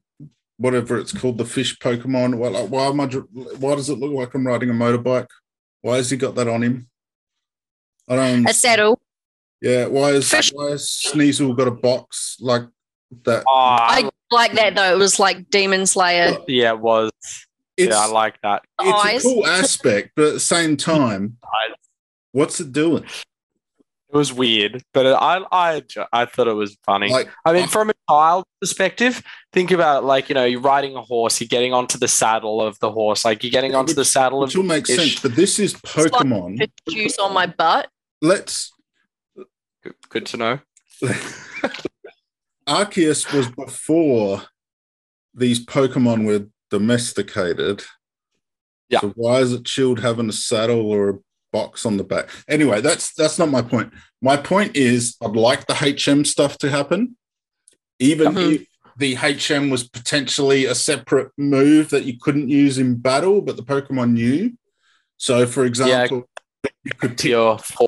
[0.57, 2.37] whatever it's called, the fish Pokemon?
[2.37, 3.07] Well, like, why am I?
[3.07, 5.29] Why does it look like I'm riding a motorbike?
[5.83, 6.89] Why has he got that on him?
[8.09, 8.51] I don't.
[8.51, 9.01] a saddle.
[9.63, 9.87] yeah.
[9.87, 12.65] Why is Fish- why has Sneasel got a box like
[13.23, 13.45] that?
[13.47, 14.95] Oh, I, I like that though.
[14.95, 16.37] It was like Demon Slayer.
[16.49, 17.13] yeah, it was.
[17.77, 18.65] It's yeah, I like that.
[18.81, 19.25] it's eyes.
[19.25, 21.37] a cool aspect, but at the same time,
[22.33, 23.05] what's it doing?
[24.15, 25.83] It was weird, but I I
[26.13, 27.09] I thought it was funny.
[27.09, 27.67] Like, I mean, oh.
[27.67, 29.21] from a child perspective,
[29.53, 32.63] think about it like you know you're riding a horse, you're getting onto the saddle
[32.63, 34.51] of the horse, like you're getting Yeah, onto the which- saddle of.
[34.51, 34.97] which all makes ish.
[34.97, 35.21] sense.
[35.21, 36.59] But this is like- Pokemon.
[36.61, 37.89] Put juice on my butt.
[38.23, 38.71] Let's
[39.83, 40.59] Good, good to know.
[42.69, 44.43] Arceus was before
[45.35, 47.83] these Pokemon were domesticated.
[48.89, 49.01] Yeah.
[49.01, 51.15] So why is it chilled having a saddle or a
[51.55, 52.29] box on the back?
[52.49, 53.93] Anyway, that's that's not my point.
[54.21, 57.17] My point is I'd like the HM stuff to happen,
[57.99, 58.55] even Mhm.
[58.55, 58.67] if
[58.99, 63.63] the HM was potentially a separate move that you couldn't use in battle, but the
[63.63, 64.53] Pokemon knew.
[65.17, 66.29] So, for example,
[66.85, 67.31] you could pick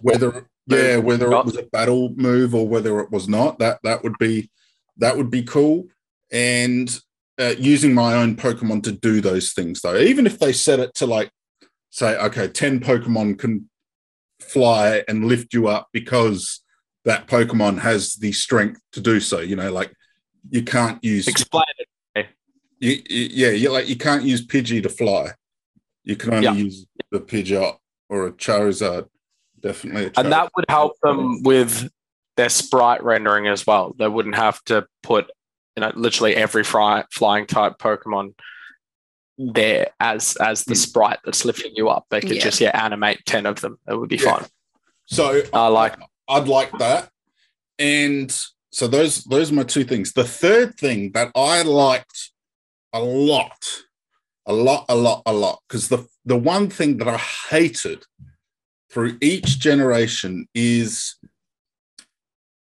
[0.03, 4.03] whether yeah whether it was a battle move or whether it was not that that
[4.03, 4.51] would be
[4.97, 5.87] that would be cool
[6.33, 7.01] and
[7.39, 10.93] uh, using my own pokemon to do those things though even if they set it
[10.95, 11.31] to like
[11.97, 13.71] say okay 10 pokemon can
[14.41, 16.61] fly and lift you up because
[17.07, 19.93] that pokemon has the strength to do so you know like
[20.51, 21.65] you can't use explain
[22.15, 22.27] it.
[22.79, 25.33] you, you- yeah you like you can't use pidgey to fly
[26.05, 26.53] you can only Yeah.
[26.53, 27.79] use the pidgeot
[28.11, 29.09] or a charizard
[29.61, 31.89] definitely a and that would help them with
[32.37, 33.97] their sprite rendering as well.
[33.99, 35.31] They wouldn't have to put
[35.75, 38.35] you know literally every fly, flying type Pokemon
[39.39, 40.79] there as as the Hmm.
[40.81, 42.07] sprite that's lifting you up.
[42.11, 42.43] They could Yeah.
[42.43, 43.79] just yeah animate ten of them.
[43.89, 44.37] It would be Yeah.
[44.37, 44.47] fun.
[45.07, 45.97] So I like-
[46.29, 47.11] I'd like that.
[47.79, 48.31] And
[48.73, 50.13] so those those are my two things.
[50.13, 52.33] The third thing that I liked
[52.93, 53.85] a lot,
[54.47, 58.05] a lot, a lot, a lot, because the the one thing that I hated
[58.91, 61.17] through each generation is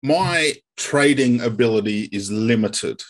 [0.03, 3.02] my trading ability is limited,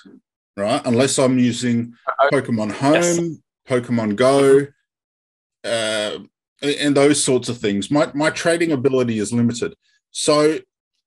[0.55, 0.81] right?
[0.85, 1.95] Unless I'm using
[2.31, 3.19] Pokemon Home, Yes.
[3.67, 4.67] Pokemon Go,
[5.63, 6.19] uh,
[6.61, 7.89] and those sorts of things.
[7.91, 9.75] My my trading ability is limited.
[10.11, 10.59] So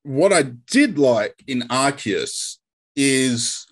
[0.02, 2.56] what I did like in Arceus
[2.97, 3.66] is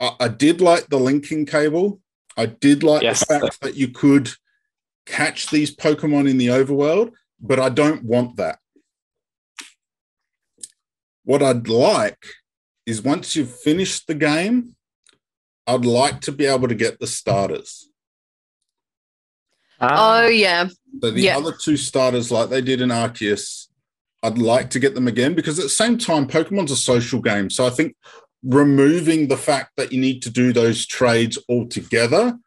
[0.00, 2.00] I, I did like the linking cable.
[2.36, 3.20] I did like Yes.
[3.20, 4.30] the fact that you could
[5.06, 8.58] catch these Pokemon in the overworld, but I don't want that.
[11.24, 12.24] What I'd like
[12.86, 14.74] is once you've finished the game,
[15.66, 17.88] I'd like to be able to get the starters.
[19.80, 20.68] Oh yeah.
[21.00, 21.38] So the Yeah.
[21.38, 23.68] other two starters, like they did in Arceus,
[24.22, 27.48] I'd like to get them again because at the same time, Pokemon's a social game.
[27.48, 27.96] So I think
[28.42, 32.38] removing the fact that you need to do those trades altogether,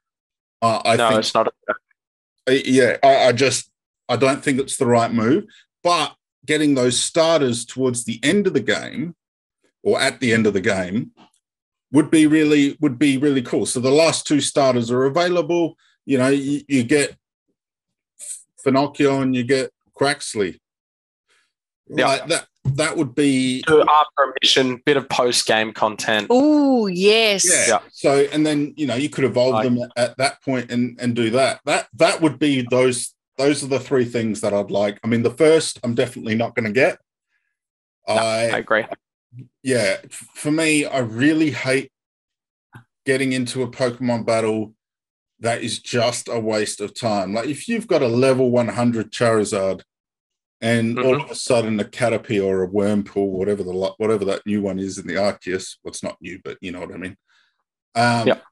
[0.61, 1.53] uh, I no, think, it's not.
[2.47, 3.71] A, yeah, I, I just,
[4.07, 5.45] I don't think it's the right move.
[5.81, 6.15] But
[6.45, 9.15] getting those starters towards the end of the game
[9.81, 11.11] or at the end of the game
[11.93, 13.65] would be really would be really cool.
[13.65, 15.77] So the last two starters are available.
[16.05, 17.15] You know, you, you get
[18.65, 20.57] Finocchio and you get Quaxly.
[21.87, 22.07] Yeah.
[22.07, 26.27] Like that that would be to after a mission, bit of post game content.
[26.29, 27.45] Oh yes.
[27.45, 27.65] yeah.
[27.67, 27.79] Yeah.
[27.91, 31.15] So and then you know you could evolve Like- them at that point and and
[31.15, 31.61] do that.
[31.65, 34.99] That that would be those those are the three things that I'd like.
[35.03, 36.99] I mean, the first I'm definitely not going to get.
[38.07, 38.85] I I agree.
[39.61, 41.91] Yeah, for me, I really hate
[43.05, 44.73] getting into a Pokemon battle
[45.39, 47.33] that is just a waste of time.
[47.33, 49.81] Like if you've got a level 100 Charizard
[50.61, 51.25] and all Mhm.
[51.25, 54.97] of a sudden a Caterpie or a Wurmple, whatever the whatever that new one is
[54.97, 57.17] in the Arceus, well, it's not new, but you know what I mean.
[57.95, 58.43] Um, Yep.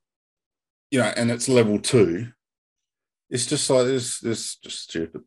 [0.91, 2.34] You know, and it's level two.
[3.30, 4.20] It's just like this.
[4.20, 5.24] This just stupid.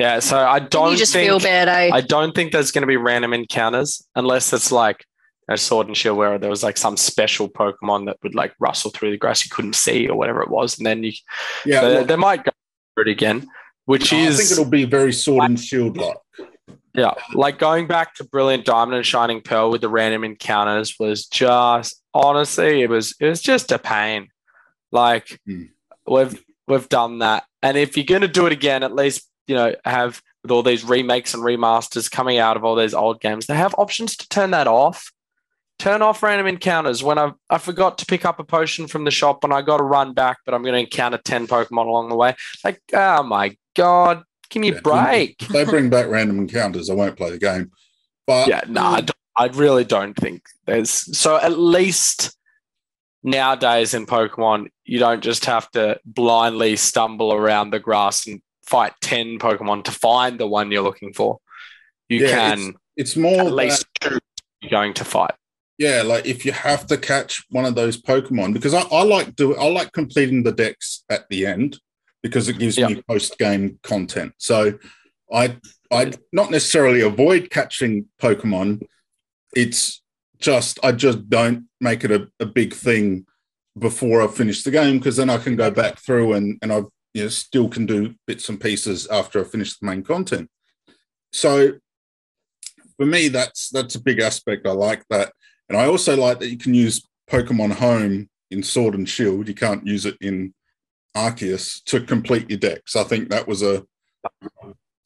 [0.00, 1.90] Yeah, so I don't you just think feel bad, eh?
[1.92, 5.04] I don't think there's going to be random encounters unless it's like
[5.46, 8.90] a sword and shield where there was like some special Pokemon that would like rustle
[8.92, 11.12] through the grass you couldn't see or whatever it was, and then you
[11.66, 12.50] Yeah, they, well, they might go
[12.94, 13.46] through it again,
[13.84, 16.16] which I is I think it'll be very sword and shield like.
[16.94, 21.26] Yeah, like going back to Brilliant Diamond and Shining Pearl with the random encounters was
[21.26, 24.28] just honestly, it was it was just a pain.
[24.92, 25.64] Like Hmm.
[26.06, 29.74] we've we've done that, and if you're gonna do it again, at least you know
[29.84, 33.56] have with all these remakes and remasters coming out of all these old games, they
[33.56, 35.10] have options to turn that off.
[35.80, 37.02] Turn off random encounters.
[37.02, 39.78] When I I forgot to pick up a potion from the shop and I got
[39.78, 42.36] to run back, but I'm going to encounter ten Pokemon along the way.
[42.64, 44.78] Like, oh my god, give me Yeah.
[44.78, 45.42] a break.
[45.42, 47.72] If they bring back random encounters, I won't play the game.
[48.26, 49.06] But Yeah, no, I,
[49.36, 52.36] I really don't think there's so at least
[53.22, 58.40] nowadays in Pokemon, you don't just have to blindly stumble around the grass and
[58.70, 61.38] fight 10 Pokemon to find the one you're looking for.
[62.08, 64.18] You Yeah, can it's more at that- least choose
[64.62, 65.34] you're going to fight.
[65.78, 69.34] yeah, like if you have to catch one of those Pokemon, because I, I like
[69.36, 71.78] do I like completing the dex at the end
[72.22, 72.88] because it gives Yeah.
[72.88, 74.32] me post game content.
[74.38, 74.78] So
[75.32, 75.56] I
[75.90, 78.82] I not necessarily avoid catching Pokemon.
[79.56, 80.02] It's
[80.38, 83.26] just I just don't make it a, a big thing
[83.78, 86.82] before I finish the game because then I can go back through and and I
[87.14, 90.48] you know still can do bits and pieces after I finish the main content.
[91.32, 91.72] So
[92.96, 94.66] for me, that's that's a big aspect.
[94.66, 95.32] I like that.
[95.68, 99.48] And I also like that you can use Pokemon Home in Sword and Shield.
[99.48, 100.52] You can't use it in
[101.16, 102.96] Arceus to complete your dex.
[102.96, 103.84] I think that was a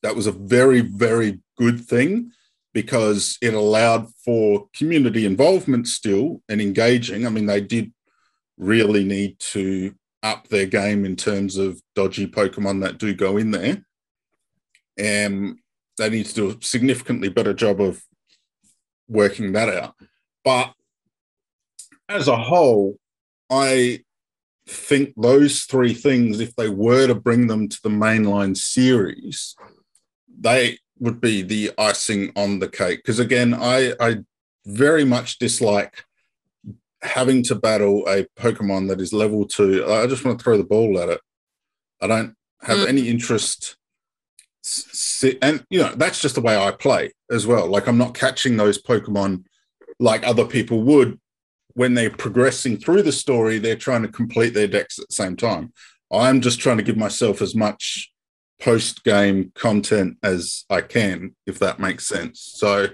[0.03, 2.33] that was a very very good thing
[2.73, 7.25] because it allowed for community involvement still and engaging.
[7.25, 7.93] I mean, they did
[8.59, 9.95] really need to
[10.25, 13.85] up their game in terms of dodgy Pokemon that do go in there.
[14.99, 15.59] And
[15.99, 18.03] they need to do a significantly better job of
[19.07, 19.95] working that out.
[20.45, 20.73] But
[22.09, 22.99] as a whole,
[23.51, 24.01] I
[24.67, 29.55] think those three things, if they were to bring them to the mainline series,
[30.41, 33.01] they would be the icing on the cake.
[33.01, 34.17] Because again, I, I
[34.65, 36.05] very much dislike
[37.05, 39.85] having to battle a Pokemon that is level two.
[39.89, 41.21] I just want to throw the ball at it.
[42.01, 42.89] I don't have Mm.
[42.89, 43.77] any interest.
[45.43, 47.67] And, you know, that's just the way I play as well.
[47.69, 49.45] Like, I'm not catching those Pokemon
[50.01, 51.21] like other people would
[51.75, 53.59] when they're progressing through the story.
[53.59, 55.73] They're trying to complete their dex at the same time.
[56.11, 58.11] I'm just trying to give myself as much
[58.61, 62.41] post game content as I can, if that makes sense.
[62.41, 62.89] So,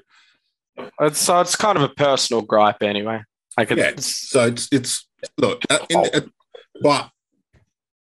[1.00, 3.22] It's, so it's kind of a personal gripe anyway.
[3.56, 6.20] Like yeah, so it's, it's look, uh, in, uh,
[6.82, 7.10] but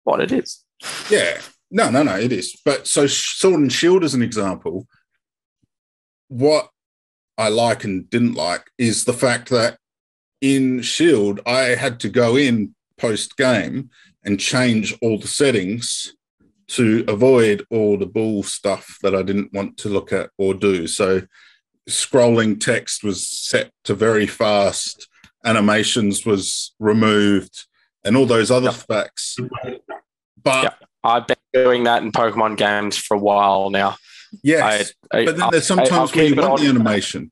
[0.03, 0.63] what it is.
[1.09, 1.39] Yeah,
[1.69, 2.59] no, no, no, it is.
[2.63, 4.87] But so Sword and Shield, as an example,
[6.27, 6.69] what
[7.37, 9.77] I like and didn't like is the fact that
[10.41, 13.89] in Shield, I had to go in post game
[14.23, 16.13] and change all the settings
[16.67, 20.87] to avoid all the bull stuff that I didn't want to look at or do.
[20.87, 21.23] So
[21.89, 25.07] scrolling text was set to very fast,
[25.45, 27.65] animations was removed,
[28.03, 28.87] and all those other Yep.
[28.87, 29.37] facts.
[30.43, 30.79] But Yep.
[31.03, 33.97] I've been doing that in Pokemon games for a while now.
[34.43, 37.31] yes, I, I, but then there's I- sometimes where you want on- the animation.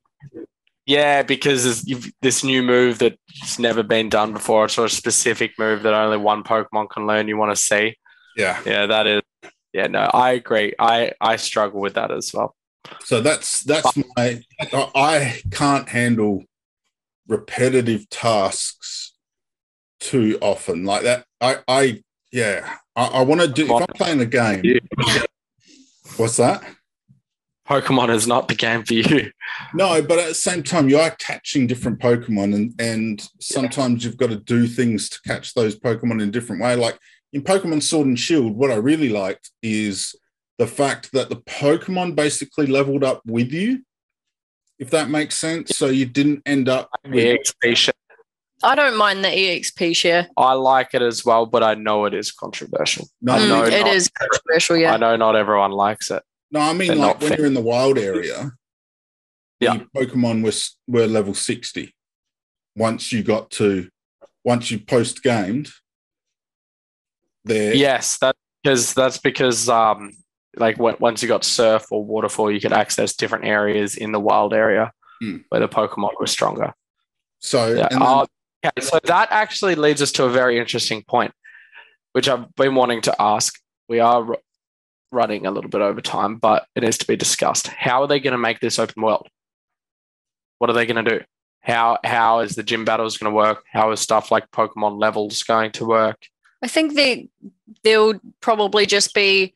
[0.86, 4.64] Yeah, because you've, this new move that's never been done before.
[4.64, 7.28] It's sort of specific move that only one Pokemon can learn.
[7.28, 7.96] You want to see.
[8.36, 8.60] Yeah.
[8.66, 9.22] Yeah, that is.
[9.72, 10.74] Yeah, no, I agree.
[10.80, 12.56] I I struggle with that as well.
[13.04, 16.42] So that's that's my I- I can't handle
[17.30, 19.14] repetitive tasks
[20.00, 21.24] too often like that.
[21.40, 22.02] I I
[22.32, 22.76] yeah.
[22.96, 24.60] I, I want to do if I'm playing a game.
[24.64, 25.22] Yeah.
[26.16, 26.62] What's that?
[27.68, 29.30] Pokemon is not the game for you.
[29.74, 34.16] No, but at the same time, you are catching different Pokemon, and and sometimes you've
[34.16, 36.74] got to do things to catch those Pokemon in a different way.
[36.74, 36.98] Like
[37.32, 40.16] in Pokemon Sword and Shield, what I really liked is
[40.58, 43.82] the fact that the Pokemon basically leveled up with you,
[44.80, 45.76] if that makes sense.
[45.76, 46.88] So you didn't end up.
[47.04, 47.94] The With, EXP share.
[48.62, 50.28] I don't mind the EXP share.
[50.36, 53.06] I like it as well, but I know it is controversial.
[53.22, 54.94] no, I Mm, know it not- is controversial, yeah.
[54.94, 56.22] I know not everyone likes it.
[56.50, 57.38] no, I mean They're like when fair.
[57.38, 58.52] you're in the wild area,
[59.60, 59.84] Yeah.
[59.96, 61.94] Pokemon was were level sixty.
[62.76, 63.88] Once you got to,
[64.44, 65.70] once you post gamed,
[67.44, 70.12] they're Yes, that because that's because um
[70.56, 74.20] like when, once you got surf or waterfall, you could access different areas in the
[74.20, 75.38] wild area Hmm.
[75.50, 76.74] where the Pokemon were stronger.
[77.42, 77.88] so Yeah.
[77.90, 78.26] and then- Uh,
[78.64, 81.32] okay, so that actually leads us to a very interesting point,
[82.12, 83.58] which I've been wanting to ask.
[83.88, 84.38] We are r-
[85.10, 87.68] running a little bit over time, but it needs to be discussed.
[87.68, 89.28] How are they going to make this open world?
[90.58, 91.24] What are they going to do?
[91.62, 93.64] How how is the gym battles going to work?
[93.72, 96.26] How is stuff like Pokemon levels going to work?
[96.62, 97.28] I think they
[97.84, 99.54] there'll probably just be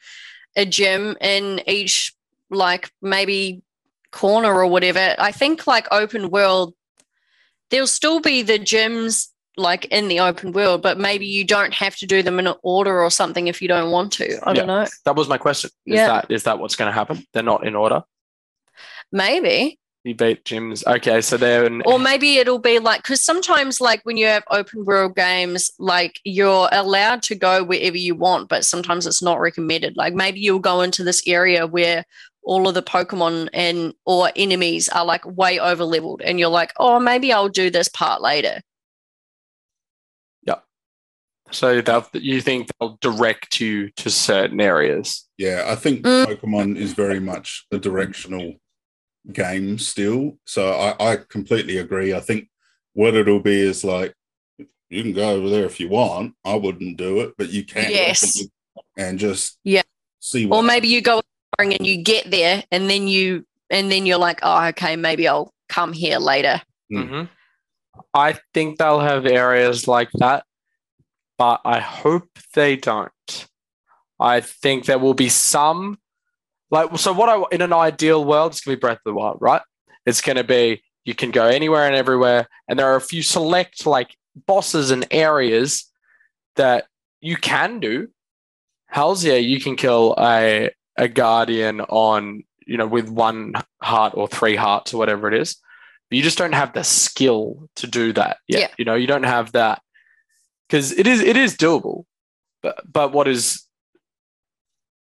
[0.57, 2.15] a gym in each
[2.51, 3.63] like maybe
[4.11, 5.15] corner or whatever.
[5.19, 6.75] I think like open world,
[7.71, 11.97] there'll still be the gyms like in the open world, but maybe you don't have
[11.97, 14.39] to do them in an order or something if you don't want to.
[14.49, 14.87] I don't know.
[15.05, 15.71] That was my question.
[15.87, 16.07] Is Yeah.
[16.09, 17.25] that is that what's going to happen?
[17.33, 18.03] They're not in order.
[19.13, 19.79] Maybe.
[20.05, 20.87] You beat gyms.
[20.87, 24.45] Okay, so they're in, Or maybe it'll be like, because sometimes, like when you have
[24.51, 29.41] open world games, like you're allowed to go wherever you want, but sometimes it's not
[29.41, 29.97] recommended.
[29.97, 32.05] Like maybe you'll go into this area where
[32.43, 36.75] all of the Pokemon and or enemies are like way over leveled, and you're like,
[36.79, 38.61] oh, maybe I'll do this part later.
[40.43, 40.59] Yeah.
[41.51, 45.27] So they'll, you think they'll direct you to certain areas.
[45.39, 46.27] Yeah, I think Mm.
[46.27, 48.57] Pokemon is very much a directional
[49.33, 50.39] game still.
[50.45, 52.15] So I, I completely agree.
[52.15, 52.49] I think
[52.93, 54.15] what it'll be is like
[54.91, 56.35] you can go over there if you want.
[56.45, 58.47] I wouldn't do it, but you can Yes.
[58.97, 59.83] and just Yeah.
[60.21, 61.21] see what Or maybe you go
[61.59, 65.53] and you get there, and then you and then you're like, oh, okay, maybe I'll
[65.69, 66.61] come here later.
[66.93, 67.09] Mm.
[67.09, 67.25] hmm
[68.13, 70.45] I think they'll have areas like that,
[71.39, 73.47] but I hope they don't.
[74.21, 75.99] I think there will be some,
[76.71, 79.15] like, so what I, in an ideal world, it's going to be Breath of the
[79.15, 79.63] Wild, right?
[80.07, 82.49] It's going to be, you can go anywhere and everywhere.
[82.69, 84.17] And there are a few select, like,
[84.47, 85.91] bosses and areas
[86.57, 86.87] that
[87.21, 88.09] you can do.
[88.87, 94.29] Hell's yeah, you can kill a, a guardian on, you know, with one heart or
[94.29, 95.57] three hearts or whatever it is
[96.09, 98.61] but you just don't have the skill to do that yet.
[98.61, 98.69] Yeah.
[98.79, 99.83] You know, you don't have that
[100.69, 102.05] because it is it is doable,
[102.63, 103.65] but but what is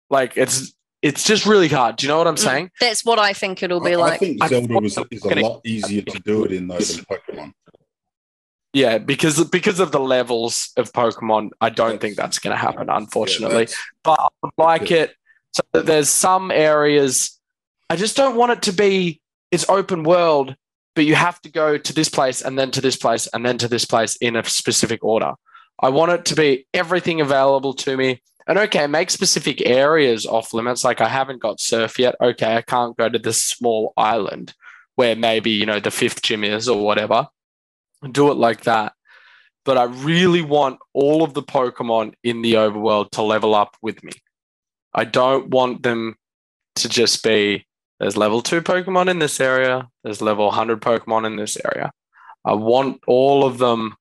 [0.09, 0.73] like it's
[1.07, 1.95] it's just really hard.
[1.97, 2.39] Do you know what I'm Mm.
[2.49, 2.71] saying?
[2.79, 4.19] That's what I think it'll be I, I like.
[4.19, 7.53] think I- Zelda was, is a lot easier to do it in though than Pokemon.
[8.73, 12.57] Yeah, because because of the levels of Pokemon, I don't That's- think that's going to
[12.61, 13.65] happen, unfortunately.
[13.65, 15.15] that's- but I would like it.
[15.53, 17.39] So that there's some areas
[17.89, 20.55] I just don't want it to be it's open world,
[20.93, 23.57] but you have to go to this place and then to this place and then
[23.59, 25.33] to this place in a specific order.
[25.81, 28.21] I want it to be everything available to me.
[28.47, 30.83] And okay, make specific areas off limits.
[30.85, 32.15] Like I haven't got surf yet.
[32.21, 34.53] Okay, I can't go to this small island
[34.95, 37.27] where maybe, you know, the fifth gym is or whatever.
[38.11, 38.93] Do it like that.
[39.65, 44.01] But I really want all of the Pokemon in the overworld to level up with
[44.01, 44.13] me.
[44.93, 46.15] I don't want them
[46.75, 47.67] to just be
[47.99, 51.91] there's level two Pokemon in this area, there's level 100 Pokemon in this area.
[52.45, 53.95] I want all of them,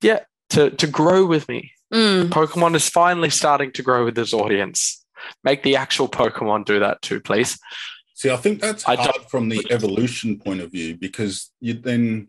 [0.00, 0.20] yeah,
[0.50, 1.72] to, to grow with me.
[1.92, 2.28] Mm.
[2.28, 5.04] Pokemon is finally starting to grow with this audience.
[5.42, 7.58] Make the actual Pokemon do that too, please.
[8.14, 11.74] See, I think that's I hard don't- from the evolution point of view because you
[11.74, 12.28] then.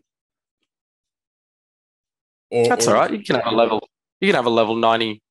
[2.50, 3.12] Or, That's or- all right.
[3.12, 3.88] You can have a level.
[4.20, 5.22] You can have a level 90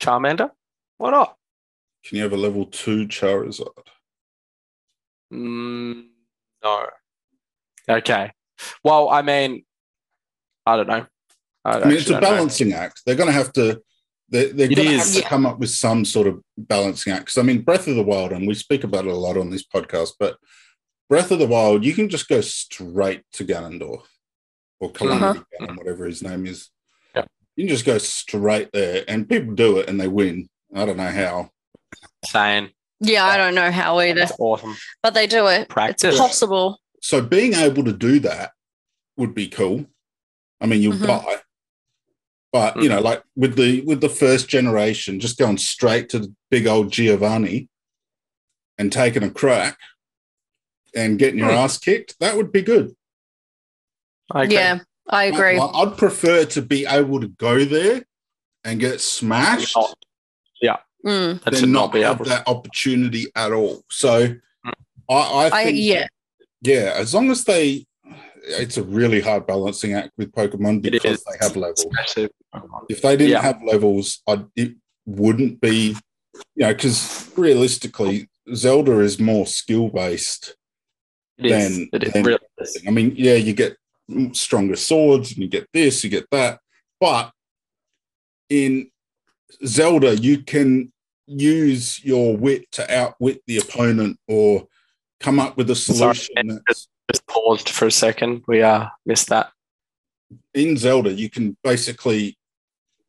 [0.00, 0.50] Charmander.
[0.98, 1.36] Why not?
[2.04, 3.86] Can you have a level two Charizard?
[5.32, 6.08] Mm,
[6.62, 6.86] no.
[7.88, 8.32] Okay.
[8.82, 9.64] Well, I mean,
[10.66, 11.06] I don't know.
[11.64, 12.28] I, I mean, it's a don't know.
[12.30, 13.02] balancing act.
[13.06, 13.80] They're going to have to.
[14.30, 17.26] They're, they're going to have to come up with some sort of balancing act.
[17.26, 19.50] Because I mean, Breath of the Wild, and we speak about it a lot on
[19.50, 20.36] this podcast, but
[21.08, 24.02] Breath of the Wild, you can just go straight to Ganondorf
[24.80, 26.70] or Calamity Ganon, whatever his name is.
[27.14, 27.24] Yeah.
[27.56, 30.48] You can just go straight there, and people do it, and they win.
[30.74, 31.50] I don't know how.
[32.24, 32.70] Saying
[33.00, 34.74] Yeah, I don't know how either, that's awesome.
[35.02, 35.68] but they do it.
[35.68, 36.14] Practice.
[36.14, 36.80] It's possible.
[37.02, 38.52] So being able to do that
[39.16, 39.86] would be cool.
[40.60, 41.06] I mean, you'll Mhm.
[41.06, 41.36] die,
[42.54, 46.32] but you know, like with the with the first generation, just going straight to the
[46.52, 47.68] big old Giovanni
[48.78, 49.76] and taking a crack
[50.94, 51.56] and getting your Hmm.
[51.56, 52.94] ass kicked, that would be good.
[54.30, 54.54] I agree.
[54.54, 54.78] Yeah,
[55.08, 55.58] I agree.
[55.58, 58.04] I, I'd prefer to be able to go there
[58.62, 59.98] and get smashed Not-
[61.04, 61.32] Mm.
[61.44, 62.30] and to than not not be have able to.
[62.30, 63.82] that opportunity at all.
[63.90, 64.28] So,
[64.64, 64.70] Hmm.
[65.10, 66.06] I, I I think yeah.
[66.62, 67.84] yeah, as long as they,
[68.44, 71.84] it's a really hard balancing act with Pokemon because they have levels.
[72.88, 73.42] If they didn't Yeah.
[73.42, 74.74] have levels, I'd, it
[75.06, 75.96] wouldn't be,
[76.56, 80.56] you know, because realistically, Zelda is more skill based.
[81.38, 81.76] It is.
[81.78, 82.38] Then- it is then- really.
[82.86, 83.76] I mean, yeah, you get
[84.32, 86.60] stronger swords and you get this, you get that,
[87.00, 87.32] but
[88.50, 88.90] in
[89.66, 90.92] Zelda, you can
[91.26, 94.68] use your wit to outwit the opponent or
[95.20, 96.14] come up with a Sorry.
[96.14, 98.42] solution that's Just paused for a second.
[98.46, 99.50] We uh missed that.
[100.52, 102.36] in Zelda, you can basically,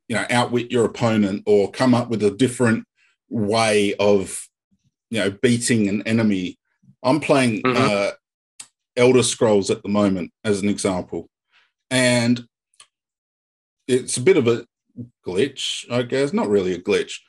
[0.08, 2.86] you know, outwit your opponent or come up with a different
[3.30, 4.48] way of,
[5.10, 6.58] you know, beating an enemy.
[7.04, 7.76] I'm playing Mhm.
[7.76, 8.12] uh,
[8.96, 11.30] Elder Scrolls at the moment, as an example,
[11.90, 12.48] and
[13.88, 14.66] it's a bit of a
[15.26, 16.34] glitch, I guess.
[16.34, 17.20] Not really a glitch.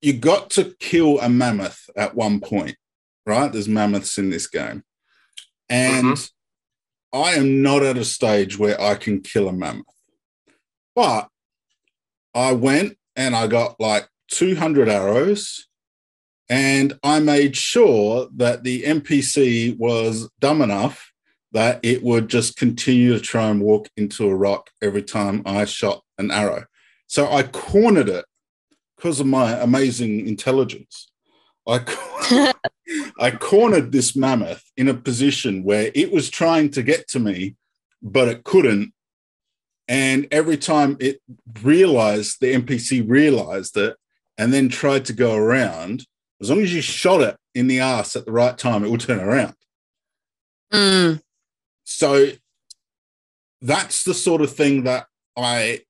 [0.00, 2.76] You got to kill a mammoth at one point,
[3.26, 3.52] right?
[3.52, 4.84] There's mammoths in this game.
[5.68, 6.30] And
[7.12, 9.84] I am not at a stage where I can kill a mammoth.
[10.94, 11.28] But
[12.36, 15.66] I went and I got like 200 arrows
[16.50, 21.10] and I made sure that the NPC was dumb enough
[21.52, 25.64] that it would just continue to try and walk into a rock every time I
[25.64, 26.66] shot an arrow.
[27.06, 28.26] So I cornered it
[28.96, 31.10] because of my amazing intelligence.
[31.66, 32.52] I,
[33.18, 37.56] I cornered this mammoth in a position where it was trying to get to me,
[38.02, 38.92] but it couldn't.
[39.88, 41.20] And every time it
[41.62, 43.96] realized, the NPC realized it
[44.36, 46.04] and then tried to go around,
[46.40, 48.98] as long as you shot it in the ass at the right time, it will
[48.98, 49.54] turn around.
[50.72, 51.22] Mm.
[51.84, 52.30] So
[53.62, 55.06] that's the sort of thing that
[55.36, 55.80] I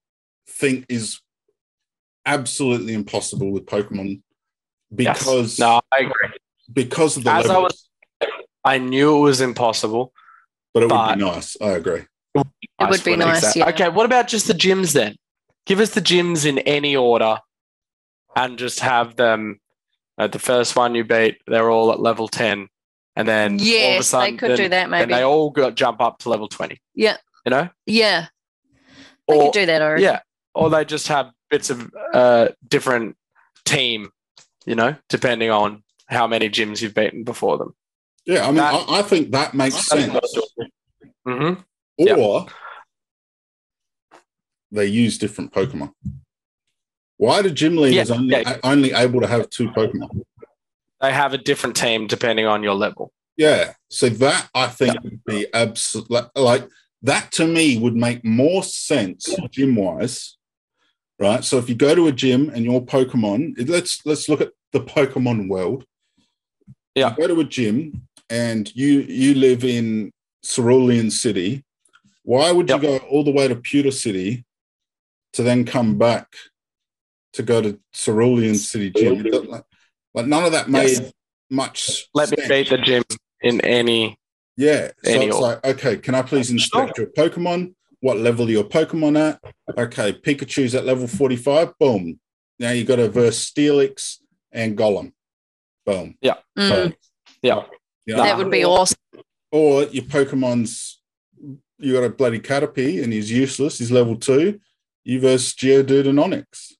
[0.49, 1.21] think is
[2.27, 4.21] absolutely impossible with Pokemon
[4.95, 5.59] because Yes.
[5.59, 6.39] No, I agree.
[6.73, 7.89] because of the As I was,
[8.65, 10.13] I knew it was impossible.
[10.75, 11.57] but it but- would be nice.
[11.61, 12.03] I agree.
[12.37, 13.69] It would be wouldn't nice, yeah.
[13.71, 15.17] Okay, what about just the gyms then?
[15.65, 17.39] Give us the gyms in any order,
[18.35, 19.61] and just have them.
[20.19, 22.69] At the first one you beat, they're all at level ten,
[23.17, 25.13] and then all of a Yes, they sudden, could then, do that then maybe.
[25.15, 26.81] they all got jump up to level twenty.
[26.95, 27.17] Yeah.
[27.45, 28.29] you know, yeah.
[29.29, 30.05] They or could do that, I reckon.
[30.05, 30.21] yeah,
[30.55, 33.17] or they just have bits of uh, different
[33.65, 34.11] team.
[34.65, 37.75] You know, depending on how many gyms you've beaten before them.
[38.25, 40.13] Yeah, I mean, That- I, I think that makes sense.
[41.27, 41.53] hmm
[41.99, 42.47] Or
[44.71, 45.93] they use different Pokemon.
[47.17, 48.59] Why do gym leaders Yeah, only yeah.
[48.63, 50.23] only able to have two Pokemon?
[51.01, 53.13] They have a different team depending on your level.
[53.37, 56.69] Yeah, so that I think would be absolutely like
[57.03, 60.37] that to me would make more sense gym wise,
[61.19, 61.45] right?
[61.45, 64.81] So if you go to a gym and your Pokemon, let's let's look at the
[64.81, 65.85] Pokemon world.
[66.95, 67.11] Yeah.
[67.11, 70.13] You go to a gym and you you live in
[70.43, 71.63] Cerulean City.
[72.27, 72.83] Why would Yep.
[72.83, 74.45] you go all the way to Pewter City
[75.35, 76.35] to then come back
[77.35, 79.25] to go to Cerulean City Gym?
[79.25, 79.63] It Like,
[80.13, 81.13] like none of that made Yes.
[81.51, 82.09] much.
[82.15, 82.49] Let me sense.
[82.49, 83.05] beat the gym
[83.43, 84.19] in any.
[84.57, 84.89] Yeah.
[85.05, 85.61] So Any it's order.
[85.63, 87.75] like, okay, can I please inspect your Pokemon?
[88.01, 89.41] What level are your Pokemon at?
[89.79, 91.79] Okay, Pikachu's at level 45.
[91.79, 92.19] Boom.
[92.59, 94.17] Now you got to verse Steelix
[94.51, 95.13] and Golem.
[95.85, 96.19] Boom.
[96.25, 96.35] Mm.
[96.57, 96.95] Boom.
[97.41, 97.63] Yeah.
[98.05, 98.23] You know?
[98.25, 98.97] That would be awesome.
[99.53, 100.96] Or your Pokemon's,
[101.79, 103.79] you got a bloody Caterpie and he's useless.
[103.79, 104.61] He's level two.
[105.05, 106.73] You versus Geodude and Onix.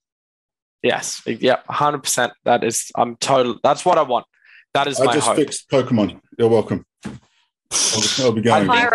[0.83, 1.21] Yes.
[1.25, 1.59] Yeah.
[1.69, 2.33] Hundred percent.
[2.43, 2.91] That is.
[2.95, 3.59] I'm total.
[3.63, 4.25] That's what I want.
[4.73, 5.37] That is I my just hope.
[5.37, 6.19] fixed Pokemon.
[6.37, 6.85] You're welcome.
[7.05, 8.67] I'll, I'll be going.
[8.67, 8.93] think,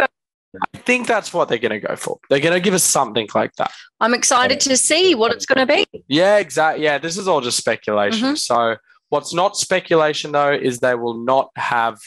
[0.75, 2.19] I think that's what they're going to go for.
[2.29, 3.73] They're going to give us something like that.
[4.01, 6.05] I'm excited to see what it's going to be.
[6.09, 6.85] Yeah, exactly.
[6.85, 8.29] Yeah, this is all just speculation.
[8.35, 8.39] Mhm.
[8.39, 8.77] So,
[9.09, 11.99] what's not speculation though is they will not have.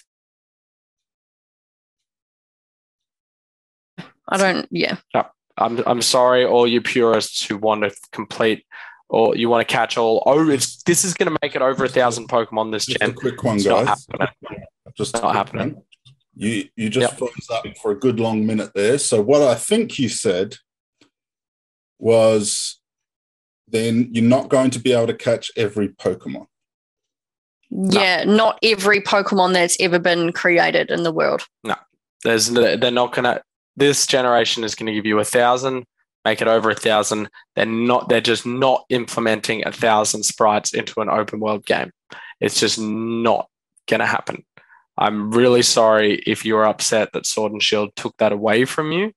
[4.28, 4.98] I don't, yeah.
[5.58, 8.66] I'm I'm sorry, all you purists who want to complete
[9.08, 10.22] or you want to catch all.
[10.26, 13.14] Oh, it's this is going to make it over a thousand Pokemon this Just a
[13.14, 14.06] quick one, It's not guys.
[14.10, 14.64] happening.
[14.98, 15.74] just Not happening.
[15.76, 15.84] one.
[16.36, 17.20] You you just Yep.
[17.20, 18.98] froze up for a good long minute there.
[18.98, 20.58] So what I think you said
[22.00, 22.80] was
[23.68, 26.48] then you're not going to be able to catch every Pokemon.
[27.72, 31.48] Yeah, not every Pokemon that's ever been created in the world.
[31.64, 31.76] No,
[32.24, 33.42] there's they're not going to.
[33.76, 35.86] This generation is going to give you a thousand,
[36.24, 37.30] make it over a thousand.
[37.56, 38.10] They're not.
[38.10, 41.92] They're just not implementing a thousand sprites into an open world game.
[42.40, 43.48] It's just not
[43.88, 44.46] going to happen.
[44.98, 49.12] I'm really sorry if you're upset that Sword and Shield took that away from you,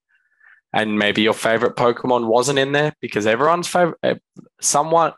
[0.73, 3.99] and maybe your favorite Pokemon wasn't in there because everyone's favorite.
[4.03, 4.15] Eh,
[4.61, 5.13] someone,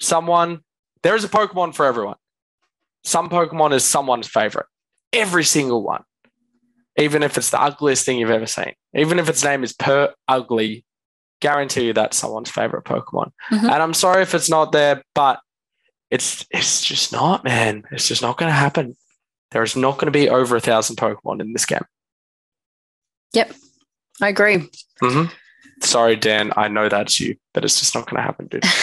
[0.00, 0.60] someone.
[1.02, 2.16] There is a Pokemon for everyone.
[3.04, 4.66] Some Pokemon is someone's favorite.
[5.12, 6.04] Every single one
[7.00, 10.12] even if it's the ugliest thing you've ever seen, even if its name is per
[10.28, 10.84] ugly,
[11.40, 13.32] guarantee you that's someone's favorite Pokemon.
[13.50, 13.62] Mhm.
[13.64, 15.40] And I'm sorry if it's not there, but
[16.10, 17.84] it's it's just not, man.
[17.90, 18.96] It's just not going to happen.
[19.52, 21.84] There is not going to be over a thousand Pokemon in this game.
[23.32, 23.52] Yep,
[24.20, 24.68] I agree.
[25.00, 25.24] hmm
[25.82, 26.52] Sorry, Dan.
[26.58, 28.64] I know that's you, but it's just not going to happen, dude.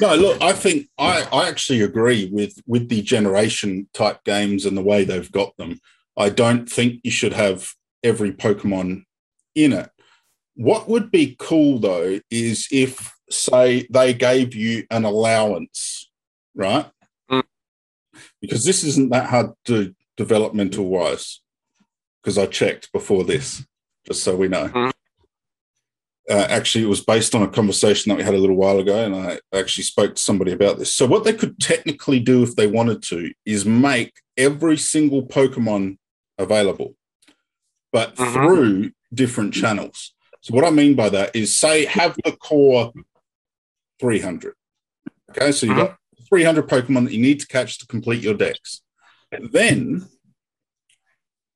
[0.00, 4.74] No, look, I think I, I actually agree with with the generation type games and
[4.74, 5.80] the way they've got them.
[6.16, 7.72] I don't think you should have
[8.02, 9.04] every Pokemon
[9.54, 9.90] in it.
[10.54, 16.10] What would be cool though is if, say, they gave you an allowance,
[16.54, 16.90] right?
[17.30, 17.44] Mm.
[18.40, 21.40] Because this isn't that hard to developmental wise.
[22.22, 23.64] Because I checked before this,
[24.06, 24.68] just so we know.
[24.68, 24.92] Mm.
[26.30, 29.04] Uh, actually, it was based on a conversation that we had a little while ago,
[29.04, 30.94] and I actually spoke to somebody about this.
[30.94, 35.98] So, what they could technically do if they wanted to is make every single Pokemon
[36.42, 36.96] available,
[37.92, 38.32] but Mhm.
[38.32, 40.14] through different channels.
[40.40, 42.92] So, what I mean by that is, say, have the core
[44.00, 44.54] 300.
[45.30, 45.98] Okay, so you've got
[46.28, 48.82] 300 Pokemon that you need to catch to complete your dex.
[49.30, 50.06] Then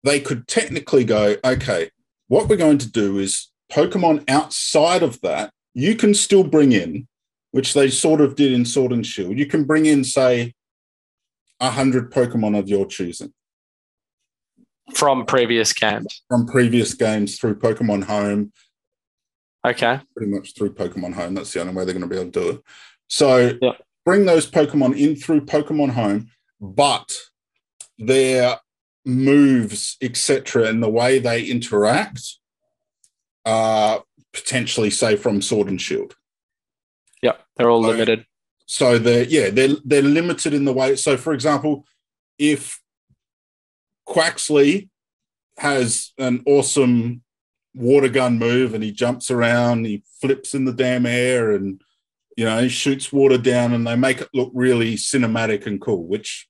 [0.05, 1.91] they could technically go, okay,
[2.29, 7.09] what we're going to do is Pokemon outside of that, you can still bring in,
[7.51, 9.39] which they sort of did in Sword and Shield.
[9.39, 10.55] You can bring in, say,
[11.61, 13.33] 100 Pokemon of your choosing
[14.95, 16.23] From previous games.
[16.29, 18.53] from previous games through Pokemon Home,
[19.67, 20.01] Okay.
[20.17, 21.35] pretty much through Pokemon Home.
[21.35, 22.63] That's the only way they're going to be able to do it.
[23.09, 23.73] So Yeah.
[24.05, 26.31] bring those Pokemon in through Pokemon Home,
[26.61, 27.13] but
[27.99, 28.61] their
[29.05, 32.37] moves, etc., and the way they interact
[33.45, 36.17] are potentially, say, from Sword and Shield.
[37.23, 37.45] Yep.
[37.57, 37.93] They're all Okay.
[37.93, 38.27] limited.
[38.67, 40.97] So they're yeah, they're they're limited in the way.
[40.97, 41.87] So for example,
[42.39, 42.81] if
[44.07, 44.89] Quaxly
[45.59, 47.23] has an awesome
[47.75, 51.81] water gun move and he jumps around, he flips in the damn air and
[52.37, 56.07] you know, he shoots water down and they make it look really cinematic and cool,
[56.07, 56.47] which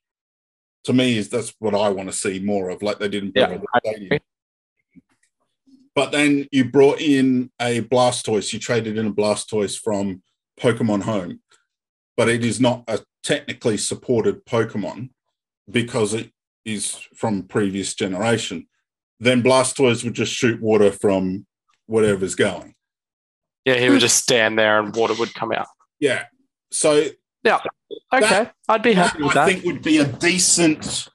[0.83, 3.33] to me is that's what I want to see more of, like they did in
[3.35, 4.05] Yeah, Pokemon I Stadium.
[4.07, 4.21] agree.
[5.95, 10.23] But then you brought in a Blastoise, you traded in a Blastoise from
[10.61, 11.41] Pokemon Home,
[12.17, 15.11] but it is not a technically supported Pokemon
[15.71, 16.33] because it
[16.67, 18.67] is from previous generation.
[19.21, 21.47] Then Blastoise would just shoot water from
[21.87, 22.75] whatever's going.
[23.65, 25.69] Yeah, he would just stand there and water would come out.
[25.99, 26.25] Yeah.
[26.71, 27.07] So
[27.43, 27.61] yeah,
[28.13, 28.51] Okay.
[28.69, 29.53] I'd be happy with I that.
[29.53, 31.09] think would be a decent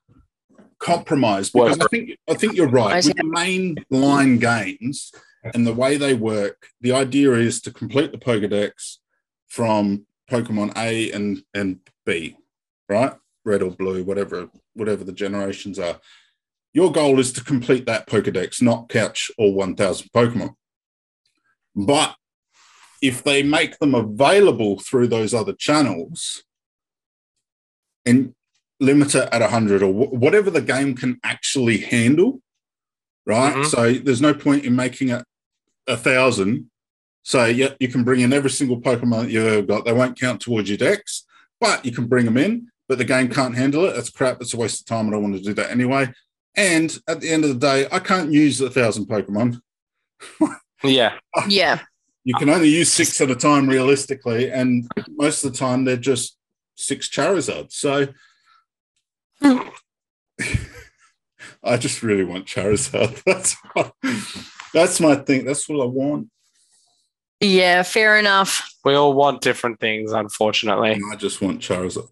[0.79, 3.03] compromise because I think I think you're right.
[3.05, 5.11] With the main line games
[5.53, 8.97] and the way they work, the idea is to complete the Pokedex
[9.47, 12.37] from Pokemon A and and B,
[12.89, 13.13] right?
[13.43, 15.99] Red or blue, whatever whatever the generations are.
[16.73, 20.55] Your goal is to complete that Pokedex, not catch all 1,000 Pokemon.
[21.75, 22.15] But
[23.01, 26.43] if they make them available through those other channels
[28.05, 28.33] and
[28.79, 32.41] limit it at 100 or wh- whatever the game can actually handle,
[33.25, 33.55] right?
[33.55, 33.65] Mhm.
[33.65, 35.23] So there's no point in making it
[35.87, 36.69] a thousand.
[37.23, 39.85] So yeah, you can bring in every single Pokemon that you've ever got.
[39.85, 41.25] They won't count towards your dex,
[41.59, 42.71] but you can bring them in.
[42.91, 43.95] But the game can't handle it.
[43.95, 44.41] It's crap.
[44.41, 45.07] It's a waste of time.
[45.07, 46.11] I don't want to do that anyway.
[46.55, 49.61] And at the end of the day, I can't use a thousand Pokemon.
[50.83, 51.17] Yeah.
[51.47, 51.79] Yeah.
[52.25, 55.95] You can only use six at a time realistically, and most of the time they're
[55.95, 56.35] just
[56.75, 57.71] six Charizards.
[57.71, 58.07] So.
[61.63, 63.23] I just really want Charizard.
[63.25, 63.93] That's what,
[64.73, 65.45] that's my thing.
[65.45, 66.29] That's what I want.
[67.39, 67.83] Yeah.
[67.83, 68.69] Fair enough.
[68.83, 70.99] We all want different things, unfortunately.
[71.09, 72.09] I just want Charizard.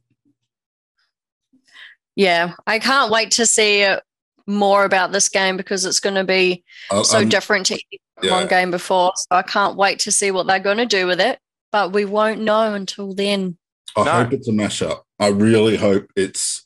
[2.19, 2.51] Yeah.
[2.67, 4.01] I can't wait to see uh,
[4.45, 8.31] more about this game because it's going to be I- so different to any yeah.
[8.43, 9.13] Pokemon game before.
[9.15, 11.39] So I can't wait to see what they're going to do with it.
[11.71, 13.57] But we won't know until then.
[13.95, 14.11] I No.
[14.11, 14.99] hope it's a mashup.
[15.17, 16.65] I really hope it's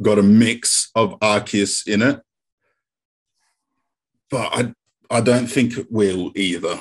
[0.00, 2.22] got a mix of Arceus in it.
[4.30, 4.72] But I
[5.10, 6.80] I don't think it will either.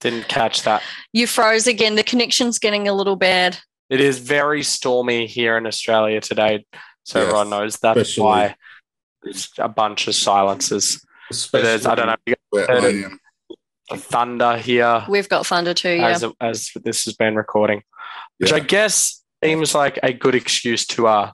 [0.00, 0.82] Didn't catch that.
[1.14, 1.94] You froze again.
[1.94, 3.58] The connection's getting a little bad.
[3.90, 6.64] It is very stormy here in Australia today.
[7.04, 8.56] So Yes, everyone knows that's especially- why
[9.22, 11.00] there's a bunch of silences.
[11.30, 13.04] But Especially there's, I don't know, you where heard I it.
[13.04, 13.20] am.
[13.96, 15.90] thunder here We've got thunder too.
[15.94, 16.08] Yeah.
[16.08, 17.82] as, as this has been recording,
[18.38, 21.32] which I guess seems like a good excuse to uh,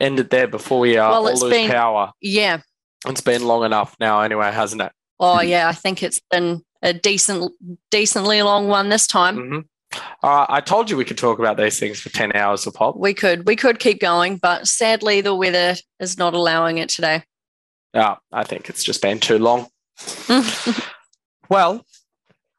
[0.00, 2.12] end it there before we uh, Well, all lose been- power.
[2.20, 2.60] yeah.
[3.06, 4.90] It's been long enough now, anyway, hasn't it?
[5.20, 5.68] Oh yeah.
[5.68, 7.52] I think it's been a decent,
[7.90, 9.36] decently long one this time.
[9.36, 9.58] hmm
[10.22, 12.96] Uh, I told you we could talk about these things for 10 hours a pop.
[12.96, 17.22] We could, we could keep going, but sadly the weather is not allowing it today.
[17.94, 19.68] Yeah, I think it's just been too long.
[21.48, 21.84] Well,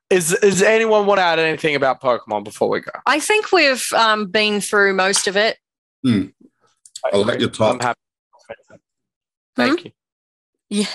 [0.10, 2.92] is is anyone want to add anything about Pokemon before we go?
[3.06, 5.58] I think we've um, been through most of it.
[6.06, 7.74] I'll let you talk.
[7.74, 8.00] I'm happy.
[9.56, 9.92] Thank you.
[10.70, 10.86] Yeah.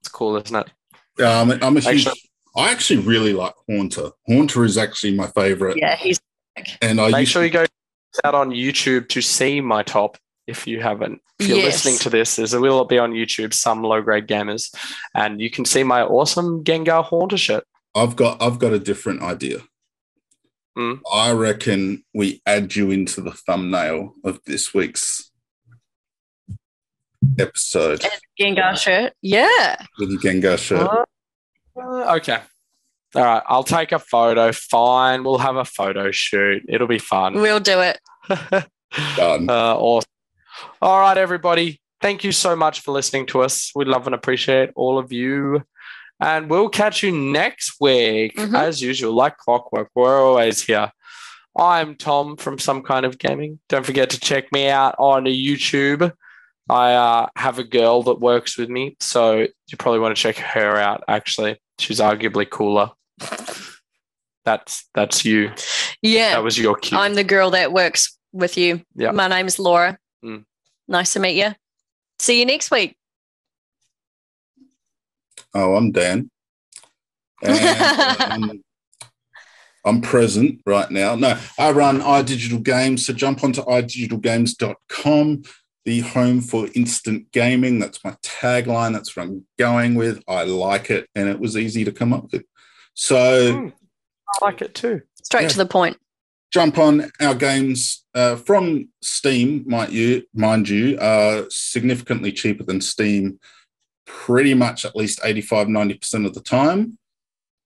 [0.00, 0.68] It's cool, isn't it?
[1.18, 2.06] Yeah, I'm, I'm a huge.
[2.06, 2.27] Actually-
[2.58, 4.10] I actually really like Haunter.
[4.26, 6.20] Haunter is actually my favorite, Yeah, he's
[6.82, 7.64] and I Make used sure you go
[8.24, 10.18] out on YouTube to see my top.
[10.48, 11.84] If you haven't, if you're Yes.
[11.84, 13.52] listening to this, there's a will be on YouTube.
[13.54, 14.74] Some low grade gamers,
[15.14, 17.64] and you can see my awesome Gengar Haunter shirt.
[17.94, 19.60] I've got I've got a different idea.
[20.76, 21.00] Mm.
[21.12, 25.30] I reckon we add you into the thumbnail of this week's
[27.38, 28.04] episode
[28.40, 29.12] Gengar shirt.
[29.22, 29.76] Yeah.
[29.98, 30.88] with your Gengar shirt.
[31.78, 32.38] Uh, okay.
[33.14, 33.42] All right.
[33.46, 34.52] I'll take a photo.
[34.52, 35.24] Fine.
[35.24, 36.62] We'll have a photo shoot.
[36.68, 37.34] It'll be fun.
[37.34, 38.00] We'll do it.
[39.16, 39.48] Done.
[39.48, 40.08] Uh, awesome.
[40.82, 41.80] All right, everybody.
[42.00, 43.72] Thank you so much for listening to us.
[43.74, 45.62] We love and appreciate all of you.
[46.20, 48.36] And we'll catch you next week.
[48.36, 48.56] Mhm.
[48.58, 50.90] As usual, like clockwork, we're always here.
[51.56, 53.58] I'm Tom from Sum Kind of Gaming.
[53.68, 56.12] Don't forget to check me out on YouTube.
[56.70, 60.36] I uh, have a girl that works with me, so you probably want to check
[60.36, 61.02] her out.
[61.08, 62.90] Actually, she's arguably cooler.
[64.44, 65.52] That's that's you.
[66.02, 66.30] Yeah.
[66.30, 66.96] That was your cue.
[66.96, 68.82] I'm the girl that works with you.
[68.94, 69.10] Yeah.
[69.10, 69.98] My name is Laura.
[70.24, 70.44] Mm.
[70.86, 71.54] Nice to meet you.
[72.18, 72.96] See you next week.
[75.54, 76.30] Oh, I'm Dan.
[77.42, 78.62] And, um,
[79.84, 81.14] I'm present right now.
[81.14, 83.06] No, I run iDigital Games.
[83.06, 85.42] So jump onto idigitalgames.com,
[85.88, 87.78] the home for instant gaming.
[87.78, 88.92] That's my tagline.
[88.92, 90.22] That's what I'm going with.
[90.28, 91.08] I like it.
[91.14, 92.44] And it was easy to come up with.
[92.92, 93.68] So Hmm.
[94.28, 95.00] I like it too.
[95.22, 95.48] Straight Yeah.
[95.48, 95.96] to the point.
[96.50, 102.80] jump on our games uh, from Steam, might you, mind you, are significantly cheaper than
[102.80, 103.38] Steam
[104.06, 106.96] pretty much at least 85, 90% of the time,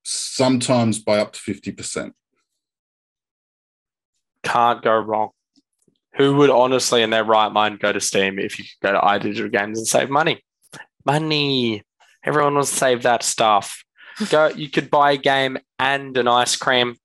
[0.05, 2.13] sometimes by up to 50%.
[4.43, 5.31] can't go wrong.
[6.17, 9.01] Who would honestly, in their right mind, go to Steam if you could go to
[9.01, 10.45] iDigital Games and save money?
[11.07, 11.83] Money.
[12.25, 13.83] Everyone will save that stuff.
[14.31, 14.49] Go.
[14.49, 16.97] You could buy a game and an ice cream.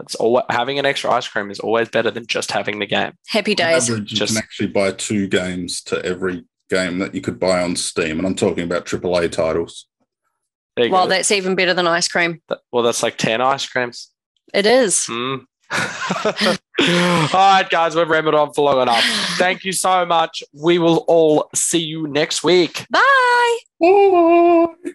[0.00, 3.12] It's all having an extra ice cream is always better than just having the game.
[3.28, 3.90] Happy days.
[3.90, 7.62] average, you Just- can actually buy two games to every game that you could buy
[7.62, 8.18] on Steam.
[8.18, 9.86] And I'm talking about AAA titles.
[10.76, 11.08] Well, go.
[11.08, 12.40] that's even better than ice cream.
[12.48, 14.10] That- well, that's like ten ice creams.
[14.54, 15.06] It is.
[15.08, 15.44] Mm.
[16.80, 19.02] all right, guys, we've rambled on for long enough.
[19.36, 20.42] Thank you so much.
[20.52, 22.86] We will all see you next week.
[22.90, 23.58] Bye.
[23.80, 24.92] Bye.